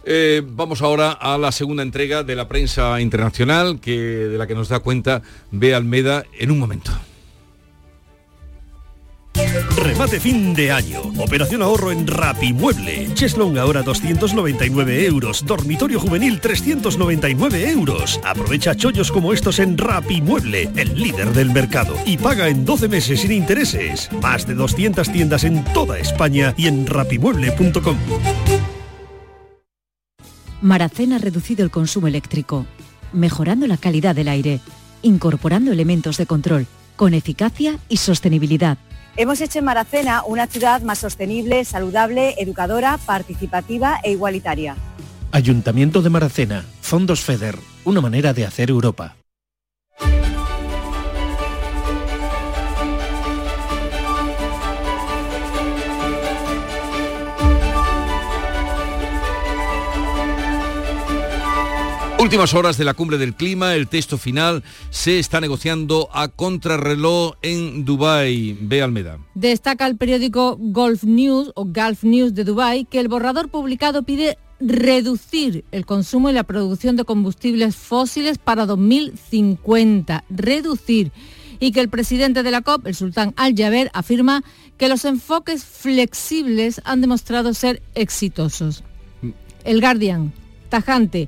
Eh, 0.03 0.41
vamos 0.45 0.81
ahora 0.81 1.11
a 1.11 1.37
la 1.37 1.51
segunda 1.51 1.83
entrega 1.83 2.23
de 2.23 2.35
la 2.35 2.47
prensa 2.47 2.99
internacional, 3.01 3.79
que, 3.79 3.97
de 3.99 4.37
la 4.37 4.47
que 4.47 4.55
nos 4.55 4.69
da 4.69 4.79
cuenta 4.79 5.21
Bea 5.51 5.77
Almeda 5.77 6.23
en 6.39 6.51
un 6.51 6.59
momento. 6.59 6.91
Remate 9.83 10.19
fin 10.19 10.53
de 10.53 10.71
año. 10.71 11.01
Operación 11.17 11.61
ahorro 11.61 11.91
en 11.91 12.05
Rapimueble. 12.05 13.09
Cheslong 13.13 13.57
ahora 13.57 13.81
299 13.81 15.05
euros. 15.05 15.45
Dormitorio 15.45 15.99
juvenil 15.99 16.39
399 16.39 17.69
euros. 17.71 18.19
Aprovecha 18.23 18.75
chollos 18.75 19.11
como 19.11 19.33
estos 19.33 19.59
en 19.59 19.77
Rapimueble, 19.77 20.69
el 20.75 20.95
líder 20.95 21.33
del 21.33 21.51
mercado. 21.51 21.95
Y 22.05 22.17
paga 22.17 22.47
en 22.49 22.65
12 22.65 22.87
meses 22.89 23.21
sin 23.21 23.31
intereses. 23.31 24.09
Más 24.21 24.45
de 24.45 24.53
200 24.53 25.11
tiendas 25.11 25.43
en 25.43 25.63
toda 25.73 25.97
España 25.97 26.53
y 26.57 26.67
en 26.67 26.85
rapimueble.com. 26.85 27.97
Maracena 30.61 31.15
ha 31.15 31.19
reducido 31.19 31.63
el 31.63 31.71
consumo 31.71 32.07
eléctrico, 32.07 32.67
mejorando 33.13 33.65
la 33.65 33.77
calidad 33.77 34.13
del 34.13 34.27
aire, 34.27 34.59
incorporando 35.01 35.71
elementos 35.71 36.17
de 36.17 36.27
control, 36.27 36.67
con 36.95 37.15
eficacia 37.15 37.79
y 37.89 37.97
sostenibilidad 37.97 38.77
Hemos 39.17 39.41
hecho 39.41 39.59
en 39.59 39.65
Maracena 39.65 40.23
una 40.23 40.47
ciudad 40.47 40.81
más 40.81 40.99
sostenible, 40.99 41.65
saludable, 41.65 42.35
educadora, 42.37 42.97
participativa 42.97 43.99
e 44.03 44.11
igualitaria. 44.11 44.75
Ayuntamiento 45.33 46.01
de 46.01 46.09
Maracena, 46.09 46.65
Fondos 46.81 47.21
FEDER, 47.21 47.57
una 47.83 47.99
manera 47.99 48.33
de 48.33 48.45
hacer 48.45 48.69
Europa. 48.69 49.20
Últimas 62.21 62.53
horas 62.53 62.77
de 62.77 62.85
la 62.85 62.93
cumbre 62.93 63.17
del 63.17 63.33
clima, 63.33 63.73
el 63.73 63.87
texto 63.87 64.15
final 64.15 64.63
se 64.91 65.17
está 65.17 65.41
negociando 65.41 66.07
a 66.13 66.27
contrarreloj 66.27 67.33
en 67.41 67.83
Dubái. 67.83 68.55
Ve 68.61 68.83
Almeda. 68.83 69.17
Destaca 69.33 69.87
el 69.87 69.97
periódico 69.97 70.55
Gulf 70.59 71.03
News 71.03 71.51
o 71.55 71.65
Gulf 71.65 72.03
News 72.03 72.35
de 72.35 72.43
Dubái 72.43 72.85
que 72.85 72.99
el 72.99 73.07
borrador 73.07 73.49
publicado 73.49 74.03
pide 74.03 74.37
reducir 74.59 75.65
el 75.71 75.87
consumo 75.87 76.29
y 76.29 76.33
la 76.33 76.43
producción 76.43 76.95
de 76.95 77.05
combustibles 77.05 77.75
fósiles 77.75 78.37
para 78.37 78.67
2050. 78.67 80.23
Reducir. 80.29 81.11
Y 81.59 81.71
que 81.71 81.79
el 81.79 81.89
presidente 81.89 82.43
de 82.43 82.51
la 82.51 82.61
COP, 82.61 82.85
el 82.85 82.93
sultán 82.93 83.33
Al-Jaber, 83.35 83.89
afirma 83.95 84.43
que 84.77 84.89
los 84.89 85.05
enfoques 85.05 85.65
flexibles 85.65 86.81
han 86.85 87.01
demostrado 87.01 87.55
ser 87.55 87.81
exitosos. 87.95 88.83
El 89.63 89.81
Guardian, 89.81 90.31
tajante 90.69 91.27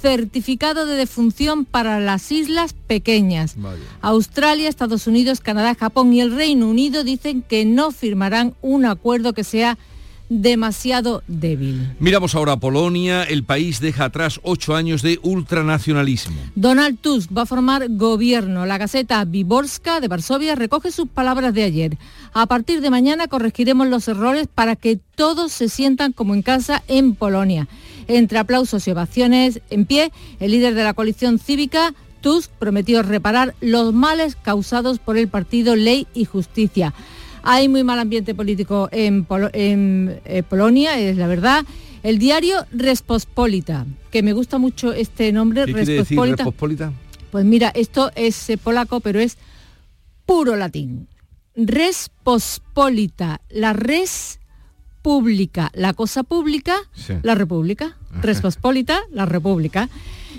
certificado 0.00 0.86
de 0.86 0.96
defunción 0.96 1.64
para 1.64 2.00
las 2.00 2.32
islas 2.32 2.74
pequeñas. 2.86 3.56
Australia, 4.00 4.68
Estados 4.68 5.06
Unidos, 5.06 5.40
Canadá, 5.40 5.74
Japón 5.74 6.12
y 6.12 6.20
el 6.20 6.34
Reino 6.34 6.68
Unido 6.68 7.04
dicen 7.04 7.42
que 7.42 7.64
no 7.64 7.90
firmarán 7.90 8.54
un 8.62 8.86
acuerdo 8.86 9.32
que 9.32 9.44
sea 9.44 9.78
demasiado 10.30 11.24
débil. 11.26 11.90
Miramos 11.98 12.34
ahora 12.34 12.52
a 12.52 12.56
Polonia. 12.56 13.24
El 13.24 13.42
país 13.42 13.80
deja 13.80 14.04
atrás 14.04 14.40
ocho 14.44 14.76
años 14.76 15.02
de 15.02 15.18
ultranacionalismo. 15.22 16.36
Donald 16.54 16.98
Tusk 17.00 17.36
va 17.36 17.42
a 17.42 17.46
formar 17.46 17.86
gobierno. 17.90 18.64
La 18.64 18.78
Gaceta 18.78 19.24
Viborska 19.24 20.00
de 20.00 20.06
Varsovia 20.06 20.54
recoge 20.54 20.92
sus 20.92 21.08
palabras 21.08 21.52
de 21.52 21.64
ayer. 21.64 21.98
A 22.32 22.46
partir 22.46 22.80
de 22.80 22.90
mañana 22.90 23.26
corregiremos 23.26 23.88
los 23.88 24.06
errores 24.06 24.46
para 24.46 24.76
que 24.76 25.00
todos 25.16 25.50
se 25.50 25.68
sientan 25.68 26.12
como 26.12 26.34
en 26.34 26.42
casa 26.42 26.84
en 26.86 27.16
Polonia. 27.16 27.66
Entre 28.10 28.40
aplausos 28.40 28.88
y 28.88 28.90
ovaciones 28.90 29.60
en 29.70 29.86
pie, 29.86 30.10
el 30.40 30.50
líder 30.50 30.74
de 30.74 30.82
la 30.82 30.94
coalición 30.94 31.38
cívica, 31.38 31.94
Tusk, 32.20 32.50
prometió 32.58 33.04
reparar 33.04 33.54
los 33.60 33.94
males 33.94 34.34
causados 34.34 34.98
por 34.98 35.16
el 35.16 35.28
partido 35.28 35.76
Ley 35.76 36.08
y 36.12 36.24
Justicia. 36.24 36.92
Hay 37.44 37.68
muy 37.68 37.84
mal 37.84 38.00
ambiente 38.00 38.34
político 38.34 38.88
en, 38.90 39.28
eh, 39.30 40.42
Polonia, 40.42 40.98
es 40.98 41.18
la 41.18 41.28
verdad. 41.28 41.64
El 42.02 42.18
diario 42.18 42.66
Respospolita, 42.72 43.86
que 44.10 44.24
me 44.24 44.32
gusta 44.32 44.58
mucho 44.58 44.92
este 44.92 45.30
nombre, 45.30 45.64
¿Qué 45.66 45.72
Respospolita? 45.72 46.92
Pues 47.30 47.44
mira, 47.44 47.70
esto 47.76 48.10
es 48.16 48.50
eh, 48.50 48.58
polaco, 48.58 48.98
pero 48.98 49.20
es 49.20 49.38
puro 50.26 50.56
latín. 50.56 51.06
Respospolita, 51.54 53.40
la 53.50 53.72
res 53.72 54.39
pública, 55.02 55.70
la 55.74 55.92
cosa 55.94 56.22
pública, 56.22 56.76
la 57.22 57.34
república. 57.34 57.96
Respospolita, 58.22 59.00
la 59.10 59.26
república. 59.26 59.88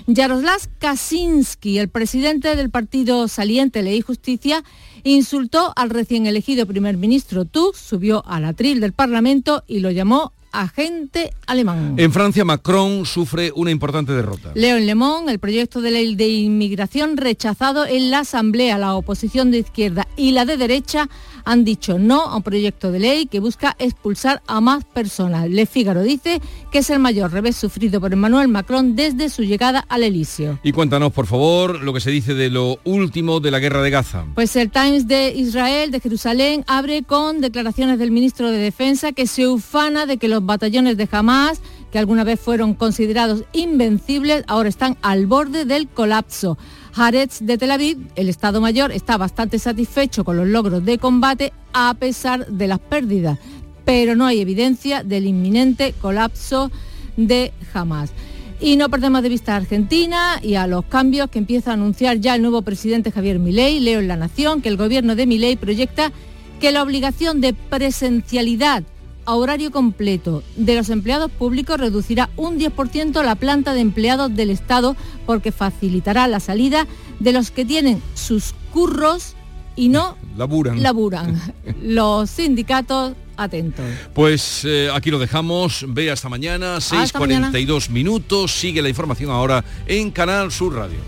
Yaroslav 0.06 0.60
Kaczynski, 0.78 1.78
el 1.78 1.88
presidente 1.88 2.56
del 2.56 2.70
partido 2.70 3.28
saliente 3.28 3.82
Ley 3.82 3.98
y 3.98 4.02
Justicia, 4.02 4.64
insultó 5.04 5.72
al 5.76 5.90
recién 5.90 6.26
elegido 6.26 6.66
primer 6.66 6.96
ministro 6.96 7.44
Tusk, 7.44 7.76
subió 7.76 8.24
al 8.26 8.44
atril 8.44 8.80
del 8.80 8.92
Parlamento 8.92 9.64
y 9.66 9.80
lo 9.80 9.90
llamó 9.90 10.32
agente 10.52 11.32
alemán. 11.46 11.94
En 11.96 12.12
Francia, 12.12 12.44
Macron 12.44 13.06
sufre 13.06 13.52
una 13.54 13.70
importante 13.70 14.12
derrota. 14.12 14.52
Leo 14.54 14.76
en 14.76 14.86
Le 14.86 15.32
el 15.32 15.38
proyecto 15.38 15.80
de 15.80 15.90
ley 15.90 16.14
de 16.14 16.28
inmigración 16.28 17.16
rechazado 17.16 17.86
en 17.86 18.10
la 18.10 18.20
Asamblea, 18.20 18.78
la 18.78 18.94
oposición 18.94 19.50
de 19.50 19.60
izquierda 19.60 20.06
y 20.16 20.32
la 20.32 20.44
de 20.44 20.58
derecha 20.58 21.08
han 21.44 21.64
dicho 21.64 21.98
no 21.98 22.22
a 22.22 22.36
un 22.36 22.42
proyecto 22.42 22.92
de 22.92 22.98
ley 22.98 23.26
que 23.26 23.40
busca 23.40 23.76
expulsar 23.78 24.42
a 24.46 24.60
más 24.60 24.84
personas. 24.84 25.48
Le 25.48 25.66
Figaro 25.66 26.02
dice 26.02 26.40
que 26.70 26.78
es 26.78 26.90
el 26.90 26.98
mayor 26.98 27.32
revés 27.32 27.56
sufrido 27.56 28.00
por 28.00 28.12
Emmanuel 28.12 28.48
Macron 28.48 28.96
desde 28.96 29.28
su 29.28 29.42
llegada 29.42 29.84
al 29.88 30.02
Elíseo. 30.02 30.58
Y 30.62 30.72
cuéntanos, 30.72 31.12
por 31.12 31.26
favor, 31.26 31.82
lo 31.82 31.92
que 31.92 32.00
se 32.00 32.10
dice 32.10 32.34
de 32.34 32.50
lo 32.50 32.78
último 32.84 33.40
de 33.40 33.50
la 33.50 33.58
guerra 33.58 33.82
de 33.82 33.90
Gaza. 33.90 34.24
Pues 34.34 34.56
el 34.56 34.70
Times 34.70 35.06
de 35.06 35.32
Israel, 35.34 35.90
de 35.90 36.00
Jerusalén, 36.00 36.64
abre 36.66 37.02
con 37.02 37.40
declaraciones 37.40 37.98
del 37.98 38.10
ministro 38.10 38.50
de 38.50 38.58
Defensa 38.58 39.12
que 39.12 39.26
se 39.26 39.46
ufana 39.48 40.06
de 40.06 40.16
que 40.16 40.28
los 40.28 40.44
batallones 40.44 40.96
de 40.96 41.08
Hamas 41.10 41.60
que 41.92 41.98
alguna 41.98 42.24
vez 42.24 42.40
fueron 42.40 42.74
considerados 42.74 43.44
invencibles, 43.52 44.44
ahora 44.48 44.70
están 44.70 44.96
al 45.02 45.26
borde 45.26 45.66
del 45.66 45.88
colapso. 45.88 46.56
Haaretz 46.94 47.40
de 47.40 47.56
Tel 47.56 47.70
Aviv, 47.70 47.98
el 48.16 48.28
Estado 48.28 48.60
Mayor, 48.60 48.92
está 48.92 49.16
bastante 49.16 49.58
satisfecho 49.58 50.24
con 50.24 50.36
los 50.36 50.46
logros 50.46 50.84
de 50.84 50.98
combate 50.98 51.52
a 51.72 51.94
pesar 51.94 52.46
de 52.46 52.68
las 52.68 52.80
pérdidas, 52.80 53.38
pero 53.84 54.14
no 54.14 54.26
hay 54.26 54.40
evidencia 54.40 55.02
del 55.02 55.26
inminente 55.26 55.94
colapso 56.00 56.70
de 57.16 57.52
Hamas. 57.72 58.12
Y 58.60 58.76
no 58.76 58.90
perdemos 58.90 59.22
de 59.22 59.28
vista 59.28 59.54
a 59.54 59.56
Argentina 59.56 60.38
y 60.42 60.54
a 60.54 60.66
los 60.66 60.84
cambios 60.84 61.30
que 61.30 61.38
empieza 61.38 61.70
a 61.70 61.74
anunciar 61.74 62.18
ya 62.18 62.36
el 62.36 62.42
nuevo 62.42 62.62
presidente 62.62 63.10
Javier 63.10 63.38
Milei. 63.38 63.80
Leo 63.80 63.98
en 63.98 64.06
La 64.06 64.16
Nación 64.16 64.62
que 64.62 64.68
el 64.68 64.76
gobierno 64.76 65.16
de 65.16 65.26
Milei 65.26 65.56
proyecta 65.56 66.12
que 66.60 66.70
la 66.70 66.82
obligación 66.82 67.40
de 67.40 67.54
presencialidad 67.54 68.84
a 69.24 69.34
horario 69.34 69.70
completo 69.70 70.42
de 70.56 70.76
los 70.76 70.90
empleados 70.90 71.30
públicos 71.30 71.78
reducirá 71.78 72.30
un 72.36 72.58
10% 72.58 73.22
la 73.22 73.34
planta 73.34 73.74
de 73.74 73.80
empleados 73.80 74.34
del 74.34 74.50
Estado 74.50 74.96
porque 75.26 75.52
facilitará 75.52 76.26
la 76.28 76.40
salida 76.40 76.86
de 77.20 77.32
los 77.32 77.50
que 77.50 77.64
tienen 77.64 78.02
sus 78.14 78.54
curros 78.72 79.34
y 79.76 79.88
no 79.88 80.16
laburan. 80.36 80.82
laburan. 80.82 81.40
los 81.82 82.30
sindicatos 82.30 83.14
atentos. 83.36 83.84
Pues 84.14 84.64
eh, 84.64 84.90
aquí 84.92 85.10
lo 85.10 85.18
dejamos. 85.18 85.84
Ve 85.88 86.10
hasta 86.10 86.28
mañana, 86.28 86.76
6.42 86.76 87.90
minutos. 87.90 88.52
Sigue 88.52 88.82
la 88.82 88.88
información 88.88 89.30
ahora 89.30 89.64
en 89.86 90.10
Canal 90.10 90.52
Sur 90.52 90.74
Radio. 90.74 90.98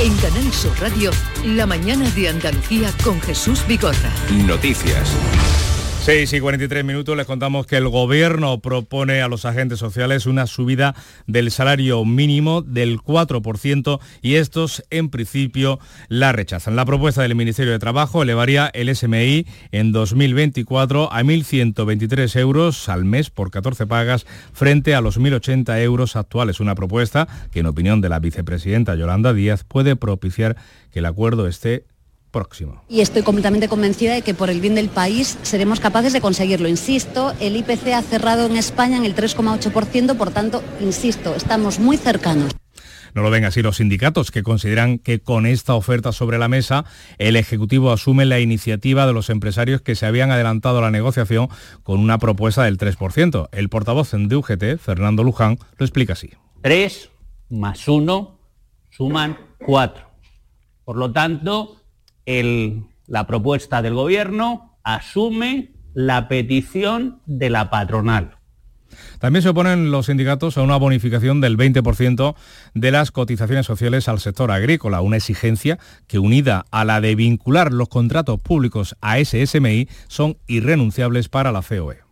En 0.00 0.14
Canal 0.16 0.52
Sur 0.52 0.72
Radio, 0.80 1.10
la 1.46 1.66
mañana 1.66 2.08
de 2.10 2.28
Andalucía 2.28 2.92
con 3.04 3.20
Jesús 3.20 3.64
Bigorra. 3.68 4.10
Noticias. 4.46 5.08
6 6.02 6.32
y 6.32 6.40
43 6.40 6.84
minutos 6.84 7.16
les 7.16 7.28
contamos 7.28 7.64
que 7.64 7.76
el 7.76 7.88
gobierno 7.88 8.58
propone 8.58 9.22
a 9.22 9.28
los 9.28 9.44
agentes 9.44 9.78
sociales 9.78 10.26
una 10.26 10.48
subida 10.48 10.96
del 11.28 11.52
salario 11.52 12.04
mínimo 12.04 12.60
del 12.60 12.98
4% 12.98 14.00
y 14.20 14.34
estos 14.34 14.82
en 14.90 15.10
principio 15.10 15.78
la 16.08 16.32
rechazan. 16.32 16.74
La 16.74 16.84
propuesta 16.84 17.22
del 17.22 17.36
Ministerio 17.36 17.70
de 17.70 17.78
Trabajo 17.78 18.20
elevaría 18.20 18.68
el 18.74 18.92
SMI 18.92 19.46
en 19.70 19.92
2024 19.92 21.12
a 21.12 21.22
1.123 21.22 22.36
euros 22.40 22.88
al 22.88 23.04
mes 23.04 23.30
por 23.30 23.52
14 23.52 23.86
pagas 23.86 24.26
frente 24.52 24.96
a 24.96 25.00
los 25.02 25.20
1.080 25.20 25.82
euros 25.82 26.16
actuales. 26.16 26.58
Una 26.58 26.74
propuesta 26.74 27.28
que 27.52 27.60
en 27.60 27.66
opinión 27.66 28.00
de 28.00 28.08
la 28.08 28.18
vicepresidenta 28.18 28.96
Yolanda 28.96 29.32
Díaz 29.32 29.62
puede 29.62 29.94
propiciar 29.94 30.56
que 30.90 30.98
el 30.98 31.06
acuerdo 31.06 31.46
esté 31.46 31.84
próximo. 32.32 32.82
Y 32.88 33.02
estoy 33.02 33.22
completamente 33.22 33.68
convencida 33.68 34.14
de 34.14 34.22
que 34.22 34.34
por 34.34 34.50
el 34.50 34.60
bien 34.60 34.74
del 34.74 34.88
país 34.88 35.38
seremos 35.42 35.78
capaces 35.78 36.12
de 36.12 36.20
conseguirlo. 36.20 36.68
Insisto, 36.68 37.32
el 37.38 37.54
IPC 37.56 37.88
ha 37.94 38.02
cerrado 38.02 38.46
en 38.46 38.56
España 38.56 38.96
en 38.96 39.04
el 39.04 39.14
3,8%, 39.14 40.16
por 40.16 40.30
tanto, 40.30 40.64
insisto, 40.80 41.36
estamos 41.36 41.78
muy 41.78 41.96
cercanos. 41.96 42.52
No 43.14 43.20
lo 43.20 43.30
ven 43.30 43.44
así 43.44 43.60
los 43.60 43.76
sindicatos, 43.76 44.30
que 44.30 44.42
consideran 44.42 44.98
que 44.98 45.20
con 45.20 45.44
esta 45.44 45.74
oferta 45.74 46.12
sobre 46.12 46.38
la 46.38 46.48
mesa, 46.48 46.86
el 47.18 47.36
Ejecutivo 47.36 47.92
asume 47.92 48.24
la 48.24 48.40
iniciativa 48.40 49.06
de 49.06 49.12
los 49.12 49.28
empresarios 49.28 49.82
que 49.82 49.94
se 49.94 50.06
habían 50.06 50.30
adelantado 50.30 50.78
a 50.78 50.82
la 50.82 50.90
negociación 50.90 51.48
con 51.82 52.00
una 52.00 52.18
propuesta 52.18 52.64
del 52.64 52.78
3%. 52.78 53.48
El 53.52 53.68
portavoz 53.68 54.12
de 54.12 54.34
UGT, 54.34 54.78
Fernando 54.78 55.24
Luján, 55.24 55.58
lo 55.76 55.84
explica 55.84 56.14
así. 56.14 56.30
3 56.62 57.10
más 57.50 57.86
1 57.86 58.38
suman 58.88 59.38
4. 59.58 60.06
Por 60.84 60.96
lo 60.96 61.12
tanto, 61.12 61.81
la 62.26 63.26
propuesta 63.26 63.82
del 63.82 63.94
Gobierno 63.94 64.78
asume 64.82 65.72
la 65.94 66.28
petición 66.28 67.20
de 67.26 67.50
la 67.50 67.70
patronal. 67.70 68.36
También 69.18 69.42
se 69.42 69.48
oponen 69.48 69.90
los 69.90 70.06
sindicatos 70.06 70.58
a 70.58 70.62
una 70.62 70.76
bonificación 70.76 71.40
del 71.40 71.56
20% 71.56 72.34
de 72.74 72.90
las 72.90 73.10
cotizaciones 73.10 73.66
sociales 73.66 74.08
al 74.08 74.20
sector 74.20 74.50
agrícola, 74.50 75.00
una 75.00 75.16
exigencia 75.16 75.78
que 76.06 76.18
unida 76.18 76.64
a 76.70 76.84
la 76.84 77.00
de 77.00 77.14
vincular 77.14 77.72
los 77.72 77.88
contratos 77.88 78.40
públicos 78.40 78.96
a 79.00 79.18
ese 79.18 79.46
SMI 79.46 79.88
son 80.08 80.36
irrenunciables 80.46 81.28
para 81.28 81.52
la. 81.52 81.62
COE. 81.62 82.11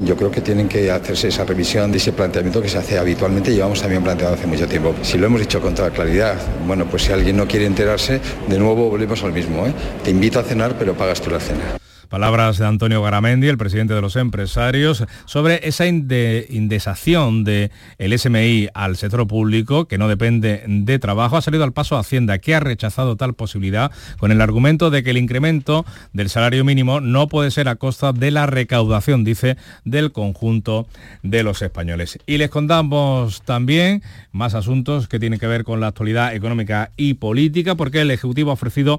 Yo 0.00 0.16
creo 0.16 0.30
que 0.30 0.40
tienen 0.40 0.66
que 0.66 0.90
hacerse 0.90 1.28
esa 1.28 1.44
revisión 1.44 1.92
de 1.92 1.98
ese 1.98 2.12
planteamiento 2.12 2.62
que 2.62 2.70
se 2.70 2.78
hace 2.78 2.98
habitualmente, 2.98 3.52
llevamos 3.52 3.82
también 3.82 4.02
planteado 4.02 4.34
hace 4.34 4.46
mucho 4.46 4.66
tiempo. 4.66 4.94
Si 5.02 5.18
lo 5.18 5.26
hemos 5.26 5.40
dicho 5.40 5.60
con 5.60 5.74
toda 5.74 5.90
claridad, 5.90 6.36
bueno, 6.66 6.86
pues 6.86 7.02
si 7.02 7.12
alguien 7.12 7.36
no 7.36 7.46
quiere 7.46 7.66
enterarse, 7.66 8.18
de 8.48 8.58
nuevo 8.58 8.88
volvemos 8.88 9.22
al 9.24 9.32
mismo. 9.32 9.66
¿eh? 9.66 9.74
Te 10.02 10.10
invito 10.10 10.38
a 10.40 10.42
cenar, 10.42 10.74
pero 10.78 10.94
pagas 10.94 11.20
tú 11.20 11.30
la 11.30 11.38
cena. 11.38 11.76
Palabras 12.10 12.58
de 12.58 12.66
Antonio 12.66 13.00
Garamendi, 13.02 13.46
el 13.46 13.56
presidente 13.56 13.94
de 13.94 14.00
los 14.00 14.16
empresarios, 14.16 15.04
sobre 15.26 15.60
esa 15.68 15.86
inde- 15.86 16.44
indexación 16.50 17.44
del 17.44 17.70
SMI 18.00 18.68
al 18.74 18.96
sector 18.96 19.28
público, 19.28 19.86
que 19.86 19.96
no 19.96 20.08
depende 20.08 20.64
de 20.66 20.98
trabajo. 20.98 21.36
Ha 21.36 21.42
salido 21.42 21.62
al 21.62 21.72
paso 21.72 21.96
Hacienda, 21.96 22.38
que 22.38 22.56
ha 22.56 22.60
rechazado 22.60 23.14
tal 23.14 23.34
posibilidad 23.34 23.92
con 24.18 24.32
el 24.32 24.40
argumento 24.40 24.90
de 24.90 25.04
que 25.04 25.10
el 25.10 25.18
incremento 25.18 25.86
del 26.12 26.28
salario 26.30 26.64
mínimo 26.64 27.00
no 27.00 27.28
puede 27.28 27.52
ser 27.52 27.68
a 27.68 27.76
costa 27.76 28.12
de 28.12 28.32
la 28.32 28.46
recaudación, 28.46 29.22
dice, 29.22 29.56
del 29.84 30.10
conjunto 30.10 30.88
de 31.22 31.44
los 31.44 31.62
españoles. 31.62 32.18
Y 32.26 32.38
les 32.38 32.50
contamos 32.50 33.42
también 33.42 34.02
más 34.32 34.54
asuntos 34.54 35.06
que 35.06 35.20
tienen 35.20 35.38
que 35.38 35.46
ver 35.46 35.62
con 35.62 35.78
la 35.78 35.86
actualidad 35.86 36.34
económica 36.34 36.90
y 36.96 37.14
política, 37.14 37.76
porque 37.76 38.00
el 38.00 38.10
Ejecutivo 38.10 38.50
ha 38.50 38.54
ofrecido 38.54 38.98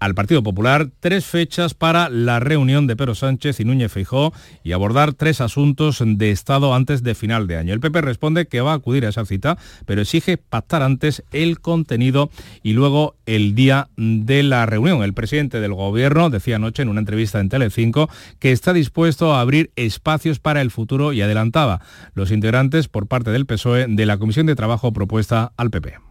al 0.00 0.14
Partido 0.14 0.42
Popular 0.42 0.90
tres 1.00 1.24
fechas 1.24 1.74
para 1.74 2.08
la 2.08 2.40
reunión 2.40 2.86
de 2.86 2.96
Pedro 2.96 3.14
Sánchez 3.14 3.60
y 3.60 3.64
Núñez 3.64 3.92
Feijó 3.92 4.32
y 4.62 4.72
abordar 4.72 5.12
tres 5.14 5.40
asuntos 5.40 6.02
de 6.04 6.30
Estado 6.30 6.74
antes 6.74 7.02
de 7.02 7.14
final 7.14 7.46
de 7.46 7.56
año. 7.56 7.74
El 7.74 7.80
PP 7.80 8.00
responde 8.00 8.46
que 8.46 8.60
va 8.60 8.72
a 8.72 8.76
acudir 8.76 9.06
a 9.06 9.10
esa 9.10 9.24
cita, 9.24 9.58
pero 9.86 10.02
exige 10.02 10.36
pactar 10.36 10.82
antes 10.82 11.24
el 11.32 11.60
contenido 11.60 12.30
y 12.62 12.72
luego 12.72 13.16
el 13.26 13.54
día 13.54 13.88
de 13.96 14.42
la 14.42 14.66
reunión. 14.66 15.02
El 15.02 15.14
presidente 15.14 15.60
del 15.60 15.74
Gobierno 15.74 16.30
decía 16.30 16.56
anoche 16.56 16.82
en 16.82 16.88
una 16.88 17.00
entrevista 17.00 17.40
en 17.40 17.48
Telecinco 17.48 18.08
que 18.38 18.52
está 18.52 18.72
dispuesto 18.72 19.34
a 19.34 19.40
abrir 19.40 19.70
espacios 19.76 20.38
para 20.38 20.60
el 20.60 20.70
futuro 20.70 21.12
y 21.12 21.22
adelantaba 21.22 21.80
los 22.14 22.30
integrantes 22.30 22.88
por 22.88 23.06
parte 23.06 23.30
del 23.30 23.46
PSOE 23.46 23.86
de 23.88 24.06
la 24.06 24.18
Comisión 24.18 24.46
de 24.46 24.56
Trabajo 24.56 24.92
propuesta 24.92 25.52
al 25.56 25.70
PP. 25.70 26.07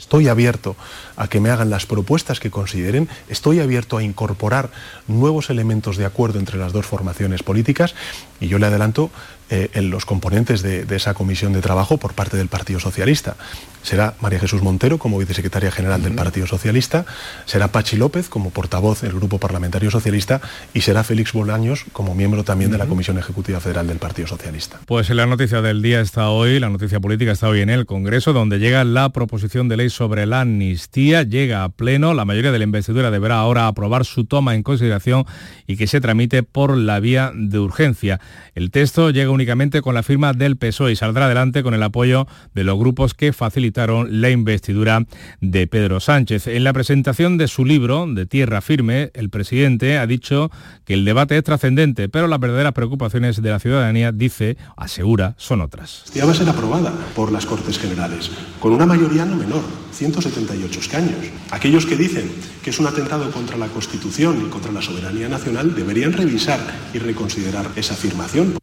Estoy 0.00 0.28
abierto 0.28 0.76
a 1.16 1.28
que 1.28 1.40
me 1.40 1.50
hagan 1.50 1.68
las 1.68 1.84
propuestas 1.84 2.40
que 2.40 2.50
consideren, 2.50 3.10
estoy 3.28 3.60
abierto 3.60 3.98
a 3.98 4.02
incorporar 4.02 4.70
nuevos 5.06 5.50
elementos 5.50 5.98
de 5.98 6.06
acuerdo 6.06 6.38
entre 6.38 6.56
las 6.56 6.72
dos 6.72 6.86
formaciones 6.86 7.42
políticas. 7.42 7.94
Y 8.40 8.48
yo 8.48 8.58
le 8.58 8.64
adelanto 8.64 9.10
eh, 9.50 9.70
en 9.74 9.90
los 9.90 10.04
componentes 10.04 10.62
de, 10.62 10.84
de 10.84 10.96
esa 10.96 11.14
comisión 11.14 11.52
de 11.52 11.60
trabajo 11.60 11.98
por 11.98 12.14
parte 12.14 12.36
del 12.36 12.48
Partido 12.48 12.80
Socialista. 12.80 13.36
Será 13.82 14.14
María 14.20 14.38
Jesús 14.38 14.62
Montero 14.62 14.98
como 14.98 15.18
vicesecretaria 15.18 15.70
general 15.70 16.02
del 16.02 16.14
Partido 16.14 16.46
Socialista, 16.46 17.06
será 17.46 17.68
Pachi 17.68 17.96
López 17.96 18.28
como 18.28 18.50
portavoz 18.50 19.00
del 19.00 19.12
Grupo 19.12 19.38
Parlamentario 19.38 19.90
Socialista 19.90 20.40
y 20.74 20.82
será 20.82 21.02
Félix 21.02 21.32
Bolaños 21.32 21.84
como 21.92 22.14
miembro 22.14 22.44
también 22.44 22.70
de 22.70 22.78
la 22.78 22.86
Comisión 22.86 23.18
Ejecutiva 23.18 23.58
Federal 23.60 23.86
del 23.86 23.98
Partido 23.98 24.28
Socialista. 24.28 24.80
Pues 24.86 25.08
la 25.10 25.26
noticia 25.26 25.62
del 25.62 25.80
día 25.80 26.00
está 26.00 26.28
hoy, 26.28 26.60
la 26.60 26.68
noticia 26.68 27.00
política 27.00 27.32
está 27.32 27.48
hoy 27.48 27.62
en 27.62 27.70
el 27.70 27.86
Congreso, 27.86 28.32
donde 28.32 28.58
llega 28.58 28.84
la 28.84 29.08
proposición 29.10 29.68
de 29.68 29.78
ley 29.78 29.90
sobre 29.90 30.26
la 30.26 30.42
amnistía, 30.42 31.22
llega 31.22 31.64
a 31.64 31.70
pleno, 31.70 32.12
la 32.12 32.26
mayoría 32.26 32.52
de 32.52 32.58
la 32.58 32.64
investidura 32.64 33.10
deberá 33.10 33.38
ahora 33.38 33.66
aprobar 33.66 34.04
su 34.04 34.26
toma 34.26 34.54
en 34.54 34.62
consideración 34.62 35.24
y 35.66 35.76
que 35.76 35.86
se 35.86 36.00
tramite 36.00 36.42
por 36.42 36.76
la 36.76 37.00
vía 37.00 37.32
de 37.34 37.58
urgencia. 37.58 38.20
El 38.54 38.70
texto 38.70 39.10
llega 39.10 39.30
únicamente 39.40 39.80
con 39.80 39.94
la 39.94 40.02
firma 40.02 40.34
del 40.34 40.58
PSOE 40.58 40.92
y 40.92 40.96
saldrá 40.96 41.24
adelante 41.24 41.62
con 41.62 41.72
el 41.72 41.82
apoyo 41.82 42.26
de 42.54 42.62
los 42.62 42.78
grupos 42.78 43.14
que 43.14 43.32
facilitaron 43.32 44.20
la 44.20 44.28
investidura 44.28 45.06
de 45.40 45.66
Pedro 45.66 45.98
Sánchez. 45.98 46.46
En 46.46 46.62
la 46.62 46.74
presentación 46.74 47.38
de 47.38 47.48
su 47.48 47.64
libro, 47.64 48.06
de 48.06 48.26
Tierra 48.26 48.60
Firme, 48.60 49.10
el 49.14 49.30
presidente 49.30 49.96
ha 49.96 50.06
dicho 50.06 50.50
que 50.84 50.92
el 50.92 51.06
debate 51.06 51.38
es 51.38 51.42
trascendente, 51.42 52.10
pero 52.10 52.28
las 52.28 52.38
verdaderas 52.38 52.74
preocupaciones 52.74 53.40
de 53.40 53.48
la 53.48 53.60
ciudadanía, 53.60 54.12
dice, 54.12 54.58
asegura, 54.76 55.34
son 55.38 55.62
otras. 55.62 56.04
Ya 56.12 56.26
va 56.26 56.32
a 56.32 56.34
ser 56.34 56.50
aprobada 56.50 56.92
por 57.16 57.32
las 57.32 57.46
Cortes 57.46 57.78
Generales, 57.78 58.30
con 58.60 58.74
una 58.74 58.84
mayoría 58.84 59.24
no 59.24 59.36
menor, 59.36 59.62
178 59.92 60.80
escaños. 60.80 61.16
Aquellos 61.50 61.86
que 61.86 61.96
dicen 61.96 62.30
que 62.62 62.70
es 62.70 62.78
un 62.78 62.86
atentado 62.86 63.30
contra 63.30 63.56
la 63.56 63.68
Constitución 63.68 64.44
y 64.46 64.50
contra 64.50 64.70
la 64.70 64.82
soberanía 64.82 65.30
nacional 65.30 65.74
deberían 65.74 66.12
revisar 66.12 66.60
y 66.92 66.98
reconsiderar 66.98 67.70
esa 67.76 67.94
afirmación. 67.94 68.60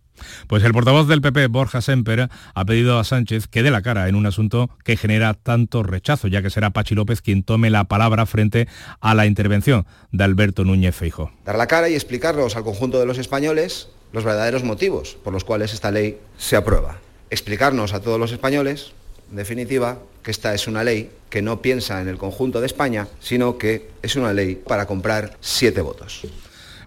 Pues 0.47 0.63
el 0.63 0.71
portavoz 0.71 1.07
del 1.07 1.21
PP, 1.21 1.47
Borja 1.47 1.81
Semper, 1.81 2.29
ha 2.53 2.65
pedido 2.65 2.99
a 2.99 3.03
Sánchez 3.03 3.47
que 3.47 3.63
dé 3.63 3.71
la 3.71 3.81
cara 3.81 4.07
en 4.07 4.15
un 4.15 4.25
asunto 4.25 4.69
que 4.83 4.97
genera 4.97 5.33
tanto 5.33 5.83
rechazo, 5.83 6.27
ya 6.27 6.41
que 6.41 6.49
será 6.49 6.71
Pachi 6.71 6.95
López 6.95 7.21
quien 7.21 7.43
tome 7.43 7.69
la 7.69 7.85
palabra 7.85 8.25
frente 8.25 8.67
a 8.99 9.13
la 9.13 9.25
intervención 9.25 9.85
de 10.11 10.23
Alberto 10.23 10.63
Núñez 10.63 10.95
Feijo. 10.95 11.31
dar 11.45 11.57
la 11.57 11.67
cara 11.67 11.89
y 11.89 11.95
explicarnos 11.95 12.55
al 12.55 12.63
conjunto 12.63 12.99
de 12.99 13.05
los 13.05 13.17
españoles 13.17 13.89
los 14.13 14.23
verdaderos 14.23 14.63
motivos 14.63 15.17
por 15.23 15.33
los 15.33 15.43
cuales 15.43 15.73
esta 15.73 15.91
ley 15.91 16.17
se 16.37 16.55
aprueba. 16.55 16.99
Explicarnos 17.29 17.93
a 17.93 17.99
todos 17.99 18.19
los 18.19 18.31
españoles, 18.31 18.91
en 19.29 19.35
definitiva, 19.35 19.99
que 20.23 20.31
esta 20.31 20.53
es 20.53 20.67
una 20.67 20.83
ley 20.83 21.09
que 21.29 21.41
no 21.41 21.61
piensa 21.61 22.01
en 22.01 22.07
el 22.07 22.17
conjunto 22.17 22.61
de 22.61 22.67
España, 22.67 23.07
sino 23.19 23.57
que 23.57 23.89
es 24.01 24.15
una 24.15 24.33
ley 24.33 24.55
para 24.55 24.85
comprar 24.85 25.37
siete 25.41 25.81
votos. 25.81 26.21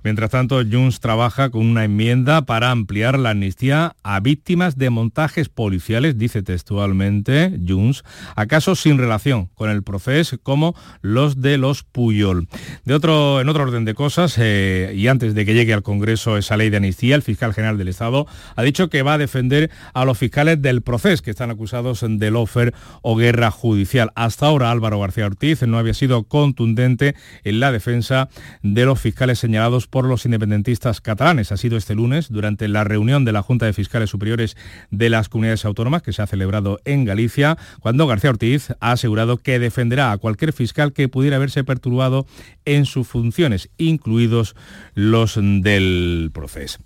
Mientras 0.02 0.30
tanto, 0.30 0.62
Junts 0.64 1.00
trabaja 1.00 1.50
con 1.50 1.66
una 1.66 1.84
enmienda 1.84 2.42
para 2.42 2.70
ampliar 2.70 3.18
la 3.18 3.30
amnistía 3.30 3.96
a 4.02 4.20
víctimas 4.20 4.78
de 4.78 4.90
montajes 4.90 5.48
policiales, 5.48 6.18
dice 6.18 6.42
textualmente 6.42 7.58
Junts, 7.66 8.04
a 8.36 8.46
casos 8.46 8.80
sin 8.80 8.98
relación 8.98 9.46
con 9.54 9.70
el 9.70 9.82
proceso 9.82 10.38
como 10.42 10.74
los 11.02 11.40
de 11.40 11.58
los 11.58 11.82
Puyol. 11.82 12.48
De 12.84 12.94
otro, 12.94 13.40
en 13.40 13.48
otro 13.48 13.64
orden 13.64 13.84
de 13.84 13.94
cosas, 13.94 14.36
eh, 14.38 14.92
y 14.94 15.08
antes 15.08 15.34
de 15.34 15.44
que 15.44 15.54
llegue 15.54 15.74
al 15.74 15.82
Congreso 15.82 16.36
esa 16.36 16.56
ley 16.56 16.70
de 16.70 16.78
amnistía, 16.78 17.14
el 17.16 17.22
fiscal 17.22 17.54
general 17.54 17.78
del 17.78 17.88
Estado 17.88 18.26
ha 18.56 18.62
dicho 18.62 18.88
que 18.88 19.02
va 19.02 19.14
a 19.14 19.18
defender 19.18 19.70
a 19.94 20.04
los 20.04 20.18
fiscales 20.18 20.60
del 20.62 20.82
proceso 20.82 21.22
que 21.22 21.30
están 21.30 21.50
acusados 21.50 22.04
de 22.06 22.30
lofer 22.30 22.74
o 23.02 23.16
guerra 23.16 23.50
judicial. 23.50 24.12
Hasta 24.14 24.46
ahora 24.46 24.70
Álvaro 24.70 25.00
García 25.00 25.26
Ortiz 25.26 25.62
no 25.62 25.78
había 25.78 25.94
sido 25.94 26.24
contundente 26.24 27.14
en 27.44 27.60
la 27.60 27.72
defensa 27.72 28.28
de 28.62 28.84
los 28.84 29.00
fiscales 29.00 29.38
señalados 29.38 29.86
por 29.90 30.06
los 30.06 30.24
independentistas 30.24 31.00
catalanes. 31.00 31.52
Ha 31.52 31.56
sido 31.56 31.76
este 31.76 31.94
lunes 31.94 32.30
durante 32.30 32.68
la 32.68 32.84
reunión 32.84 33.24
de 33.24 33.32
la 33.32 33.42
Junta 33.42 33.66
de 33.66 33.72
Fiscales 33.72 34.10
Superiores 34.10 34.56
de 34.90 35.10
las 35.10 35.28
Comunidades 35.28 35.64
Autónomas 35.64 36.02
que 36.02 36.12
se 36.12 36.22
ha 36.22 36.26
celebrado 36.26 36.80
en 36.84 37.04
Galicia, 37.04 37.58
cuando 37.80 38.06
García 38.06 38.30
Ortiz 38.30 38.70
ha 38.80 38.92
asegurado 38.92 39.36
que 39.36 39.58
defenderá 39.58 40.12
a 40.12 40.18
cualquier 40.18 40.52
fiscal 40.52 40.92
que 40.92 41.08
pudiera 41.08 41.36
haberse 41.36 41.64
perturbado 41.64 42.26
en 42.64 42.86
sus 42.86 43.08
funciones, 43.08 43.70
incluidos 43.78 44.54
los 44.94 45.36
del 45.36 46.30
proceso. 46.32 46.78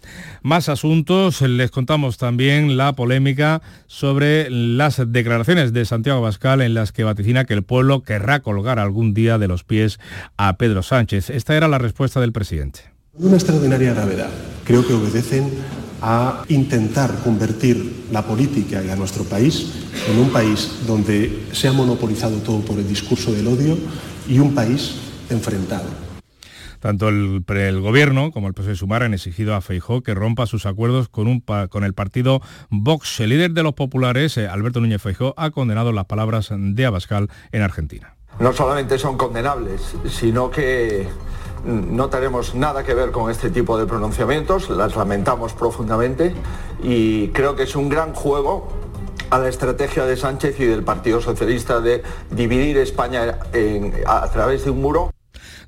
Más 0.42 0.68
asuntos, 0.68 1.42
les 1.42 1.70
contamos 1.70 2.16
también 2.18 2.76
la 2.76 2.94
polémica 2.94 3.62
sobre 3.86 4.50
las 4.50 5.00
declaraciones 5.12 5.72
de 5.72 5.84
Santiago 5.84 6.20
Bascal 6.20 6.62
en 6.62 6.74
las 6.74 6.92
que 6.92 7.04
vaticina 7.04 7.44
que 7.44 7.54
el 7.54 7.62
pueblo 7.62 8.02
querrá 8.02 8.40
colgar 8.40 8.78
algún 8.78 9.14
día 9.14 9.38
de 9.38 9.48
los 9.48 9.64
pies 9.64 9.98
a 10.36 10.56
Pedro 10.56 10.82
Sánchez. 10.82 11.30
Esta 11.30 11.56
era 11.56 11.68
la 11.68 11.78
respuesta 11.78 12.20
del 12.20 12.32
presidente. 12.32 12.93
Una 13.16 13.36
extraordinaria 13.36 13.94
gravedad. 13.94 14.30
Creo 14.64 14.84
que 14.84 14.92
obedecen 14.92 15.48
a 16.02 16.42
intentar 16.48 17.14
convertir 17.22 18.06
la 18.10 18.22
política 18.22 18.82
y 18.82 18.90
a 18.90 18.96
nuestro 18.96 19.22
país 19.22 19.86
en 20.10 20.18
un 20.18 20.30
país 20.30 20.80
donde 20.84 21.46
se 21.52 21.68
ha 21.68 21.72
monopolizado 21.72 22.38
todo 22.38 22.60
por 22.62 22.76
el 22.76 22.88
discurso 22.88 23.30
del 23.30 23.46
odio 23.46 23.78
y 24.26 24.40
un 24.40 24.52
país 24.52 24.96
enfrentado. 25.30 25.84
Tanto 26.80 27.08
el, 27.08 27.44
el, 27.46 27.80
gobierno 27.80 28.32
como 28.32 28.48
el 28.48 28.54
PSOE 28.54 28.74
Sumar 28.74 29.04
han 29.04 29.14
exigido 29.14 29.54
a 29.54 29.60
Feijó 29.60 30.02
que 30.02 30.12
rompa 30.12 30.46
sus 30.46 30.66
acuerdos 30.66 31.08
con, 31.08 31.28
un, 31.28 31.40
con 31.40 31.84
el 31.84 31.94
partido 31.94 32.42
Vox. 32.68 33.20
El 33.20 33.30
líder 33.30 33.52
de 33.52 33.62
los 33.62 33.74
populares, 33.74 34.36
eh, 34.38 34.48
Alberto 34.48 34.80
Núñez 34.80 35.00
Feijó, 35.00 35.34
ha 35.36 35.52
condenado 35.52 35.92
las 35.92 36.06
palabras 36.06 36.50
de 36.50 36.84
Abascal 36.84 37.30
en 37.52 37.62
Argentina. 37.62 38.16
No 38.40 38.52
solamente 38.52 38.98
son 38.98 39.16
condenables, 39.16 39.94
sino 40.10 40.50
que 40.50 41.06
no 41.64 42.08
tenemos 42.08 42.54
nada 42.54 42.84
que 42.84 42.94
ver 42.94 43.10
con 43.10 43.30
este 43.30 43.50
tipo 43.50 43.78
de 43.78 43.86
pronunciamientos, 43.86 44.70
las 44.70 44.96
lamentamos 44.96 45.52
profundamente 45.52 46.34
y 46.82 47.28
creo 47.28 47.56
que 47.56 47.64
es 47.64 47.76
un 47.76 47.88
gran 47.88 48.12
juego 48.12 48.72
a 49.30 49.38
la 49.38 49.48
estrategia 49.48 50.04
de 50.04 50.16
Sánchez 50.16 50.60
y 50.60 50.64
del 50.64 50.82
Partido 50.82 51.20
Socialista 51.20 51.80
de 51.80 52.02
dividir 52.30 52.76
España 52.78 53.38
en, 53.52 53.94
a 54.06 54.30
través 54.30 54.64
de 54.64 54.70
un 54.70 54.80
muro. 54.80 55.10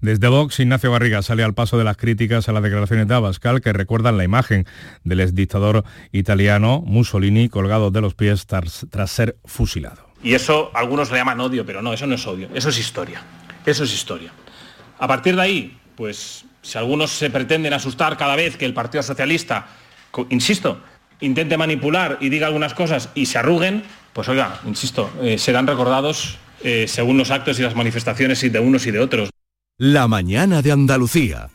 Desde 0.01 0.29
Vox, 0.29 0.61
Ignacio 0.61 0.93
Garriga 0.93 1.23
sale 1.23 1.43
al 1.43 1.55
paso 1.55 1.79
de 1.79 1.85
las 1.85 1.97
críticas 1.97 2.49
a 2.49 2.53
las 2.53 2.63
declaraciones 2.63 3.09
de 3.09 3.15
Abascal 3.15 3.61
que 3.61 3.73
recuerdan 3.73 4.19
la 4.19 4.25
imagen 4.25 4.67
del 5.05 5.21
exdictador 5.21 5.85
italiano 6.13 6.83
Mussolini 6.85 7.49
colgado 7.49 7.91
de 7.91 8.03
los 8.03 8.15
pies 8.15 8.47
tras, 8.47 8.87
tras 8.91 9.11
ser 9.11 9.37
fusilado. 9.45 10.07
Y 10.23 10.35
eso 10.35 10.71
algunos 10.75 11.11
le 11.11 11.17
llaman 11.17 11.41
odio, 11.41 11.65
pero 11.65 11.83
no, 11.83 11.93
eso 11.93 12.07
no 12.07 12.17
es 12.17 12.27
odio, 12.27 12.49
eso 12.55 12.69
es 12.69 12.79
historia. 12.79 13.23
Eso 13.65 13.85
es 13.85 13.93
historia. 13.93 14.33
A 14.99 15.09
partir 15.09 15.35
de 15.35 15.43
ahí, 15.43 15.79
pues 15.97 16.45
si 16.63 16.79
algunos 16.79 17.11
se 17.11 17.31
pretenden 17.31 17.73
asustar 17.73 18.17
cada 18.17 18.37
vez 18.37 18.57
que 18.57 18.65
el 18.65 18.75
Partido 18.75 19.03
Socialista, 19.03 19.67
insisto, 20.31 20.81
intente 21.21 21.57
manipular 21.57 22.19
y 22.21 22.29
diga 22.29 22.47
algunas 22.47 22.75
cosas 22.75 23.09
y 23.15 23.27
se 23.27 23.39
arruguen, 23.39 23.83
pues 24.13 24.29
oiga, 24.29 24.61
insisto, 24.67 25.11
eh, 25.23 25.39
serán 25.39 25.67
recordados 25.67 26.39
eh, 26.63 26.87
según 26.89 27.19
los 27.19 27.31
actos 27.31 27.59
y 27.59 27.63
las 27.63 27.75
manifestaciones 27.75 28.41
de 28.41 28.59
unos 28.61 28.87
y 28.87 28.91
de 28.91 29.01
otros. 29.01 29.31
La 29.79 30.09
mañana 30.09 30.63
de 30.63 30.73
Andalucía. 30.73 31.51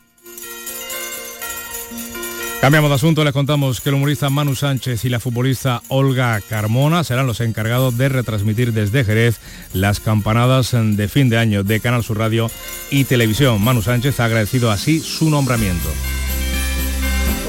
Cambiamos 2.62 2.90
de 2.90 2.94
asunto, 2.94 3.24
les 3.24 3.32
contamos 3.32 3.80
que 3.80 3.88
el 3.88 3.96
humorista 3.96 4.30
Manu 4.30 4.54
Sánchez 4.54 5.04
y 5.04 5.08
la 5.08 5.18
futbolista 5.18 5.82
Olga 5.88 6.40
Carmona 6.48 7.02
serán 7.02 7.26
los 7.26 7.40
encargados 7.40 7.98
de 7.98 8.08
retransmitir 8.08 8.72
desde 8.72 9.04
Jerez 9.04 9.38
las 9.72 9.98
campanadas 9.98 10.70
de 10.72 11.08
fin 11.08 11.28
de 11.28 11.38
año 11.38 11.64
de 11.64 11.80
Canal 11.80 12.04
Sur 12.04 12.18
Radio 12.18 12.48
y 12.88 13.02
Televisión. 13.02 13.60
Manu 13.60 13.82
Sánchez 13.82 14.20
ha 14.20 14.26
agradecido 14.26 14.70
así 14.70 15.00
su 15.00 15.28
nombramiento. 15.28 15.88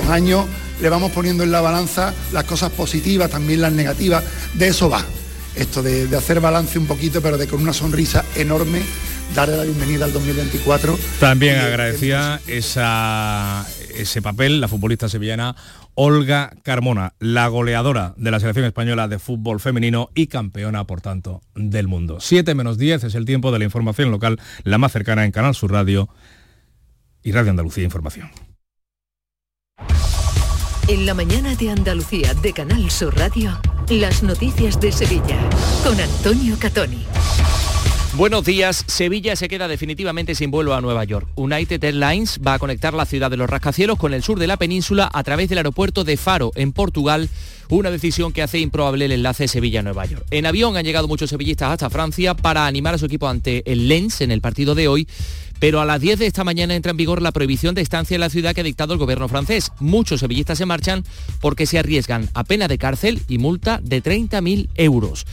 Los 0.01 0.09
años 0.09 0.47
le 0.82 0.89
vamos 0.89 1.11
poniendo 1.11 1.43
en 1.43 1.51
la 1.51 1.61
balanza 1.61 2.11
las 2.32 2.45
cosas 2.45 2.72
positivas, 2.72 3.30
también 3.30 3.61
las 3.61 3.72
negativas, 3.72 4.24
de 4.55 4.70
eso 4.70 4.89
va. 4.89 5.05
Esto 5.55 5.84
de, 5.84 6.07
de 6.07 6.18
hacer 6.18 6.39
balance 6.39 6.80
un 6.80 6.88
poquito, 6.88 7.22
pero 7.22 7.38
de 7.38 7.45
con 7.45 7.61
una 7.61 7.74
sonrisa 7.74 8.26
enorme 8.36 8.82
darle 9.36 9.57
la 9.57 9.64
bienvenida 9.64 10.05
al 10.05 10.14
2024. 10.14 10.97
También 11.20 11.59
agradecía 11.59 12.41
esa, 12.47 13.64
ese 13.96 14.22
papel 14.22 14.62
la 14.62 14.68
futbolista 14.68 15.10
sevillana 15.10 15.56
Olga 15.96 16.52
Carmona, 16.64 17.14
la 17.20 17.48
goleadora 17.48 18.14
de 18.18 18.32
la 18.32 18.39
selección 18.39 18.66
española 18.66 19.08
de 19.08 19.20
fútbol 19.20 19.60
femenino 19.60 20.10
y 20.16 20.28
campeona, 20.28 20.86
por 20.86 21.02
tanto, 21.02 21.41
del 21.56 21.88
mundo. 21.88 22.18
7 22.20 22.56
menos 22.56 22.78
10 22.78 23.06
es 23.06 23.16
el 23.16 23.26
tiempo 23.26 23.52
de 23.52 23.60
la 23.60 23.66
información 23.66 24.12
local, 24.12 24.39
la 24.64 24.78
más 24.78 24.91
cercana 24.91 25.26
en 25.26 25.32
Canal 25.32 25.56
Sur 25.56 25.72
Radio 25.72 26.10
y 27.22 27.32
Radio 27.32 27.52
Andalucía 27.52 27.84
Información. 27.84 28.32
En 30.88 31.06
la 31.06 31.14
mañana 31.14 31.56
de 31.56 31.70
Andalucía 31.70 32.34
de 32.34 32.52
Canal 32.52 32.91
Sur 32.91 33.18
Radio, 33.18 33.58
las 33.89 34.22
noticias 34.22 34.82
de 34.82 34.91
Sevilla 34.91 35.39
con 35.84 36.00
Antonio 36.00 36.58
Catoni. 36.60 37.06
Buenos 38.16 38.45
días. 38.45 38.84
Sevilla 38.86 39.36
se 39.36 39.47
queda 39.47 39.68
definitivamente 39.68 40.36
sin 40.36 40.51
vuelo 40.51 40.76
a 40.76 40.82
Nueva 40.82 41.03
York. 41.03 41.28
United 41.34 41.84
Airlines 41.84 42.39
va 42.45 42.53
a 42.53 42.59
conectar 42.59 42.93
la 42.93 43.07
ciudad 43.07 43.32
de 43.32 43.38
los 43.38 43.49
rascacielos 43.49 43.97
con 43.97 44.14
el 44.14 44.22
sur 44.22 44.38
de 44.38 44.45
la 44.45 44.57
península 44.57 45.09
a 45.11 45.24
través 45.24 45.49
del 45.49 45.57
aeropuerto 45.57 46.03
de 46.03 46.16
Faro, 46.16 46.51
en 46.53 46.74
Portugal, 46.74 47.28
una 47.70 47.89
decisión 47.89 48.32
que 48.32 48.43
hace 48.43 48.59
improbable 48.59 49.05
el 49.05 49.14
enlace 49.14 49.47
Sevilla-Nueva 49.47 50.05
York. 50.05 50.28
En 50.30 50.45
avión 50.45 50.78
han 50.78 50.86
llegado 50.86 51.07
muchos 51.07 51.32
sevillistas 51.32 51.72
hasta 51.72 51.89
Francia 51.89 52.36
para 52.36 52.68
animar 52.68 52.93
a 52.93 52.97
su 52.99 53.07
equipo 53.07 53.28
ante 53.28 53.64
el 53.66 53.88
Lens 53.88 54.22
en 54.22 54.30
el 54.30 54.41
partido 54.41 54.76
de 54.76 54.88
hoy, 54.88 55.07
pero 55.57 55.82
a 55.82 55.86
las 55.86 55.99
10 55.99 56.20
de 56.20 56.28
esta 56.28 56.43
mañana 56.43 56.76
entra 56.76 56.91
en 56.91 56.97
vigor 56.97 57.20
la 57.20 57.32
prohibición 57.32 57.74
de 57.74 57.82
estancia 57.82 58.14
en 58.14 58.22
la 58.22 58.30
ciudad 58.30 58.53
que 58.53 58.61
ha 58.61 58.66
dictado 58.66 58.93
el 58.93 58.99
gobierno 58.99 59.28
francés. 59.28 59.72
Muchos 59.80 60.20
sevillistas 60.20 60.59
se 60.59 60.68
marchan 60.68 61.03
porque 61.41 61.66
se 61.66 61.80
arriesgan 61.80 62.30
a 62.36 62.43
pena 62.43 62.68
de 62.68 62.78
cárcel 62.78 63.24
y 63.28 63.39
multa 63.39 63.80
de 63.84 64.03
30.000 64.03 64.70
euros. 64.76 65.26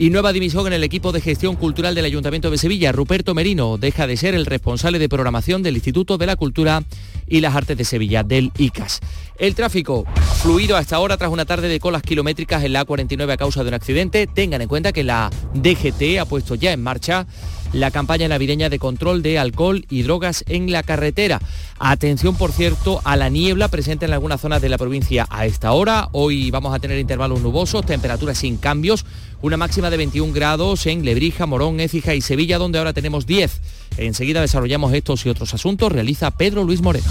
Y 0.00 0.10
nueva 0.10 0.32
dimisión 0.32 0.64
en 0.68 0.74
el 0.74 0.84
equipo 0.84 1.10
de 1.10 1.20
gestión 1.20 1.56
cultural 1.56 1.92
del 1.96 2.04
Ayuntamiento 2.04 2.52
de 2.52 2.56
Sevilla. 2.56 2.92
Ruperto 2.92 3.34
Merino 3.34 3.78
deja 3.78 4.06
de 4.06 4.16
ser 4.16 4.36
el 4.36 4.46
responsable 4.46 5.00
de 5.00 5.08
programación 5.08 5.64
del 5.64 5.74
Instituto 5.74 6.18
de 6.18 6.26
la 6.26 6.36
Cultura 6.36 6.84
y 7.26 7.40
las 7.40 7.56
Artes 7.56 7.76
de 7.76 7.84
Sevilla, 7.84 8.22
del 8.22 8.52
ICAS. 8.56 9.00
El 9.40 9.56
tráfico 9.56 10.04
fluido 10.40 10.76
hasta 10.76 10.94
ahora 10.94 11.16
tras 11.16 11.32
una 11.32 11.46
tarde 11.46 11.66
de 11.66 11.80
colas 11.80 12.02
kilométricas 12.02 12.62
en 12.62 12.74
la 12.74 12.86
A49 12.86 13.32
a 13.32 13.36
causa 13.36 13.64
de 13.64 13.68
un 13.70 13.74
accidente. 13.74 14.28
Tengan 14.28 14.62
en 14.62 14.68
cuenta 14.68 14.92
que 14.92 15.02
la 15.02 15.30
DGT 15.54 16.20
ha 16.20 16.26
puesto 16.26 16.54
ya 16.54 16.72
en 16.72 16.80
marcha 16.80 17.26
la 17.72 17.90
campaña 17.90 18.28
navideña 18.28 18.70
de 18.70 18.78
control 18.78 19.22
de 19.22 19.38
alcohol 19.38 19.84
y 19.90 20.02
drogas 20.02 20.44
en 20.48 20.70
la 20.72 20.82
carretera. 20.82 21.40
Atención, 21.78 22.36
por 22.36 22.52
cierto, 22.52 23.00
a 23.04 23.16
la 23.16 23.28
niebla 23.28 23.68
presente 23.68 24.06
en 24.06 24.12
algunas 24.12 24.40
zonas 24.40 24.62
de 24.62 24.68
la 24.68 24.78
provincia 24.78 25.26
a 25.30 25.46
esta 25.46 25.72
hora. 25.72 26.08
Hoy 26.12 26.50
vamos 26.50 26.74
a 26.74 26.78
tener 26.78 26.98
intervalos 26.98 27.40
nubosos, 27.40 27.84
temperaturas 27.84 28.38
sin 28.38 28.56
cambios, 28.56 29.04
una 29.42 29.56
máxima 29.56 29.90
de 29.90 29.96
21 29.96 30.32
grados 30.32 30.86
en 30.86 31.04
Lebrija, 31.04 31.46
Morón, 31.46 31.80
Écija 31.80 32.14
y 32.14 32.20
Sevilla, 32.20 32.58
donde 32.58 32.78
ahora 32.78 32.92
tenemos 32.92 33.26
10. 33.26 33.60
Enseguida 33.98 34.40
desarrollamos 34.40 34.92
estos 34.92 35.24
y 35.26 35.28
otros 35.28 35.54
asuntos. 35.54 35.92
Realiza 35.92 36.30
Pedro 36.30 36.64
Luis 36.64 36.82
Moreno. 36.82 37.10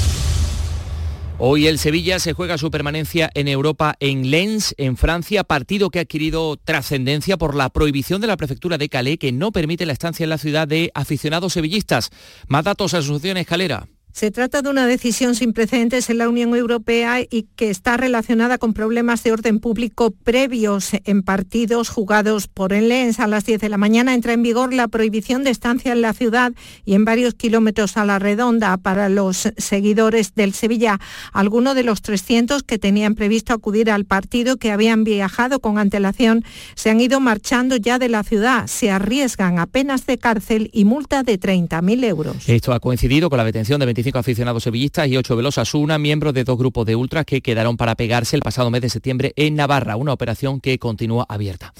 Hoy 1.43 1.65
el 1.65 1.79
Sevilla 1.79 2.19
se 2.19 2.33
juega 2.33 2.59
su 2.59 2.69
permanencia 2.69 3.31
en 3.33 3.47
Europa 3.47 3.95
en 3.99 4.29
Lens, 4.29 4.75
en 4.77 4.95
Francia, 4.95 5.43
partido 5.43 5.89
que 5.89 5.97
ha 5.97 6.03
adquirido 6.03 6.55
trascendencia 6.55 7.35
por 7.35 7.55
la 7.55 7.71
prohibición 7.71 8.21
de 8.21 8.27
la 8.27 8.37
prefectura 8.37 8.77
de 8.77 8.89
Calais 8.89 9.17
que 9.17 9.31
no 9.31 9.51
permite 9.51 9.87
la 9.87 9.93
estancia 9.93 10.23
en 10.23 10.29
la 10.29 10.37
ciudad 10.37 10.67
de 10.67 10.91
aficionados 10.93 11.53
sevillistas. 11.53 12.11
Más 12.47 12.63
datos, 12.63 12.93
Asociación 12.93 13.37
Escalera. 13.37 13.87
Se 14.13 14.29
trata 14.29 14.61
de 14.61 14.69
una 14.69 14.87
decisión 14.87 15.35
sin 15.35 15.53
precedentes 15.53 16.09
en 16.09 16.17
la 16.17 16.27
Unión 16.27 16.53
Europea 16.55 17.21
y 17.21 17.47
que 17.55 17.69
está 17.69 17.95
relacionada 17.95 18.57
con 18.57 18.73
problemas 18.73 19.23
de 19.23 19.31
orden 19.31 19.59
público 19.59 20.11
previos 20.11 20.91
en 21.05 21.23
partidos 21.23 21.89
jugados 21.89 22.47
por 22.47 22.73
el 22.73 22.89
Lens. 22.89 23.19
A 23.19 23.27
las 23.27 23.45
10 23.45 23.61
de 23.61 23.69
la 23.69 23.77
mañana 23.77 24.13
entra 24.13 24.33
en 24.33 24.43
vigor 24.43 24.73
la 24.73 24.89
prohibición 24.89 25.43
de 25.43 25.49
estancia 25.49 25.93
en 25.93 26.01
la 26.01 26.13
ciudad 26.13 26.51
y 26.83 26.93
en 26.93 27.05
varios 27.05 27.35
kilómetros 27.35 27.95
a 27.97 28.05
la 28.05 28.19
redonda 28.19 28.75
para 28.77 29.07
los 29.07 29.49
seguidores 29.57 30.35
del 30.35 30.53
Sevilla. 30.53 30.99
Algunos 31.31 31.75
de 31.75 31.83
los 31.83 32.01
300 32.01 32.63
que 32.63 32.77
tenían 32.77 33.15
previsto 33.15 33.53
acudir 33.53 33.89
al 33.89 34.05
partido, 34.05 34.57
que 34.57 34.71
habían 34.71 35.03
viajado 35.03 35.59
con 35.59 35.77
antelación, 35.77 36.43
se 36.75 36.89
han 36.89 36.99
ido 36.99 37.19
marchando 37.21 37.77
ya 37.77 37.97
de 37.97 38.09
la 38.09 38.23
ciudad. 38.23 38.67
Se 38.67 38.91
arriesgan 38.91 39.57
a 39.57 39.67
penas 39.67 40.05
de 40.05 40.17
cárcel 40.17 40.69
y 40.73 40.85
multa 40.85 41.23
de 41.23 41.39
30.000 41.39 42.03
euros. 42.03 42.35
Esto 42.47 42.73
ha 42.73 42.79
coincidido 42.79 43.29
con 43.29 43.37
la 43.37 43.45
detención 43.45 43.79
de 43.79 43.85
25 44.01 44.17
aficionados 44.17 44.63
sevillistas 44.63 45.07
y 45.07 45.15
8 45.15 45.35
velosas 45.35 45.75
una 45.75 45.99
miembros 45.99 46.33
de 46.33 46.43
dos 46.43 46.57
grupos 46.57 46.87
de 46.87 46.95
ultras 46.95 47.23
que 47.23 47.41
quedaron 47.41 47.77
para 47.77 47.93
pegarse 47.93 48.35
el 48.35 48.41
pasado 48.41 48.71
mes 48.71 48.81
de 48.81 48.89
septiembre 48.89 49.31
en 49.35 49.53
Navarra, 49.53 49.95
una 49.95 50.11
operación 50.11 50.59
que 50.59 50.79
continúa 50.79 51.27
abierta. 51.29 51.71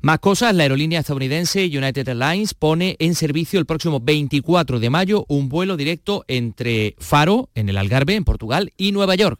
Más 0.00 0.18
cosas, 0.20 0.54
la 0.54 0.62
aerolínea 0.62 1.00
estadounidense 1.00 1.66
United 1.66 2.08
Airlines 2.08 2.54
pone 2.54 2.96
en 2.98 3.14
servicio 3.14 3.60
el 3.60 3.66
próximo 3.66 4.00
24 4.00 4.80
de 4.80 4.88
mayo 4.88 5.26
un 5.28 5.50
vuelo 5.50 5.76
directo 5.76 6.24
entre 6.28 6.96
Faro, 6.98 7.50
en 7.54 7.68
el 7.68 7.76
Algarve, 7.76 8.14
en 8.14 8.24
Portugal, 8.24 8.72
y 8.78 8.92
Nueva 8.92 9.14
York. 9.14 9.38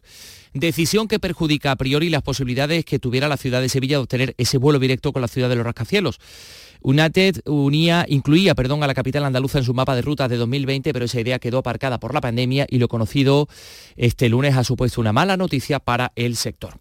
Decisión 0.59 1.07
que 1.07 1.19
perjudica 1.19 1.71
a 1.71 1.75
priori 1.75 2.09
las 2.09 2.21
posibilidades 2.21 2.85
que 2.85 2.99
tuviera 2.99 3.27
la 3.27 3.37
ciudad 3.37 3.61
de 3.61 3.69
Sevilla 3.69 3.97
de 3.97 4.03
obtener 4.03 4.35
ese 4.37 4.57
vuelo 4.57 4.79
directo 4.79 5.13
con 5.13 5.21
la 5.21 5.27
ciudad 5.27 5.49
de 5.49 5.55
los 5.55 5.65
rascacielos. 5.65 6.19
UNATED 6.81 7.41
unía, 7.45 8.05
incluía 8.07 8.55
perdón, 8.55 8.83
a 8.83 8.87
la 8.87 8.93
capital 8.93 9.25
andaluza 9.25 9.57
en 9.57 9.63
su 9.63 9.73
mapa 9.73 9.95
de 9.95 10.01
rutas 10.01 10.29
de 10.29 10.37
2020, 10.37 10.93
pero 10.93 11.05
esa 11.05 11.19
idea 11.19 11.39
quedó 11.39 11.57
aparcada 11.59 11.99
por 11.99 12.13
la 12.13 12.21
pandemia 12.21 12.67
y 12.69 12.77
lo 12.77 12.87
conocido 12.87 13.47
este 13.95 14.29
lunes 14.29 14.55
ha 14.55 14.63
supuesto 14.63 15.01
una 15.01 15.13
mala 15.13 15.37
noticia 15.37 15.79
para 15.79 16.11
el 16.15 16.35
sector. 16.35 16.79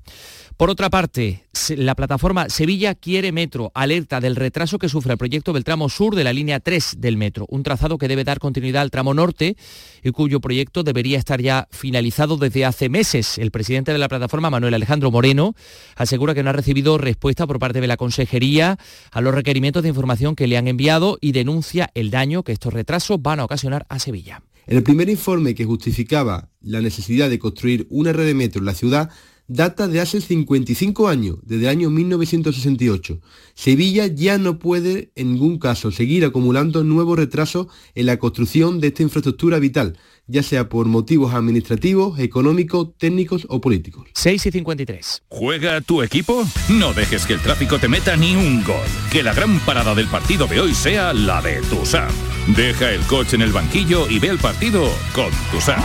Por 0.57 0.70
otra 0.70 0.88
parte, 0.88 1.44
la 1.76 1.94
plataforma 1.94 2.48
Sevilla 2.48 2.94
quiere 2.94 3.30
metro 3.30 3.70
alerta 3.74 4.22
del 4.22 4.36
retraso 4.36 4.78
que 4.78 4.88
sufre 4.88 5.12
el 5.12 5.18
proyecto 5.18 5.52
del 5.52 5.64
tramo 5.64 5.90
sur 5.90 6.14
de 6.14 6.24
la 6.24 6.32
línea 6.32 6.61
3 6.61 6.94
del 6.96 7.18
metro, 7.18 7.44
un 7.50 7.62
trazado 7.62 7.98
que 7.98 8.09
debe 8.09 8.24
dar 8.24 8.38
continuidad 8.38 8.80
al 8.80 8.90
tramo 8.90 9.12
norte 9.12 9.59
y 10.02 10.12
cuyo 10.12 10.40
proyecto 10.40 10.82
debería 10.82 11.18
estar 11.18 11.42
ya 11.42 11.68
finalizado 11.72 12.38
desde 12.38 12.64
hace 12.64 12.88
meses. 12.88 13.36
El 13.36 13.50
presidente 13.50 13.92
de 13.92 13.98
la 13.98 14.09
plataforma, 14.09 14.48
Manuel 14.48 14.72
Alejandro 14.72 15.11
Moreno, 15.11 15.54
asegura 15.94 16.34
que 16.34 16.42
no 16.42 16.48
ha 16.48 16.54
recibido 16.54 16.96
respuesta 16.96 17.46
por 17.46 17.59
parte 17.59 17.82
de 17.82 17.86
la 17.88 17.98
Consejería 17.98 18.78
a 19.11 19.20
los 19.20 19.34
requerimientos 19.34 19.82
de 19.82 19.90
información 19.90 20.36
que 20.36 20.46
le 20.46 20.57
han 20.57 20.68
enviado 20.68 21.18
y 21.20 21.32
denuncia 21.32 21.90
el 21.92 22.11
daño 22.11 22.44
que 22.44 22.52
estos 22.52 22.72
retrasos 22.72 23.20
van 23.20 23.40
a 23.40 23.44
ocasionar 23.44 23.84
a 23.90 23.98
Sevilla. 23.98 24.42
El 24.66 24.82
primer 24.82 25.11
informe 25.11 25.54
que 25.54 25.66
justificaba 25.66 26.48
la 26.62 26.80
necesidad 26.80 27.28
de 27.28 27.38
construir 27.38 27.86
una 27.90 28.14
red 28.14 28.26
de 28.26 28.34
metro 28.34 28.61
en 28.61 28.66
la 28.66 28.74
ciudad 28.74 29.11
data 29.49 29.88
de 29.88 30.01
hace 30.01 30.20
55 30.20 31.09
años, 31.09 31.36
desde 31.42 31.64
el 31.64 31.68
año 31.68 31.90
1968. 31.90 33.20
Sevilla 33.55 34.07
ya 34.07 34.38
no 34.38 34.59
puede 34.59 35.11
en 35.14 35.34
ningún 35.34 35.59
caso 35.59 35.90
seguir 35.90 36.24
acumulando 36.24 36.84
nuevos 36.84 37.18
retrasos 37.18 37.68
en 37.94 38.07
la 38.07 38.18
construcción 38.18 38.80
de 38.80 38.88
esta 38.88 39.03
infraestructura 39.03 39.59
vital, 39.59 39.99
ya 40.26 40.42
sea 40.42 40.68
por 40.68 40.86
motivos 40.86 41.32
administrativos, 41.34 42.18
económicos, 42.18 42.97
técnicos 42.99 43.47
o 43.49 43.61
políticos. 43.61 44.09
6 44.14 44.47
y 44.47 44.51
53. 44.51 45.22
¿Juega 45.28 45.80
tu 45.80 46.03
equipo? 46.03 46.44
No 46.68 46.92
dejes 46.92 47.26
que 47.26 47.34
el 47.34 47.40
tráfico 47.40 47.78
te 47.78 47.88
meta 47.88 48.16
ni 48.16 48.34
un 48.34 48.64
gol. 48.64 48.86
Que 49.11 49.22
la 49.22 49.32
gran 49.32 49.61
parada 49.61 49.94
del 49.94 50.09
partido 50.09 50.47
de 50.47 50.61
hoy 50.61 50.74
sea 50.74 51.12
la 51.12 51.40
de 51.40 51.61
Tusam. 51.62 52.11
Deja 52.57 52.92
el 52.92 53.01
coche 53.03 53.36
en 53.36 53.42
el 53.42 53.53
banquillo 53.53 54.09
y 54.09 54.18
ve 54.18 54.28
el 54.28 54.38
partido 54.38 54.88
con 55.14 55.30
Tusam. 55.51 55.82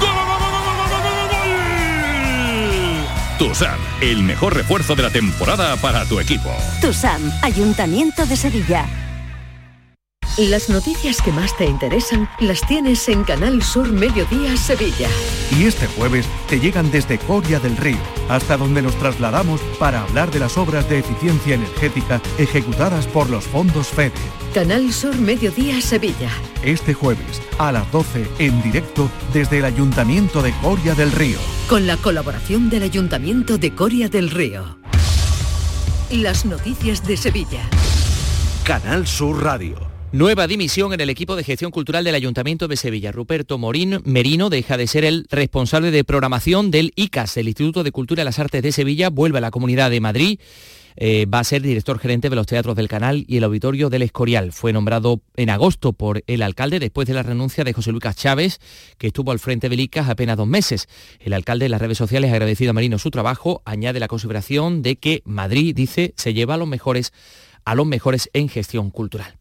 Tusam, 3.41 3.79
el 4.01 4.21
mejor 4.21 4.55
refuerzo 4.55 4.95
de 4.95 5.01
la 5.01 5.09
temporada 5.09 5.75
para 5.77 6.05
tu 6.05 6.19
equipo. 6.19 6.51
Tusam, 6.79 7.19
Ayuntamiento 7.41 8.23
de 8.27 8.35
Sevilla. 8.35 8.85
Las 10.37 10.69
noticias 10.69 11.23
que 11.23 11.31
más 11.31 11.57
te 11.57 11.65
interesan 11.65 12.29
las 12.39 12.61
tienes 12.67 13.09
en 13.09 13.23
Canal 13.23 13.63
Sur 13.63 13.91
Mediodía 13.91 14.55
Sevilla. 14.57 15.09
Y 15.57 15.63
este 15.63 15.87
jueves 15.87 16.27
te 16.49 16.59
llegan 16.59 16.91
desde 16.91 17.17
Coria 17.17 17.59
del 17.59 17.77
Río, 17.77 17.97
hasta 18.29 18.57
donde 18.57 18.83
nos 18.83 18.95
trasladamos 18.97 19.59
para 19.79 20.03
hablar 20.03 20.29
de 20.29 20.37
las 20.37 20.55
obras 20.59 20.87
de 20.87 20.99
eficiencia 20.99 21.55
energética 21.55 22.21
ejecutadas 22.37 23.07
por 23.07 23.27
los 23.27 23.45
fondos 23.45 23.87
FEDE. 23.87 24.11
Canal 24.53 24.93
Sur 24.93 25.15
Mediodía 25.17 25.81
Sevilla. 25.81 26.29
Este 26.61 26.93
jueves 26.93 27.41
a 27.57 27.71
las 27.71 27.91
12 27.91 28.23
en 28.37 28.61
directo 28.61 29.09
desde 29.33 29.57
el 29.57 29.65
Ayuntamiento 29.65 30.43
de 30.43 30.53
Coria 30.61 30.93
del 30.93 31.11
Río. 31.11 31.39
Con 31.71 31.87
la 31.87 31.95
colaboración 31.95 32.69
del 32.69 32.83
Ayuntamiento 32.83 33.57
de 33.57 33.73
Coria 33.73 34.09
del 34.09 34.29
Río. 34.29 34.77
Las 36.11 36.43
noticias 36.43 37.07
de 37.07 37.15
Sevilla. 37.15 37.61
Canal 38.65 39.07
Sur 39.07 39.41
Radio. 39.41 39.77
Nueva 40.11 40.47
dimisión 40.47 40.91
en 40.91 40.99
el 40.99 41.09
equipo 41.09 41.37
de 41.37 41.45
gestión 41.45 41.71
cultural 41.71 42.03
del 42.03 42.15
Ayuntamiento 42.15 42.67
de 42.67 42.75
Sevilla. 42.75 43.13
Ruperto 43.13 43.57
Morín 43.57 44.01
Merino 44.03 44.49
deja 44.49 44.75
de 44.75 44.85
ser 44.85 45.05
el 45.05 45.25
responsable 45.31 45.91
de 45.91 46.03
programación 46.03 46.71
del 46.71 46.91
ICAS, 46.97 47.37
el 47.37 47.47
Instituto 47.47 47.85
de 47.85 47.93
Cultura 47.93 48.23
y 48.23 48.25
las 48.25 48.39
Artes 48.39 48.61
de 48.63 48.73
Sevilla, 48.73 49.09
vuelve 49.09 49.37
a 49.37 49.41
la 49.41 49.51
Comunidad 49.51 49.89
de 49.89 50.01
Madrid. 50.01 50.39
Eh, 50.95 51.25
va 51.25 51.39
a 51.39 51.43
ser 51.43 51.61
director 51.61 51.99
gerente 51.99 52.29
de 52.29 52.35
los 52.35 52.45
teatros 52.45 52.75
del 52.75 52.87
Canal 52.87 53.25
y 53.27 53.37
el 53.37 53.43
Auditorio 53.43 53.89
del 53.89 54.01
Escorial. 54.01 54.51
Fue 54.51 54.73
nombrado 54.73 55.21
en 55.35 55.49
agosto 55.49 55.93
por 55.93 56.23
el 56.27 56.41
alcalde 56.41 56.79
después 56.79 57.07
de 57.07 57.13
la 57.13 57.23
renuncia 57.23 57.63
de 57.63 57.73
José 57.73 57.91
Lucas 57.91 58.15
Chávez, 58.15 58.59
que 58.97 59.07
estuvo 59.07 59.31
al 59.31 59.39
frente 59.39 59.69
del 59.69 59.79
ICAS 59.79 60.09
apenas 60.09 60.37
dos 60.37 60.47
meses. 60.47 60.87
El 61.19 61.33
alcalde 61.33 61.65
en 61.65 61.71
las 61.71 61.81
redes 61.81 61.97
sociales 61.97 62.31
ha 62.31 62.33
agradecido 62.33 62.71
a 62.71 62.73
Marino 62.73 62.97
su 62.99 63.11
trabajo, 63.11 63.61
añade 63.65 63.99
la 63.99 64.07
consideración 64.07 64.81
de 64.81 64.97
que 64.97 65.21
Madrid, 65.25 65.75
dice, 65.75 66.13
se 66.17 66.33
lleva 66.33 66.55
a 66.55 66.57
los 66.57 66.67
mejores, 66.67 67.13
a 67.65 67.75
los 67.75 67.85
mejores 67.85 68.29
en 68.33 68.49
gestión 68.49 68.89
cultural. 68.91 69.35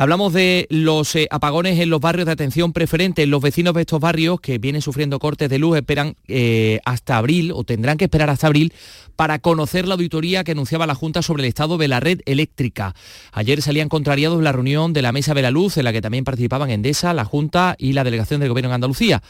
Hablamos 0.00 0.32
de 0.32 0.66
los 0.70 1.14
eh, 1.14 1.28
apagones 1.30 1.78
en 1.78 1.90
los 1.90 2.00
barrios 2.00 2.24
de 2.24 2.32
atención 2.32 2.72
preferente. 2.72 3.26
Los 3.26 3.42
vecinos 3.42 3.74
de 3.74 3.82
estos 3.82 4.00
barrios 4.00 4.40
que 4.40 4.56
vienen 4.56 4.80
sufriendo 4.80 5.18
cortes 5.18 5.50
de 5.50 5.58
luz 5.58 5.76
esperan 5.76 6.16
eh, 6.26 6.80
hasta 6.86 7.18
abril 7.18 7.52
o 7.54 7.64
tendrán 7.64 7.98
que 7.98 8.06
esperar 8.06 8.30
hasta 8.30 8.46
abril 8.46 8.72
para 9.14 9.40
conocer 9.40 9.86
la 9.86 9.96
auditoría 9.96 10.42
que 10.42 10.52
anunciaba 10.52 10.86
la 10.86 10.94
Junta 10.94 11.20
sobre 11.20 11.42
el 11.42 11.50
estado 11.50 11.76
de 11.76 11.88
la 11.88 12.00
red 12.00 12.22
eléctrica. 12.24 12.94
Ayer 13.32 13.60
salían 13.60 13.90
contrariados 13.90 14.42
la 14.42 14.52
reunión 14.52 14.94
de 14.94 15.02
la 15.02 15.12
Mesa 15.12 15.34
de 15.34 15.42
la 15.42 15.50
Luz, 15.50 15.76
en 15.76 15.84
la 15.84 15.92
que 15.92 16.00
también 16.00 16.24
participaban 16.24 16.70
Endesa, 16.70 17.12
la 17.12 17.26
Junta 17.26 17.76
y 17.76 17.92
la 17.92 18.02
Delegación 18.02 18.40
del 18.40 18.48
Gobierno 18.48 18.70
en 18.70 18.76
Andalucía. 18.76 19.22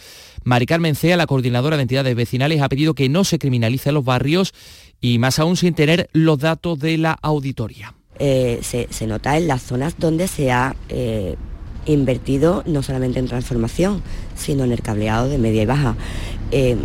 Mari 0.44 0.66
Carmen 0.66 0.94
Cea, 0.94 1.16
la 1.16 1.26
coordinadora 1.26 1.78
de 1.78 1.82
entidades 1.82 2.14
vecinales, 2.14 2.62
ha 2.62 2.68
pedido 2.68 2.94
que 2.94 3.08
no 3.08 3.24
se 3.24 3.40
criminalice 3.40 3.90
los 3.90 4.04
barrios 4.04 4.54
y 5.00 5.18
más 5.18 5.40
aún 5.40 5.56
sin 5.56 5.74
tener 5.74 6.08
los 6.12 6.38
datos 6.38 6.78
de 6.78 6.96
la 6.96 7.18
auditoría. 7.22 7.92
Eh, 8.22 8.60
se, 8.62 9.06
nota 9.06 9.38
en 9.38 9.48
las 9.48 9.62
zonas 9.62 9.94
donde 9.98 10.28
se 10.28 10.52
ha 10.52 10.76
eh, 10.90 11.36
invertido 11.86 12.62
no 12.66 12.82
solamente 12.82 13.18
en 13.18 13.26
transformación, 13.26 14.02
sino 14.36 14.62
en 14.64 14.72
el 14.72 14.82
cableado 14.82 15.26
de 15.26 15.38
media 15.38 15.62
y 15.62 15.66
baja. 15.66 15.96
Eh, 16.50 16.76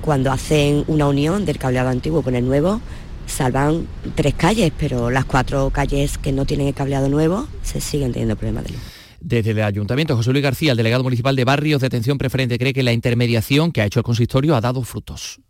cuando 0.00 0.30
hacen 0.30 0.84
una 0.86 1.08
unión 1.08 1.44
del 1.46 1.58
cableado 1.58 1.88
antiguo 1.88 2.22
con 2.22 2.36
el 2.36 2.46
nuevo, 2.46 2.80
salvan 3.26 3.88
tres 4.14 4.34
calles, 4.34 4.70
pero 4.78 5.10
las 5.10 5.24
cuatro 5.24 5.70
calles 5.70 6.16
que 6.16 6.30
no 6.30 6.46
tienen 6.46 6.68
el 6.68 6.74
cableado 6.74 7.08
nuevo 7.08 7.48
se 7.64 7.80
siguen 7.80 8.12
teniendo 8.12 8.36
problemas 8.36 8.64
de 8.66 8.70
luz. 8.74 8.80
Desde 9.18 9.50
el 9.50 9.62
Ayuntamiento, 9.62 10.14
José 10.14 10.30
Luis 10.30 10.44
García, 10.44 10.70
el 10.70 10.76
delegado 10.76 11.02
municipal 11.02 11.34
de 11.34 11.44
Barrios 11.44 11.80
de 11.80 11.88
Atención 11.88 12.18
Preferente, 12.18 12.56
cree 12.56 12.72
que 12.72 12.84
la 12.84 12.92
intermediación 12.92 13.72
que 13.72 13.80
ha 13.80 13.86
hecho 13.86 13.98
el 13.98 14.04
consistorio 14.04 14.54
ha 14.54 14.60
dado 14.60 14.82
frutos. 14.82 15.40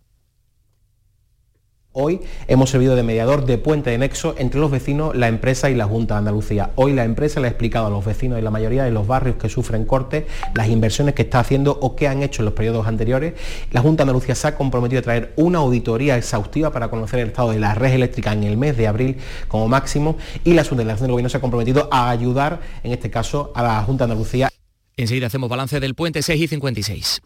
Hoy 1.98 2.20
hemos 2.46 2.68
servido 2.68 2.94
de 2.94 3.02
mediador, 3.02 3.46
de 3.46 3.56
puente 3.56 3.88
de 3.88 3.96
nexo 3.96 4.34
entre 4.36 4.60
los 4.60 4.70
vecinos, 4.70 5.16
la 5.16 5.28
empresa 5.28 5.70
y 5.70 5.74
la 5.74 5.86
Junta 5.86 6.12
de 6.12 6.18
Andalucía. 6.18 6.72
Hoy 6.74 6.92
la 6.92 7.04
empresa 7.04 7.40
le 7.40 7.46
ha 7.46 7.50
explicado 7.50 7.86
a 7.86 7.90
los 7.90 8.04
vecinos 8.04 8.38
y 8.38 8.42
la 8.42 8.50
mayoría 8.50 8.84
de 8.84 8.90
los 8.90 9.06
barrios 9.06 9.36
que 9.36 9.48
sufren 9.48 9.86
cortes 9.86 10.26
las 10.54 10.68
inversiones 10.68 11.14
que 11.14 11.22
está 11.22 11.40
haciendo 11.40 11.78
o 11.80 11.96
que 11.96 12.06
han 12.06 12.22
hecho 12.22 12.42
en 12.42 12.44
los 12.44 12.54
periodos 12.54 12.86
anteriores. 12.86 13.32
La 13.72 13.80
Junta 13.80 14.04
de 14.04 14.10
Andalucía 14.10 14.34
se 14.34 14.46
ha 14.46 14.56
comprometido 14.56 14.98
a 15.00 15.04
traer 15.04 15.32
una 15.36 15.60
auditoría 15.60 16.18
exhaustiva 16.18 16.70
para 16.70 16.88
conocer 16.88 17.20
el 17.20 17.28
estado 17.28 17.52
de 17.52 17.60
la 17.60 17.74
red 17.74 17.94
eléctrica 17.94 18.34
en 18.34 18.44
el 18.44 18.58
mes 18.58 18.76
de 18.76 18.88
abril 18.88 19.16
como 19.48 19.66
máximo 19.66 20.18
y 20.44 20.52
la 20.52 20.64
subdelegación 20.64 21.06
del 21.06 21.12
Gobierno 21.12 21.30
se 21.30 21.38
ha 21.38 21.40
comprometido 21.40 21.88
a 21.90 22.10
ayudar, 22.10 22.60
en 22.82 22.92
este 22.92 23.08
caso, 23.08 23.52
a 23.54 23.62
la 23.62 23.82
Junta 23.84 24.06
de 24.06 24.12
Andalucía. 24.12 24.50
Enseguida 24.98 25.28
hacemos 25.28 25.48
balance 25.48 25.80
del 25.80 25.94
puente 25.94 26.20
6 26.20 26.42
y 26.42 26.46
56. 26.46 27.22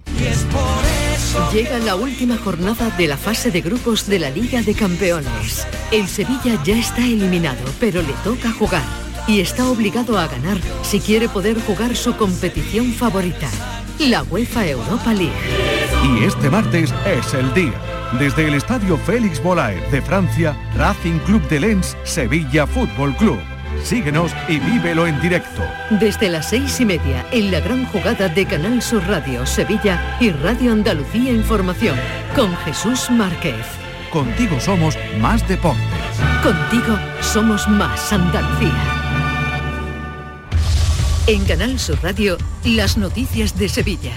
Llega 1.52 1.78
la 1.78 1.94
última 1.94 2.36
jornada 2.36 2.90
de 2.90 3.06
la 3.06 3.16
fase 3.16 3.50
de 3.50 3.60
grupos 3.60 4.06
de 4.06 4.18
la 4.18 4.30
Liga 4.30 4.62
de 4.62 4.74
Campeones. 4.74 5.66
El 5.92 6.08
Sevilla 6.08 6.60
ya 6.64 6.76
está 6.76 7.04
eliminado, 7.04 7.60
pero 7.78 8.02
le 8.02 8.12
toca 8.24 8.50
jugar 8.52 8.82
y 9.26 9.40
está 9.40 9.68
obligado 9.68 10.18
a 10.18 10.26
ganar 10.26 10.58
si 10.82 10.98
quiere 10.98 11.28
poder 11.28 11.60
jugar 11.60 11.94
su 11.94 12.16
competición 12.16 12.92
favorita, 12.92 13.48
la 13.98 14.22
UEFA 14.24 14.66
Europa 14.66 15.12
League. 15.12 15.32
Y 16.04 16.24
este 16.24 16.50
martes 16.50 16.92
es 17.06 17.34
el 17.34 17.52
día. 17.54 17.80
Desde 18.18 18.48
el 18.48 18.54
Estadio 18.54 18.96
Félix 18.98 19.40
Bolaer 19.40 19.88
de 19.90 20.02
Francia, 20.02 20.56
Racing 20.76 21.18
Club 21.20 21.46
de 21.48 21.60
Lens, 21.60 21.96
Sevilla 22.02 22.66
Fútbol 22.66 23.16
Club. 23.16 23.38
Síguenos 23.82 24.32
y 24.48 24.58
vívelo 24.58 25.06
en 25.06 25.20
directo. 25.20 25.62
Desde 25.90 26.28
las 26.28 26.50
seis 26.50 26.80
y 26.80 26.84
media, 26.84 27.26
en 27.32 27.50
la 27.50 27.60
gran 27.60 27.86
jugada 27.86 28.28
de 28.28 28.46
Canal 28.46 28.82
Sur 28.82 29.06
Radio 29.08 29.46
Sevilla 29.46 30.16
y 30.20 30.30
Radio 30.30 30.72
Andalucía 30.72 31.32
Información, 31.32 31.96
con 32.36 32.54
Jesús 32.58 33.10
Márquez. 33.10 33.66
Contigo 34.10 34.60
somos 34.60 34.96
más 35.20 35.46
deportes. 35.48 35.84
Contigo 36.42 36.98
somos 37.20 37.68
más 37.68 38.12
Andalucía. 38.12 39.10
En 41.26 41.44
Canal 41.44 41.78
Sur 41.78 41.98
Radio, 42.02 42.36
las 42.64 42.96
noticias 42.96 43.56
de 43.56 43.68
Sevilla. 43.68 44.12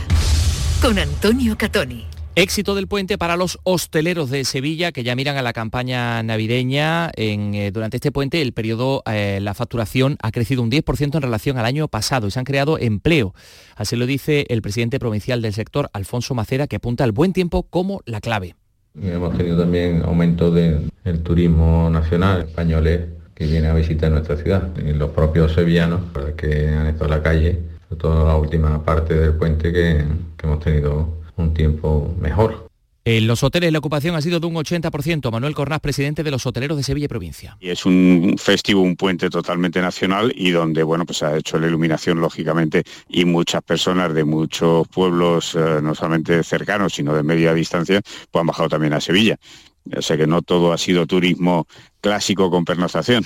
Con 0.81 0.97
Antonio 0.97 1.57
Catoni. 1.57 2.12
Éxito 2.35 2.73
del 2.73 2.87
puente 2.87 3.19
para 3.19 3.37
los 3.37 3.59
hosteleros 3.61 4.31
de 4.31 4.43
Sevilla 4.43 4.91
que 4.91 5.03
ya 5.03 5.15
miran 5.15 5.37
a 5.37 5.43
la 5.43 5.53
campaña 5.53 6.23
navideña. 6.23 7.11
Eh, 7.15 7.69
durante 7.71 7.97
este 7.97 8.11
puente 8.11 8.41
el 8.41 8.53
periodo, 8.53 9.03
eh, 9.05 9.37
la 9.39 9.53
facturación 9.53 10.17
ha 10.19 10.31
crecido 10.31 10.63
un 10.63 10.71
10% 10.71 11.15
en 11.15 11.21
relación 11.21 11.59
al 11.59 11.65
año 11.65 11.87
pasado 11.87 12.25
y 12.25 12.31
se 12.31 12.39
han 12.39 12.45
creado 12.45 12.79
empleo. 12.79 13.35
Así 13.75 13.95
lo 13.95 14.07
dice 14.07 14.47
el 14.49 14.63
presidente 14.63 14.97
provincial 14.97 15.43
del 15.43 15.53
sector, 15.53 15.91
Alfonso 15.93 16.33
Macera, 16.33 16.65
que 16.65 16.77
apunta 16.77 17.03
al 17.03 17.11
buen 17.11 17.33
tiempo 17.33 17.67
como 17.69 18.01
la 18.05 18.19
clave. 18.19 18.55
Hemos 18.99 19.37
tenido 19.37 19.59
también 19.59 20.01
aumento 20.01 20.49
del 20.49 20.89
turismo 21.21 21.87
nacional, 21.91 22.47
españoles 22.47 23.09
que 23.35 23.45
vienen 23.45 23.69
a 23.69 23.75
visitar 23.75 24.09
nuestra 24.09 24.37
ciudad. 24.37 24.75
Los 24.77 25.11
propios 25.11 25.53
sevillanos 25.53 26.01
que 26.35 26.69
han 26.69 26.87
estado 26.87 27.05
en 27.05 27.11
la 27.11 27.21
calle, 27.21 27.59
sobre 27.89 28.01
todo 28.01 28.27
la 28.27 28.35
última 28.37 28.83
parte 28.83 29.13
del 29.13 29.33
puente 29.33 29.71
que 29.71 30.03
hemos 30.41 30.59
tenido 30.61 31.21
un 31.37 31.53
tiempo 31.53 32.13
mejor. 32.19 32.67
En 33.05 33.27
los 33.27 33.43
hoteles 33.43 33.73
la 33.73 33.79
ocupación 33.79 34.15
ha 34.15 34.21
sido 34.21 34.39
de 34.39 34.47
un 34.47 34.53
80%. 34.53 35.29
Manuel 35.29 35.53
Cornás, 35.53 35.81
presidente 35.81 36.23
de 36.23 36.31
los 36.31 36.45
hoteleros 36.45 36.77
de 36.77 36.83
Sevilla 36.83 37.05
y 37.05 37.09
provincia. 37.09 37.57
Y 37.59 37.69
es 37.69 37.85
un 37.85 38.35
festivo, 38.37 38.81
un 38.81 38.95
puente 38.95 39.29
totalmente 39.29 39.81
nacional 39.81 40.31
y 40.33 40.51
donde, 40.51 40.83
bueno, 40.83 41.05
pues 41.05 41.21
ha 41.21 41.35
hecho 41.35 41.59
la 41.59 41.67
iluminación, 41.67 42.21
lógicamente, 42.21 42.83
y 43.09 43.25
muchas 43.25 43.61
personas 43.61 44.13
de 44.13 44.23
muchos 44.23 44.87
pueblos, 44.87 45.53
eh, 45.55 45.81
no 45.83 45.93
solamente 45.95 46.43
cercanos, 46.43 46.93
sino 46.93 47.13
de 47.13 47.23
media 47.23 47.53
distancia, 47.53 47.99
pues 48.31 48.39
han 48.39 48.47
bajado 48.47 48.69
también 48.69 48.93
a 48.93 49.01
Sevilla. 49.01 49.37
O 49.97 50.01
sea 50.01 50.15
que 50.15 50.25
no 50.25 50.41
todo 50.41 50.71
ha 50.71 50.77
sido 50.77 51.05
turismo 51.05 51.67
clásico 51.99 52.49
con 52.49 52.63
pernoctación. 52.63 53.25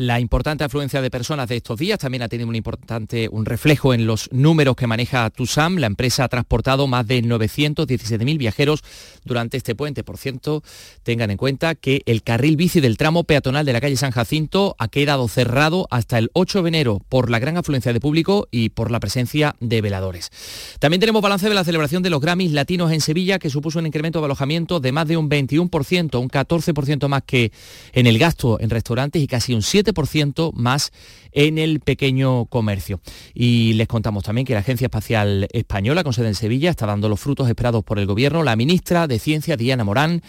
La 0.00 0.18
importante 0.18 0.64
afluencia 0.64 1.02
de 1.02 1.10
personas 1.10 1.46
de 1.46 1.56
estos 1.56 1.78
días 1.78 1.98
también 1.98 2.22
ha 2.22 2.28
tenido 2.28 2.48
un 2.48 2.56
importante 2.56 3.28
un 3.30 3.44
reflejo 3.44 3.92
en 3.92 4.06
los 4.06 4.32
números 4.32 4.74
que 4.74 4.86
maneja 4.86 5.28
TUSAM. 5.28 5.76
La 5.76 5.88
empresa 5.88 6.24
ha 6.24 6.28
transportado 6.28 6.86
más 6.86 7.06
de 7.06 7.22
917.000 7.22 8.38
viajeros 8.38 8.82
durante 9.26 9.58
este 9.58 9.74
puente. 9.74 10.02
Por 10.02 10.16
cierto, 10.16 10.62
tengan 11.02 11.30
en 11.30 11.36
cuenta 11.36 11.74
que 11.74 12.00
el 12.06 12.22
carril 12.22 12.56
bici 12.56 12.80
del 12.80 12.96
tramo 12.96 13.24
peatonal 13.24 13.66
de 13.66 13.74
la 13.74 13.80
calle 13.82 13.94
San 13.98 14.10
Jacinto 14.10 14.74
ha 14.78 14.88
quedado 14.88 15.28
cerrado 15.28 15.86
hasta 15.90 16.16
el 16.16 16.30
8 16.32 16.62
de 16.62 16.68
enero 16.68 17.02
por 17.10 17.28
la 17.28 17.38
gran 17.38 17.58
afluencia 17.58 17.92
de 17.92 18.00
público 18.00 18.48
y 18.50 18.70
por 18.70 18.90
la 18.90 19.00
presencia 19.00 19.54
de 19.60 19.82
veladores. 19.82 20.30
También 20.78 21.00
tenemos 21.00 21.20
balance 21.20 21.46
de 21.46 21.54
la 21.54 21.62
celebración 21.64 22.02
de 22.02 22.08
los 22.08 22.22
Grammys 22.22 22.52
latinos 22.52 22.90
en 22.92 23.02
Sevilla, 23.02 23.38
que 23.38 23.50
supuso 23.50 23.78
un 23.78 23.86
incremento 23.86 24.20
de 24.20 24.24
alojamiento 24.24 24.80
de 24.80 24.92
más 24.92 25.06
de 25.06 25.18
un 25.18 25.28
21%, 25.28 26.18
un 26.18 26.30
14% 26.30 27.06
más 27.06 27.22
que 27.26 27.52
en 27.92 28.06
el 28.06 28.18
gasto 28.18 28.58
en 28.58 28.70
restaurantes 28.70 29.20
y 29.20 29.26
casi 29.26 29.52
un 29.52 29.60
7% 29.60 29.89
ciento 30.06 30.52
más 30.54 30.92
en 31.32 31.58
el 31.58 31.80
pequeño 31.80 32.46
comercio. 32.46 33.00
Y 33.34 33.74
les 33.74 33.88
contamos 33.88 34.24
también 34.24 34.46
que 34.46 34.54
la 34.54 34.60
Agencia 34.60 34.86
Espacial 34.86 35.48
Española, 35.52 36.02
con 36.04 36.12
sede 36.12 36.28
en 36.28 36.34
Sevilla, 36.34 36.70
está 36.70 36.86
dando 36.86 37.08
los 37.08 37.20
frutos 37.20 37.48
esperados 37.48 37.84
por 37.84 37.98
el 37.98 38.06
Gobierno. 38.06 38.42
La 38.42 38.56
ministra 38.56 39.06
de 39.06 39.18
Ciencia, 39.18 39.56
Diana 39.56 39.84
Morán, 39.84 40.22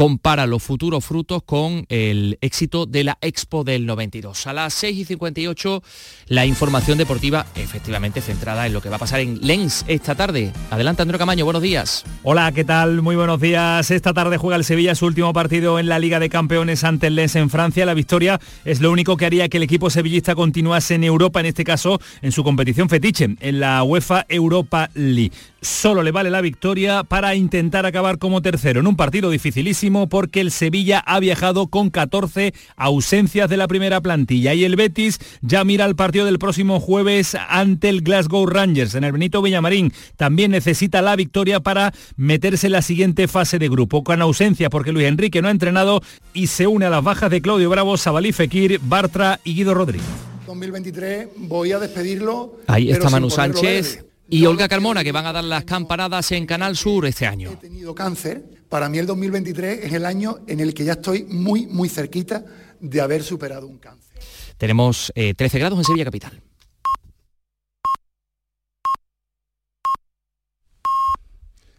compara 0.00 0.46
los 0.46 0.62
futuros 0.62 1.04
frutos 1.04 1.42
con 1.42 1.84
el 1.90 2.38
éxito 2.40 2.86
de 2.86 3.04
la 3.04 3.18
Expo 3.20 3.64
del 3.64 3.84
92. 3.84 4.46
A 4.46 4.54
las 4.54 4.72
6 4.72 4.96
y 4.96 5.04
58, 5.04 5.82
la 6.28 6.46
información 6.46 6.96
deportiva 6.96 7.44
efectivamente 7.54 8.22
centrada 8.22 8.66
en 8.66 8.72
lo 8.72 8.80
que 8.80 8.88
va 8.88 8.96
a 8.96 8.98
pasar 8.98 9.20
en 9.20 9.38
Lens 9.42 9.84
esta 9.88 10.14
tarde. 10.14 10.54
Adelante, 10.70 11.02
Andrés 11.02 11.18
Camaño, 11.18 11.44
buenos 11.44 11.60
días. 11.60 12.06
Hola, 12.22 12.50
¿qué 12.52 12.64
tal? 12.64 13.02
Muy 13.02 13.14
buenos 13.14 13.42
días. 13.42 13.90
Esta 13.90 14.14
tarde 14.14 14.38
juega 14.38 14.56
el 14.56 14.64
Sevilla 14.64 14.94
su 14.94 15.04
último 15.04 15.34
partido 15.34 15.78
en 15.78 15.90
la 15.90 15.98
Liga 15.98 16.18
de 16.18 16.30
Campeones 16.30 16.82
ante 16.82 17.08
el 17.08 17.16
Lens 17.16 17.36
en 17.36 17.50
Francia. 17.50 17.84
La 17.84 17.92
victoria 17.92 18.40
es 18.64 18.80
lo 18.80 18.90
único 18.90 19.18
que 19.18 19.26
haría 19.26 19.50
que 19.50 19.58
el 19.58 19.64
equipo 19.64 19.90
sevillista 19.90 20.34
continuase 20.34 20.94
en 20.94 21.04
Europa, 21.04 21.40
en 21.40 21.46
este 21.46 21.62
caso 21.62 22.00
en 22.22 22.32
su 22.32 22.42
competición 22.42 22.88
fetiche, 22.88 23.36
en 23.38 23.60
la 23.60 23.82
UEFA 23.82 24.24
Europa 24.30 24.88
League. 24.94 25.32
Solo 25.62 26.02
le 26.02 26.10
vale 26.10 26.30
la 26.30 26.40
victoria 26.40 27.04
para 27.04 27.34
intentar 27.34 27.84
acabar 27.84 28.16
como 28.18 28.40
tercero 28.40 28.80
en 28.80 28.86
un 28.86 28.96
partido 28.96 29.28
dificilísimo 29.28 30.08
porque 30.08 30.40
el 30.40 30.50
Sevilla 30.50 31.00
ha 31.00 31.20
viajado 31.20 31.66
con 31.66 31.90
14 31.90 32.54
ausencias 32.76 33.50
de 33.50 33.58
la 33.58 33.68
primera 33.68 34.00
plantilla 34.00 34.54
y 34.54 34.64
el 34.64 34.76
Betis 34.76 35.18
ya 35.42 35.62
mira 35.64 35.84
el 35.84 35.96
partido 35.96 36.24
del 36.24 36.38
próximo 36.38 36.80
jueves 36.80 37.36
ante 37.48 37.90
el 37.90 38.00
Glasgow 38.00 38.46
Rangers 38.46 38.94
en 38.94 39.04
el 39.04 39.12
Benito 39.12 39.42
Villamarín. 39.42 39.92
También 40.16 40.52
necesita 40.52 41.02
la 41.02 41.14
victoria 41.14 41.60
para 41.60 41.92
meterse 42.16 42.68
en 42.68 42.72
la 42.72 42.82
siguiente 42.82 43.28
fase 43.28 43.58
de 43.58 43.68
grupo 43.68 44.02
con 44.02 44.22
ausencia 44.22 44.70
porque 44.70 44.92
Luis 44.92 45.08
Enrique 45.08 45.42
no 45.42 45.48
ha 45.48 45.52
entrenado 45.52 46.00
y 46.32 46.46
se 46.46 46.66
une 46.66 46.86
a 46.86 46.90
las 46.90 47.04
bajas 47.04 47.30
de 47.30 47.42
Claudio 47.42 47.68
Bravo, 47.68 47.98
Sabalí 47.98 48.32
Fekir, 48.32 48.80
Bartra 48.82 49.40
y 49.44 49.54
Guido 49.56 49.74
Rodríguez. 49.74 50.06
2023 50.46 51.28
voy 51.36 51.72
a 51.72 51.78
despedirlo. 51.78 52.60
Ahí 52.66 52.90
está 52.90 53.10
Manu 53.10 53.28
Sánchez 53.28 54.09
y 54.30 54.46
Olga 54.46 54.68
Carmona, 54.68 55.02
que 55.02 55.12
van 55.12 55.26
a 55.26 55.32
dar 55.32 55.44
las 55.44 55.64
campanadas 55.64 56.30
en 56.32 56.46
Canal 56.46 56.76
Sur 56.76 57.06
este 57.06 57.26
año. 57.26 57.50
He 57.50 57.56
tenido 57.56 57.94
cáncer. 57.94 58.42
Para 58.68 58.88
mí 58.88 58.98
el 58.98 59.06
2023 59.06 59.84
es 59.84 59.92
el 59.92 60.06
año 60.06 60.38
en 60.46 60.60
el 60.60 60.72
que 60.72 60.84
ya 60.84 60.92
estoy 60.92 61.24
muy, 61.24 61.66
muy 61.66 61.88
cerquita 61.88 62.44
de 62.78 63.00
haber 63.00 63.24
superado 63.24 63.66
un 63.66 63.78
cáncer. 63.78 64.16
Tenemos 64.56 65.12
13 65.14 65.56
eh, 65.56 65.60
grados 65.60 65.78
en 65.78 65.84
Sevilla 65.84 66.04
Capital. 66.04 66.40